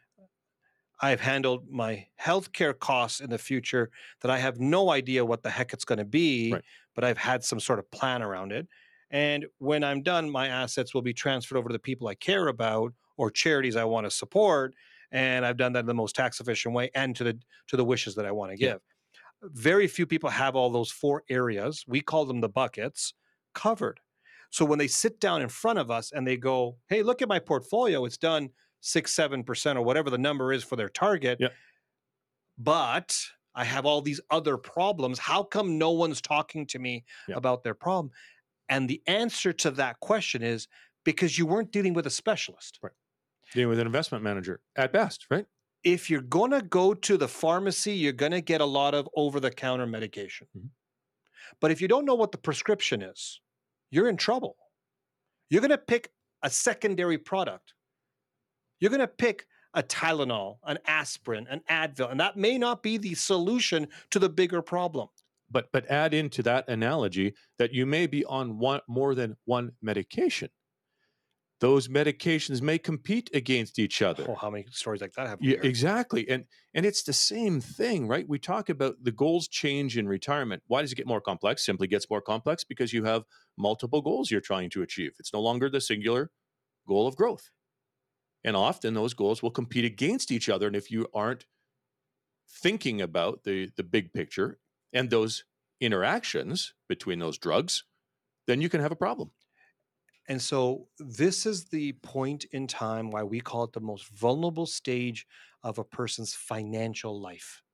I've 1.03 1.21
handled 1.21 1.69
my 1.71 2.07
healthcare 2.21 2.79
costs 2.79 3.21
in 3.21 3.31
the 3.31 3.39
future 3.39 3.91
that 4.21 4.31
I 4.31 4.39
have 4.39 4.61
no 4.61 4.91
idea 4.91 5.25
what 5.25 5.43
the 5.43 5.49
heck 5.51 5.73
it's 5.73 5.85
going 5.85 5.99
to 5.99 6.05
be, 6.05 6.53
Right. 6.53 6.65
but 6.95 7.05
I've 7.05 7.17
had 7.19 7.43
some 7.43 7.59
sort 7.59 7.79
of 7.79 7.91
plan 7.91 8.23
around 8.23 8.53
it. 8.53 8.69
And 9.11 9.47
when 9.59 9.83
I'm 9.83 10.03
done, 10.03 10.31
my 10.31 10.47
assets 10.49 10.93
will 10.95 11.03
be 11.03 11.15
transferred 11.15 11.57
over 11.59 11.71
to 11.71 11.73
the 11.73 11.79
people 11.79 12.07
I 12.07 12.15
care 12.15 12.49
about 12.49 12.93
or 13.17 13.31
charities 13.31 13.77
I 13.77 13.85
want 13.85 14.05
to 14.07 14.11
support. 14.11 14.75
And 15.13 15.45
I've 15.47 15.57
done 15.57 15.73
that 15.75 15.81
in 15.81 15.87
the 15.87 15.95
most 15.95 16.15
tax 16.17 16.41
efficient 16.41 16.75
way 16.75 16.91
and 16.95 17.17
to 17.17 17.25
the 17.25 17.41
to 17.69 17.77
the 17.77 17.85
wishes 17.85 18.15
that 18.17 18.27
I 18.27 18.33
want 18.33 18.53
to 18.53 18.57
Yeah. 18.59 18.75
give. 18.75 18.81
Very 19.43 19.87
few 19.89 20.07
people 20.07 20.31
have 20.31 20.57
all 20.57 20.71
those 20.71 20.91
four 20.91 21.25
areas. 21.31 21.85
We 21.89 22.01
call 22.03 22.27
them 22.27 22.41
the 22.41 22.49
buckets 22.49 23.15
covered. 23.55 24.01
So 24.51 24.65
when 24.65 24.79
they 24.79 24.89
sit 24.89 25.21
down 25.21 25.43
in 25.43 25.49
front 25.49 25.79
of 25.79 25.91
us 25.91 26.13
and 26.13 26.27
they 26.27 26.37
go, 26.37 26.79
"Hey, 26.89 27.03
look 27.03 27.23
at 27.23 27.29
my 27.29 27.39
portfolio. 27.41 28.05
It's 28.05 28.19
done 28.19 28.51
six, 28.81 29.15
seven 29.15 29.45
percent, 29.45 29.79
or 29.79 29.83
whatever 29.83 30.11
the 30.11 30.19
number 30.19 30.53
is 30.53 30.65
for 30.65 30.77
their 30.77 30.89
target." 30.91 31.41
Yep. 31.41 31.61
But 32.59 33.17
I 33.55 33.65
have 33.65 33.87
all 33.87 34.03
these 34.03 34.21
other 34.31 34.57
problems. 34.57 35.19
How 35.19 35.43
come 35.43 35.79
no 35.79 35.91
one's 35.91 36.21
talking 36.21 36.67
to 36.69 36.79
me 36.79 37.05
Yep. 37.27 37.39
about 37.39 37.63
their 37.65 37.75
problem? 37.75 38.13
And 38.69 38.89
the 38.89 39.03
answer 39.07 39.53
to 39.55 39.71
that 39.73 40.01
question 40.01 40.43
is 40.43 40.69
because 41.05 41.39
you 41.39 41.47
weren't 41.47 41.73
dealing 41.73 41.95
with 41.95 42.07
a 42.07 42.11
specialist. 42.11 42.81
Dealing 43.53 43.69
with 43.69 43.79
an 43.81 43.87
investment 43.87 44.23
manager 44.23 44.61
at 44.77 44.93
best, 44.93 45.27
right? 45.31 45.47
If 45.83 46.11
you're 46.11 46.21
going 46.21 46.51
to 46.51 46.63
go 46.63 46.95
to 46.95 47.17
the 47.17 47.29
pharmacy, 47.29 47.93
you're 47.93 48.13
going 48.13 48.33
to 48.33 48.41
get 48.41 48.61
a 48.61 48.67
lot 48.67 48.95
of 48.95 49.09
over 49.17 49.41
the 49.41 49.51
counter 49.51 49.87
medication. 49.87 50.47
Mhm. 50.57 50.71
But 51.61 51.71
if 51.71 51.81
you 51.81 51.89
don't 51.89 52.05
know 52.05 52.15
what 52.15 52.33
the 52.33 52.39
prescription 52.39 53.03
is, 53.03 53.41
you're 53.91 54.09
in 54.09 54.17
trouble. 54.17 54.57
You're 55.49 55.63
going 55.63 55.71
to 55.71 55.79
pick 55.79 56.13
a 56.43 56.51
secondary 56.51 57.19
product. 57.19 57.75
You're 58.79 58.91
going 58.91 59.01
to 59.01 59.09
pick 59.09 59.47
a 59.75 59.83
Tylenol, 59.83 60.59
an 60.65 60.79
aspirin, 60.87 61.47
an 61.49 61.61
Advil, 61.69 62.11
and 62.11 62.21
that 62.21 62.37
may 62.37 62.59
not 62.59 62.83
be 62.83 62.99
the 62.99 63.15
solution 63.15 63.89
to 64.11 64.19
the 64.19 64.29
bigger 64.29 64.63
problem. 64.63 65.09
But 65.51 65.71
but 65.73 65.87
add 65.91 66.15
into 66.15 66.43
that 66.45 66.69
analogy 66.69 67.35
that 67.59 67.73
you 67.73 67.85
may 67.85 68.07
be 68.07 68.25
on 68.25 68.59
one 68.59 68.81
more 68.89 69.15
than 69.15 69.37
one 69.45 69.73
medication. 69.83 70.51
Those 71.61 71.89
medications 71.89 72.61
may 72.63 72.79
compete 72.79 73.31
against 73.35 73.79
each 73.79 74.03
other. 74.03 74.29
Oh, 74.29 74.35
how 74.37 74.51
many 74.51 74.67
stories 74.71 75.01
like 75.01 75.13
that 75.15 75.27
have 75.27 75.41
we 75.41 75.49
Yeah, 75.49 75.57
heard? 75.57 75.73
exactly. 75.73 76.29
And 76.29 76.47
and 76.75 76.85
it's 76.85 77.03
the 77.03 77.13
same 77.15 77.61
thing, 77.61 78.07
right? 78.07 78.29
We 78.29 78.39
talk 78.39 78.69
about 78.69 79.03
the 79.03 79.13
goals 79.13 79.49
change 79.49 79.97
in 79.97 80.07
retirement. 80.07 80.63
Why 80.67 80.83
does 80.83 80.93
it 80.93 80.97
get 80.97 81.07
more 81.07 81.21
complex? 81.21 81.65
Simply 81.65 81.87
gets 81.87 82.11
more 82.11 82.21
complex 82.21 82.63
because 82.63 82.93
you 82.93 83.05
have 83.05 83.25
multiple 83.57 84.03
goals 84.03 84.31
you're 84.31 84.41
trying 84.43 84.71
to 84.71 84.83
achieve. 84.83 85.17
It's 85.19 85.33
no 85.33 85.41
longer 85.41 85.71
the 85.71 85.81
singular 85.81 86.31
goal 86.89 87.07
of 87.07 87.17
growth. 87.17 87.51
And 88.45 88.57
often 88.57 88.95
those 88.95 89.15
goals 89.15 89.43
will 89.43 89.51
compete 89.53 89.85
against 89.85 90.33
each 90.33 90.49
other. 90.49 90.67
And 90.69 90.77
if 90.77 90.91
you 90.91 91.09
aren't 91.15 91.47
thinking 92.49 93.01
about 93.01 93.45
the 93.45 93.71
the 93.77 93.83
big 93.85 94.13
picture 94.13 94.59
and 94.93 95.11
those 95.11 95.45
interactions 95.81 96.75
between 96.89 97.19
those 97.19 97.39
drugs, 97.39 97.85
then 98.47 98.61
you 98.63 98.69
can 98.71 98.81
have 98.83 98.93
a 98.93 98.97
problem. 98.97 99.33
And 100.31 100.41
so 100.41 100.87
this 101.01 101.45
is 101.45 101.65
the 101.65 101.91
point 101.91 102.45
in 102.53 102.69
time 102.69 103.11
why 103.11 103.25
we 103.25 103.41
call 103.41 103.65
it 103.65 103.73
the 103.73 103.81
most 103.81 104.07
vulnerable 104.11 104.65
stage 104.65 105.27
of 105.65 105.79
a 105.79 105.85
person's 105.85 106.35
financial 106.35 107.21
life. 107.21 107.65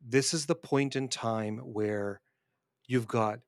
This 0.00 0.32
is 0.32 0.46
the 0.46 0.54
point 0.54 0.94
in 0.94 1.08
time 1.08 1.58
where 1.58 2.20
you've 2.86 3.08
got 3.08 3.40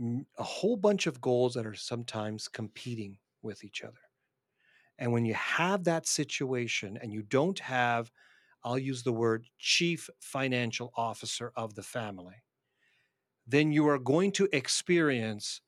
a 0.00 0.42
whole 0.42 0.78
bunch 0.78 1.06
of 1.06 1.20
goals 1.20 1.52
that 1.52 1.66
are 1.66 1.74
sometimes 1.74 2.48
competing 2.48 3.18
with 3.42 3.62
each 3.62 3.84
other. 3.84 4.00
And 4.98 5.12
when 5.12 5.26
you 5.26 5.34
have 5.34 5.84
that 5.84 6.06
situation 6.06 6.98
and 7.02 7.12
you 7.12 7.20
don't 7.20 7.58
have, 7.58 8.10
I'll 8.64 8.78
use 8.78 9.02
the 9.02 9.12
word 9.12 9.44
chief 9.58 10.08
financial 10.18 10.94
officer 10.96 11.52
of 11.56 11.74
the 11.74 11.82
family, 11.82 12.42
then 13.46 13.70
you 13.70 13.86
are 13.86 13.98
going 13.98 14.32
to 14.32 14.48
experience 14.50 15.60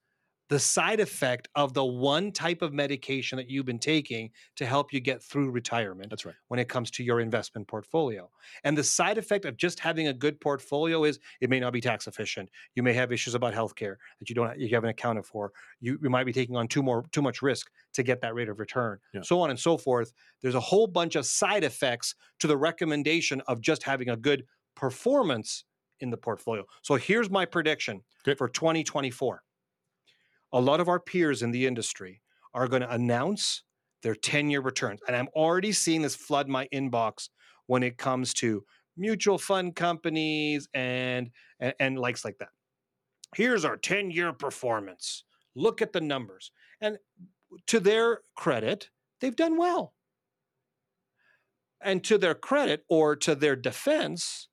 the 0.53 0.59
side 0.59 1.01
effect 1.01 1.49
of 1.55 1.73
the 1.73 1.83
one 1.85 2.31
type 2.31 2.61
of 2.61 2.75
medication 2.75 3.39
that 3.39 3.49
you've 3.49 3.65
been 3.65 3.79
taking 3.79 4.31
to 4.57 4.67
help 4.67 4.93
you 4.93 5.01
get 5.01 5.23
through 5.23 5.51
retirement 5.51 6.11
That's 6.11 6.27
right. 6.27 6.35
when 6.49 6.61
it 6.61 6.69
comes 6.69 6.91
to 6.91 7.03
your 7.03 7.21
investment 7.21 7.67
portfolio. 7.67 8.29
And 8.63 8.77
the 8.77 8.85
side 8.85 9.17
effect 9.17 9.47
of 9.47 9.57
just 9.57 9.81
having 9.81 10.09
a 10.09 10.13
good 10.13 10.39
portfolio 10.43 11.05
is 11.05 11.19
it 11.41 11.49
may 11.49 11.59
not 11.59 11.73
be 11.73 11.81
tax 11.81 12.07
efficient. 12.07 12.51
You 12.75 12.83
may 12.83 12.93
have 12.93 13.13
issues 13.13 13.35
about 13.35 13.55
healthcare 13.55 13.97
that 14.19 14.29
you 14.29 14.35
don't 14.35 14.59
you 14.59 14.69
haven't 14.75 14.91
accounted 14.91 15.25
for. 15.25 15.53
You, 15.81 15.99
you 16.03 16.11
might 16.11 16.25
be 16.25 16.35
taking 16.35 16.55
on 16.55 16.69
too 16.69 16.83
more 16.83 17.03
too 17.13 17.23
much 17.23 17.41
risk 17.41 17.71
to 17.95 18.03
get 18.03 18.21
that 18.21 18.35
rate 18.35 18.51
of 18.51 18.59
return. 18.59 18.99
Yeah. 19.15 19.23
So 19.23 19.41
on 19.41 19.49
and 19.49 19.59
so 19.59 19.79
forth. 19.79 20.13
There's 20.43 20.55
a 20.55 20.61
whole 20.61 20.87
bunch 20.87 21.17
of 21.17 21.25
side 21.25 21.65
effects 21.65 22.15
to 22.41 22.47
the 22.47 22.59
recommendation 22.59 23.41
of 23.47 23.63
just 23.63 23.83
having 23.85 24.11
a 24.11 24.17
good 24.17 24.45
performance 24.77 25.65
in 26.01 26.11
the 26.11 26.17
portfolio. 26.19 26.65
So 26.83 26.97
here's 26.97 27.31
my 27.31 27.47
prediction 27.47 28.03
Okay. 28.27 28.37
for 28.37 28.49
2024 28.49 29.43
a 30.53 30.61
lot 30.61 30.81
of 30.81 30.89
our 30.89 31.01
peers 31.01 31.43
in 31.43 31.51
the 31.51 31.67
industry 31.67 32.23
are 32.55 32.69
going 32.69 32.83
to 32.83 32.93
announce 32.93 33.65
their 34.03 34.15
10 34.15 34.51
year 34.51 34.61
returns. 34.61 35.01
And 35.07 35.17
I'm 35.17 35.29
already 35.35 35.73
seeing 35.73 36.03
this 36.03 36.17
flood 36.17 36.49
my 36.49 36.69
inbox 36.73 37.29
when 37.67 37.83
it 37.83 37.99
comes 37.99 38.35
to 38.35 38.65
mutual 38.97 39.39
fund 39.39 39.75
companies 39.77 40.69
and, 40.75 41.31
and, 41.61 41.75
and 41.81 41.99
likes 41.99 42.25
like 42.25 42.39
that. 42.39 42.51
Here's 43.35 43.65
our 43.65 43.77
10 43.77 44.11
year 44.11 44.33
performance. 44.33 45.25
Look 45.55 45.83
at 45.83 45.93
the 45.93 46.01
numbers. 46.01 46.51
And 46.81 46.99
to 47.67 47.81
their 47.81 48.23
credit, 48.37 48.91
they've 49.21 49.37
done 49.37 49.57
well. 49.59 49.95
And 51.81 52.05
to 52.05 52.17
their 52.19 52.35
credit 52.35 52.85
or 52.89 53.17
to 53.17 53.35
their 53.35 53.57
defense, 53.57 54.49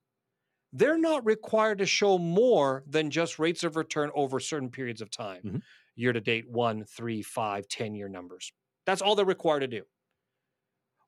they're 0.74 0.98
not 0.98 1.26
required 1.26 1.80
to 1.80 1.86
show 1.88 2.18
more 2.18 2.84
than 2.88 3.12
just 3.12 3.40
rates 3.40 3.64
of 3.64 3.76
return 3.78 4.12
over 4.16 4.40
certain 4.40 4.72
periods 4.72 5.02
of 5.02 5.12
time 5.12 5.44
Mhm. 5.44 5.62
Year 6.00 6.14
to 6.14 6.22
date 6.22 6.50
one, 6.50 6.84
three, 6.84 7.22
five, 7.22 7.68
10 7.68 7.96
year 7.96 8.10
numbers. 8.10 8.52
That's 8.86 9.02
all 9.02 9.16
they're 9.16 9.26
required 9.26 9.62
to 9.62 9.68
do. 9.68 9.84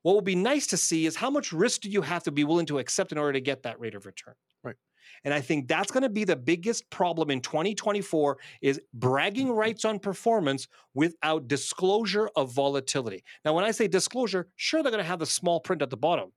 What 0.02 0.16
would 0.16 0.24
be 0.24 0.34
nice 0.34 0.66
to 0.68 0.76
see 0.76 1.06
is 1.06 1.16
how 1.16 1.30
much 1.30 1.52
risk 1.52 1.82
do 1.82 1.90
you 1.90 2.02
have 2.02 2.24
to 2.24 2.32
be 2.32 2.44
willing 2.44 2.66
to 2.66 2.78
accept 2.78 3.12
in 3.12 3.18
order 3.18 3.32
to 3.32 3.40
get 3.40 3.62
that 3.62 3.78
rate 3.80 3.94
of 3.94 4.04
return? 4.04 4.34
Right. 4.64 4.76
And 5.24 5.32
I 5.32 5.40
think 5.40 5.68
that's 5.68 5.92
going 5.92 6.02
to 6.02 6.08
be 6.08 6.24
the 6.24 6.36
biggest 6.36 6.90
problem 6.90 7.30
in 7.30 7.40
2024 7.40 8.38
is 8.60 8.80
bragging 8.94 9.48
mm-hmm. 9.48 9.56
rights 9.56 9.84
on 9.84 9.98
performance 9.98 10.66
without 10.94 11.48
disclosure 11.48 12.28
of 12.36 12.52
volatility. 12.52 13.24
Now, 13.44 13.54
when 13.54 13.64
I 13.64 13.70
say 13.70 13.88
disclosure, 13.88 14.48
sure 14.56 14.82
they're 14.82 14.92
going 14.92 15.02
to 15.02 15.08
have 15.08 15.20
the 15.20 15.26
small 15.26 15.60
print 15.60 15.82
at 15.82 15.90
the 15.90 15.96
bottom. 15.96 16.32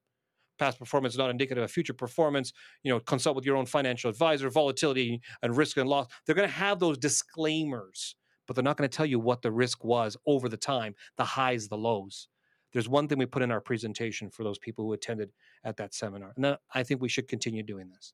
Past 0.57 0.79
performance 0.79 1.15
is 1.15 1.17
not 1.17 1.29
indicative 1.29 1.63
of 1.63 1.71
future 1.71 1.93
performance. 1.93 2.53
You 2.83 2.93
know, 2.93 2.99
consult 2.99 3.35
with 3.35 3.45
your 3.45 3.57
own 3.57 3.65
financial 3.65 4.09
advisor, 4.09 4.49
volatility 4.49 5.21
and 5.41 5.57
risk 5.57 5.77
and 5.77 5.89
loss. 5.89 6.07
They're 6.25 6.35
going 6.35 6.47
to 6.47 6.55
have 6.55 6.79
those 6.79 6.97
disclaimers, 6.97 8.15
but 8.47 8.55
they're 8.55 8.63
not 8.63 8.77
going 8.77 8.89
to 8.89 8.95
tell 8.95 9.05
you 9.05 9.19
what 9.19 9.41
the 9.41 9.51
risk 9.51 9.83
was 9.83 10.17
over 10.25 10.49
the 10.49 10.57
time, 10.57 10.95
the 11.17 11.25
highs, 11.25 11.67
the 11.67 11.77
lows. 11.77 12.27
There's 12.73 12.89
one 12.89 13.07
thing 13.07 13.17
we 13.17 13.25
put 13.25 13.41
in 13.41 13.51
our 13.51 13.61
presentation 13.61 14.29
for 14.29 14.43
those 14.43 14.57
people 14.57 14.85
who 14.85 14.93
attended 14.93 15.31
at 15.63 15.77
that 15.77 15.93
seminar. 15.93 16.33
And 16.35 16.57
I 16.73 16.83
think 16.83 17.01
we 17.01 17.07
should 17.07 17.27
continue 17.27 17.63
doing 17.63 17.89
this. 17.89 18.13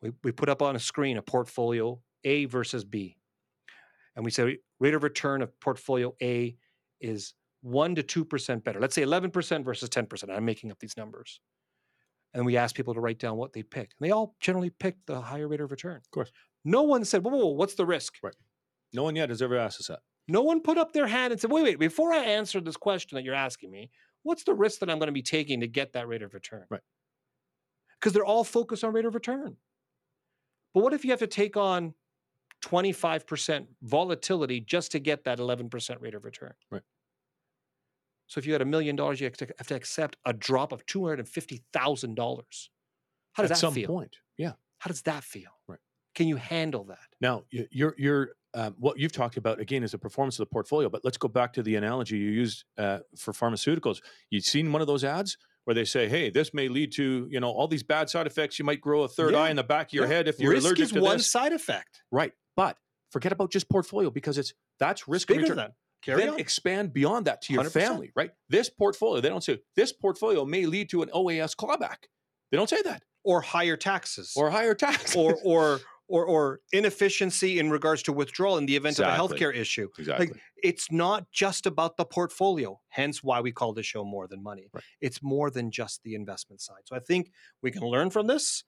We, 0.00 0.12
we 0.24 0.32
put 0.32 0.48
up 0.48 0.62
on 0.62 0.76
a 0.76 0.78
screen 0.78 1.18
a 1.18 1.22
portfolio 1.22 2.00
A 2.24 2.46
versus 2.46 2.84
B. 2.84 3.18
And 4.14 4.24
we 4.24 4.30
say 4.30 4.58
rate 4.80 4.94
of 4.94 5.02
return 5.02 5.42
of 5.42 5.58
portfolio 5.60 6.14
A 6.22 6.56
is 7.00 7.34
1 7.62 7.96
to 7.96 8.02
2% 8.02 8.64
better. 8.64 8.80
Let's 8.80 8.94
say 8.94 9.02
11% 9.02 9.64
versus 9.64 9.88
10%. 9.90 10.34
I'm 10.34 10.44
making 10.44 10.70
up 10.70 10.78
these 10.78 10.96
numbers. 10.96 11.40
And 12.32 12.46
we 12.46 12.56
ask 12.56 12.74
people 12.74 12.94
to 12.94 13.00
write 13.00 13.18
down 13.18 13.36
what 13.36 13.52
they 13.52 13.62
pick. 13.62 13.92
And 13.98 14.06
they 14.06 14.10
all 14.10 14.36
generally 14.40 14.70
picked 14.70 15.06
the 15.06 15.20
higher 15.20 15.48
rate 15.48 15.60
of 15.60 15.70
return. 15.70 15.96
Of 15.96 16.10
course. 16.10 16.30
No 16.64 16.82
one 16.82 17.04
said, 17.04 17.24
whoa, 17.24 17.30
whoa, 17.30 17.38
whoa, 17.38 17.52
what's 17.52 17.74
the 17.74 17.86
risk? 17.86 18.14
Right. 18.22 18.34
No 18.96 19.02
one 19.04 19.14
yet 19.14 19.28
has 19.28 19.42
ever 19.42 19.56
asked 19.56 19.78
us 19.80 19.88
that. 19.88 20.00
No 20.26 20.42
one 20.42 20.60
put 20.60 20.78
up 20.78 20.92
their 20.92 21.06
hand 21.06 21.32
and 21.32 21.40
said, 21.40 21.52
wait, 21.52 21.62
wait, 21.62 21.78
before 21.78 22.12
I 22.12 22.18
answer 22.24 22.60
this 22.60 22.76
question 22.76 23.14
that 23.16 23.24
you're 23.24 23.34
asking 23.34 23.70
me, 23.70 23.90
what's 24.22 24.42
the 24.42 24.54
risk 24.54 24.80
that 24.80 24.90
I'm 24.90 24.98
going 24.98 25.06
to 25.08 25.12
be 25.12 25.22
taking 25.22 25.60
to 25.60 25.68
get 25.68 25.92
that 25.92 26.08
rate 26.08 26.22
of 26.22 26.34
return? 26.34 26.64
Right. 26.70 26.80
Because 28.00 28.12
they're 28.12 28.24
all 28.24 28.42
focused 28.42 28.82
on 28.82 28.92
rate 28.92 29.04
of 29.04 29.14
return. 29.14 29.56
But 30.74 30.82
what 30.82 30.94
if 30.94 31.04
you 31.04 31.10
have 31.10 31.20
to 31.20 31.26
take 31.26 31.56
on 31.56 31.94
25% 32.64 33.66
volatility 33.82 34.60
just 34.60 34.92
to 34.92 34.98
get 34.98 35.24
that 35.24 35.38
11% 35.38 36.00
rate 36.00 36.14
of 36.14 36.24
return? 36.24 36.54
Right. 36.70 36.82
So 38.26 38.38
if 38.38 38.46
you 38.46 38.52
had 38.52 38.62
a 38.62 38.66
million 38.66 38.96
dollars, 38.96 39.20
you 39.20 39.26
have 39.26 39.36
to, 39.36 39.46
have 39.58 39.68
to 39.68 39.74
accept 39.74 40.16
a 40.24 40.32
drop 40.32 40.72
of 40.72 40.84
$250,000. 40.86 41.68
How 43.32 43.42
does 43.42 43.50
At 43.50 43.54
that 43.54 43.56
some 43.56 43.74
feel? 43.74 43.88
point. 43.88 44.16
Yeah. 44.36 44.52
How 44.78 44.88
does 44.88 45.02
that 45.02 45.22
feel? 45.22 45.50
Right. 45.68 45.78
Can 46.14 46.26
you 46.28 46.36
handle 46.36 46.84
that? 46.84 46.98
Now, 47.20 47.44
you're, 47.50 47.94
you're, 47.98 48.30
um, 48.56 48.74
what 48.78 48.98
you've 48.98 49.12
talked 49.12 49.36
about 49.36 49.60
again 49.60 49.82
is 49.84 49.92
the 49.92 49.98
performance 49.98 50.36
of 50.40 50.48
the 50.48 50.52
portfolio. 50.52 50.88
But 50.88 51.04
let's 51.04 51.18
go 51.18 51.28
back 51.28 51.52
to 51.52 51.62
the 51.62 51.76
analogy 51.76 52.16
you 52.18 52.30
used 52.30 52.64
uh, 52.78 53.00
for 53.16 53.32
pharmaceuticals. 53.32 54.00
You've 54.30 54.44
seen 54.44 54.72
one 54.72 54.80
of 54.80 54.88
those 54.88 55.04
ads 55.04 55.36
where 55.64 55.74
they 55.74 55.84
say, 55.84 56.08
"Hey, 56.08 56.30
this 56.30 56.52
may 56.54 56.68
lead 56.68 56.90
to 56.92 57.28
you 57.30 57.38
know 57.38 57.50
all 57.50 57.68
these 57.68 57.82
bad 57.82 58.08
side 58.10 58.26
effects. 58.26 58.58
You 58.58 58.64
might 58.64 58.80
grow 58.80 59.02
a 59.02 59.08
third 59.08 59.32
Yeah. 59.34 59.40
eye 59.40 59.50
in 59.50 59.56
the 59.56 59.62
back 59.64 59.88
of 59.88 59.92
your 59.92 60.06
Yeah. 60.06 60.14
head 60.14 60.28
if 60.28 60.40
you're 60.40 60.52
Risk 60.52 60.64
allergic 60.66 60.84
is 60.86 60.92
to 60.92 61.00
one 61.00 61.18
this." 61.18 61.30
side 61.30 61.52
effect. 61.52 62.02
Right. 62.10 62.32
But 62.56 62.78
forget 63.12 63.30
about 63.32 63.52
just 63.52 63.68
portfolio 63.68 64.10
because 64.10 64.38
it's 64.38 64.52
that's 64.78 65.06
risk 65.06 65.28
Bigger 65.28 65.42
return. 65.42 65.56
than 65.58 65.66
that. 65.66 65.74
Carry 66.02 66.20
then 66.22 66.34
on. 66.34 66.38
expand 66.40 66.92
beyond 66.92 67.26
that 67.26 67.42
to 67.42 67.52
your 67.52 67.62
100%. 67.64 67.72
family, 67.72 68.12
right? 68.14 68.30
This 68.48 68.70
portfolio, 68.70 69.20
they 69.20 69.28
don't 69.28 69.42
say 69.42 69.58
this 69.74 69.92
portfolio 69.92 70.44
may 70.44 70.66
lead 70.66 70.88
to 70.90 71.02
an 71.02 71.10
OAS 71.12 71.54
clawback. 71.56 72.04
They 72.50 72.56
don't 72.56 72.70
say 72.70 72.80
that 72.82 73.02
or 73.24 73.40
higher 73.40 73.76
taxes. 73.76 74.32
or 74.36 74.50
higher 74.50 74.74
tax 74.86 75.16
or 75.16 75.36
or 75.44 75.80
or 76.08 76.24
or 76.24 76.60
inefficiency 76.72 77.58
in 77.58 77.70
regards 77.70 78.02
to 78.04 78.12
withdrawal 78.12 78.58
in 78.58 78.66
the 78.66 78.76
event 78.76 78.94
Exactly. 78.94 79.24
of 79.24 79.30
a 79.30 79.34
healthcare 79.34 79.54
issue. 79.54 79.88
exactly. 79.98 80.30
It's 80.62 80.90
not 80.90 81.30
just 81.32 81.66
about 81.66 81.96
the 81.96 82.04
portfolio. 82.04 82.80
Hence 82.88 83.22
why 83.22 83.40
we 83.40 83.52
call 83.52 83.72
the 83.72 83.82
show 83.82 84.04
more 84.04 84.26
than 84.28 84.42
money. 84.42 84.68
Right. 84.72 84.84
It's 85.00 85.22
more 85.22 85.50
than 85.50 85.70
just 85.70 86.02
the 86.02 86.14
investment 86.14 86.60
side. 86.60 86.82
So 86.84 86.96
I 86.96 87.00
think 87.00 87.30
we 87.62 87.70
can 87.70 87.82
learn 87.82 88.10
from 88.10 88.26
this. 88.26 88.64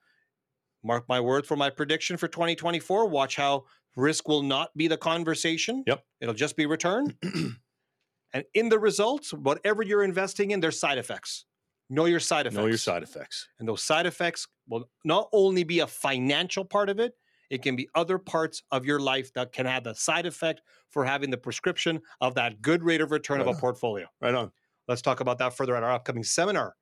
Mark 0.84 1.04
my 1.08 1.20
word 1.20 1.46
for 1.46 1.56
my 1.56 1.70
prediction 1.70 2.16
for 2.16 2.28
2024. 2.28 3.06
Watch 3.08 3.36
how 3.36 3.64
risk 3.96 4.28
will 4.28 4.42
not 4.42 4.70
be 4.76 4.86
the 4.88 4.96
conversation. 4.96 5.82
Yep. 5.86 6.04
It'll 6.20 6.34
just 6.34 6.56
be 6.56 6.66
return. 6.66 7.16
and 8.32 8.44
in 8.54 8.68
the 8.68 8.78
results, 8.78 9.32
whatever 9.32 9.82
you're 9.82 10.04
investing 10.04 10.52
in, 10.52 10.60
there's 10.60 10.78
side 10.78 10.98
effects. 10.98 11.44
Know 11.90 12.04
your 12.04 12.20
side 12.20 12.46
effects. 12.46 12.56
know 12.58 12.66
your 12.66 12.76
side 12.76 13.02
effects. 13.02 13.48
And 13.58 13.66
those 13.68 13.82
side 13.82 14.06
effects 14.06 14.46
will 14.68 14.88
not 15.04 15.28
only 15.32 15.64
be 15.64 15.80
a 15.80 15.86
financial 15.86 16.64
part 16.64 16.90
of 16.90 17.00
it, 17.00 17.14
it 17.50 17.62
can 17.62 17.76
be 17.76 17.88
other 17.94 18.18
parts 18.18 18.62
of 18.70 18.84
your 18.84 19.00
life 19.00 19.32
that 19.34 19.52
can 19.52 19.66
have 19.66 19.84
the 19.84 19.94
side 19.94 20.26
effect 20.26 20.62
for 20.90 21.04
having 21.04 21.30
the 21.30 21.38
prescription 21.38 22.00
of 22.20 22.34
that 22.34 22.60
good 22.62 22.82
rate 22.82 23.00
of 23.00 23.10
return 23.10 23.40
of 23.40 23.46
a 23.46 23.50
on. 23.50 23.56
portfolio. 23.56 24.06
Right 24.20 24.34
on. 24.34 24.50
Let's 24.86 25.02
talk 25.02 25.20
about 25.20 25.38
that 25.38 25.54
further 25.54 25.76
at 25.76 25.82
our 25.82 25.92
upcoming 25.92 26.24
seminar 26.24 26.74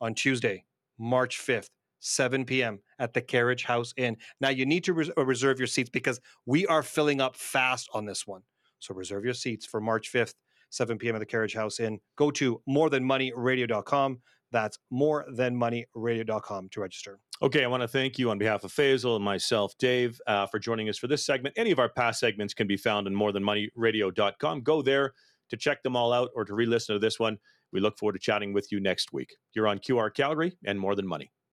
on 0.00 0.14
Tuesday, 0.14 0.64
March 0.98 1.40
5th, 1.40 1.70
7 2.00 2.44
p.m. 2.44 2.80
at 2.98 3.14
the 3.14 3.22
Carriage 3.22 3.64
House 3.64 3.94
Inn. 3.96 4.16
Now, 4.40 4.50
you 4.50 4.66
need 4.66 4.84
to 4.84 4.92
res- 4.92 5.10
uh, 5.16 5.24
reserve 5.24 5.58
your 5.58 5.66
seats 5.66 5.88
because 5.88 6.20
we 6.44 6.66
are 6.66 6.82
filling 6.82 7.20
up 7.20 7.36
fast 7.36 7.88
on 7.94 8.04
this 8.04 8.26
one. 8.26 8.42
So, 8.80 8.94
reserve 8.94 9.24
your 9.24 9.34
seats 9.34 9.64
for 9.64 9.80
March 9.80 10.12
5th, 10.12 10.34
7 10.68 10.98
p.m. 10.98 11.16
at 11.16 11.20
the 11.20 11.26
Carriage 11.26 11.54
House 11.54 11.80
Inn. 11.80 11.98
Go 12.16 12.30
to 12.32 12.60
morethanmoneyradio.com. 12.68 14.20
That's 14.54 14.78
morethanmoneyradio.com 14.92 16.68
to 16.70 16.80
register. 16.80 17.18
Okay, 17.42 17.64
I 17.64 17.66
want 17.66 17.82
to 17.82 17.88
thank 17.88 18.20
you 18.20 18.30
on 18.30 18.38
behalf 18.38 18.62
of 18.62 18.72
Faisal 18.72 19.16
and 19.16 19.24
myself, 19.24 19.76
Dave, 19.80 20.20
uh, 20.28 20.46
for 20.46 20.60
joining 20.60 20.88
us 20.88 20.96
for 20.96 21.08
this 21.08 21.26
segment. 21.26 21.56
Any 21.58 21.72
of 21.72 21.80
our 21.80 21.88
past 21.88 22.20
segments 22.20 22.54
can 22.54 22.68
be 22.68 22.76
found 22.76 23.08
on 23.08 23.14
morethanmoneyradio.com. 23.14 24.60
Go 24.60 24.80
there 24.80 25.12
to 25.50 25.56
check 25.56 25.82
them 25.82 25.96
all 25.96 26.12
out 26.12 26.30
or 26.36 26.44
to 26.44 26.54
re 26.54 26.66
listen 26.66 26.94
to 26.94 27.00
this 27.00 27.18
one. 27.18 27.36
We 27.72 27.80
look 27.80 27.98
forward 27.98 28.12
to 28.12 28.20
chatting 28.20 28.52
with 28.52 28.70
you 28.70 28.78
next 28.78 29.12
week. 29.12 29.34
You're 29.54 29.66
on 29.66 29.80
QR 29.80 30.14
Calgary 30.14 30.56
and 30.64 30.78
More 30.78 30.94
Than 30.94 31.08
Money. 31.08 31.32